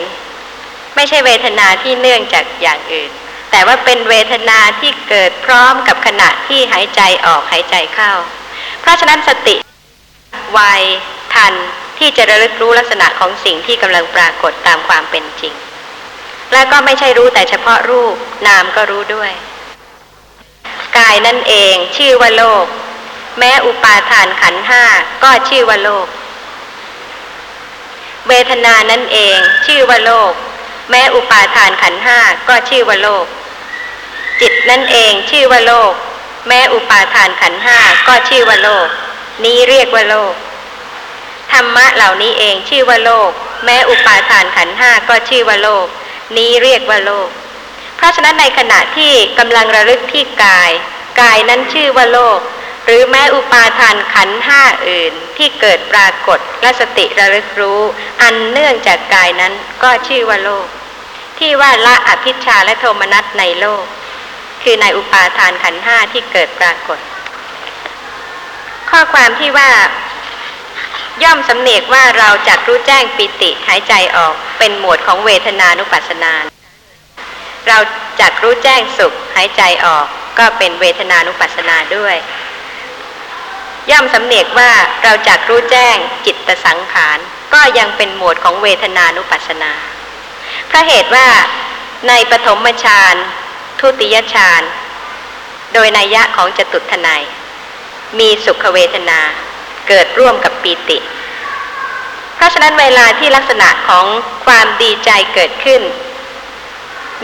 [0.95, 3.11] ไม่ใช่เวทนาที่เนื่องจากอย่างอื่น
[3.51, 8.11] แต่ว่าเป็นเวทนาที่เกิดพร้อมกับขณะที่หายใจออกหายใจเข้า
[8.81, 9.55] เพราะฉะนั้นสติ
[10.53, 10.59] ไว
[11.33, 11.53] ทัน
[11.99, 15.53] ที่จะระลึกรู้ลักษณะของสิ่งที่กำลังปรากฏตามความเป็นจริง
[16.53, 18.15] และก็ไม่ใช่รู้แต่เฉพาะรูป
[18.47, 19.31] นามก็รู้ด้วย
[20.97, 22.65] กายนั่นเองชื่อว่าโลก
[23.39, 24.83] แม้อุปาทานขันห้า
[25.23, 26.07] ก็ชื่อว่าโลก
[28.27, 30.33] เวทนานั่นเองชื่อว่าโลก
[30.89, 32.19] แม้อุปาทานขันห้า
[32.49, 33.25] ก็ชื่อว่าโลก
[34.41, 35.93] จิตนั่นเองชื่อว่าโลก
[36.47, 38.87] แม้อุปาทานขันห้าก็ชื่อว่าโลก
[39.45, 40.33] นี้เรียกว่าโลก
[41.51, 43.31] ธรรมะเหล่านี้เองชื่อว่าโลก
[43.65, 45.87] แม้อุปาทานขันห้าก็ชื่อว่าโลก
[46.37, 47.29] นี้เรียกว่าโลก
[47.97, 50.71] เพราะฉะนั้นในขณะที่กำลังระลึกที่กาย
[51.21, 52.39] กายนั้นชื่อว่าโลก
[52.85, 57.81] หรือแม้อุปาทานขันห้าอื่นที่เกิดปรากฏและสติระลึกรู้
[58.21, 59.53] อันเนื่องจากกายนั้น
[59.83, 60.67] ก็ชื่อว่าโลก
[61.39, 63.85] ที่ว่าละอภิชาและโทมนัสในโลก
[64.63, 66.99] คือในอุปาทานขันห้าที่เกิดปรากฏ
[68.89, 69.69] ข้อความที่ว่า
[71.23, 76.33] ย่อมสำเนียกว่าเราจักรู้แจ้งปิติหายใจออกเป็นหมวดของเวทนานุปัสสนา
[77.67, 77.77] เรา
[78.21, 80.05] จักรู้แจ้งสุขหายใจออก
[80.39, 82.15] ก็เป็นเวทนานุปัสสนาด้วย
[83.91, 84.71] ย่อมสำเนียกว่า
[85.03, 85.95] เราจักรู้แจ้ง
[86.25, 87.17] จิตสังขาร
[87.53, 89.71] ก็ยังเป็นหมวดของเวทนานุปัสสนา
[90.67, 91.27] เพราะเหตุว่า
[92.07, 93.15] ในปฐมฌาน
[93.79, 94.61] ทุติยฌาน
[95.73, 97.23] โดยนัยยะของจตุทนาย
[98.19, 99.19] มีสุขเวทนา
[99.87, 100.97] เกิดร่วมกับปีติ
[102.35, 104.05] เพราะฉะนั้นเวลาที่ลักษณะของ
[104.45, 105.81] ความดีใจเกิดขึ้น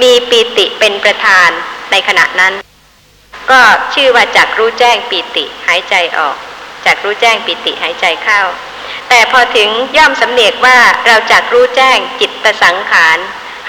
[0.01, 1.49] มีปีติเป็นประธาน
[1.91, 2.53] ในขณะนั้น
[3.51, 3.61] ก็
[3.93, 6.35] ชื่อว่าจักรู้แจ้งปีติหายใจออก
[6.85, 8.41] จักรู้แจ้งปีติหายใจเข้า
[9.09, 12.31] แต่พอถึงย่อมสำเนียกว่าเราจักรู้แจ้งจิต
[12.63, 13.17] สังขาร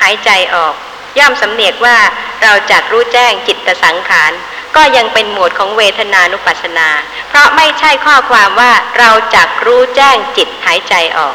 [0.03, 0.75] หายใจออก
[1.19, 1.99] ย่อมสำเนียกว่า
[2.43, 4.33] เราจักรู้แจ้งจิตสังขาร
[4.77, 6.89] ก็ยังเป็นหมวดของเวทนานุปัสสนา
[7.29, 11.35] เพราะไม่ใช่ข้อความว่าเราจักรู้แจ้งจิตหายใจออก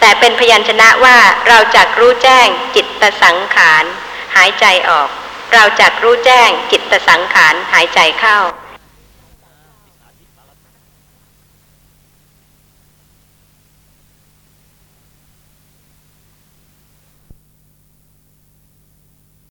[0.00, 1.18] แต่เป็นพยัญชนะว่า
[1.48, 2.86] เราจักรู้แจ้งจิต
[3.22, 3.84] สังขาร
[4.36, 5.08] หายใจออก
[5.54, 8.38] เราจักรู้แจ้งจิตสังขารหายใจเข้า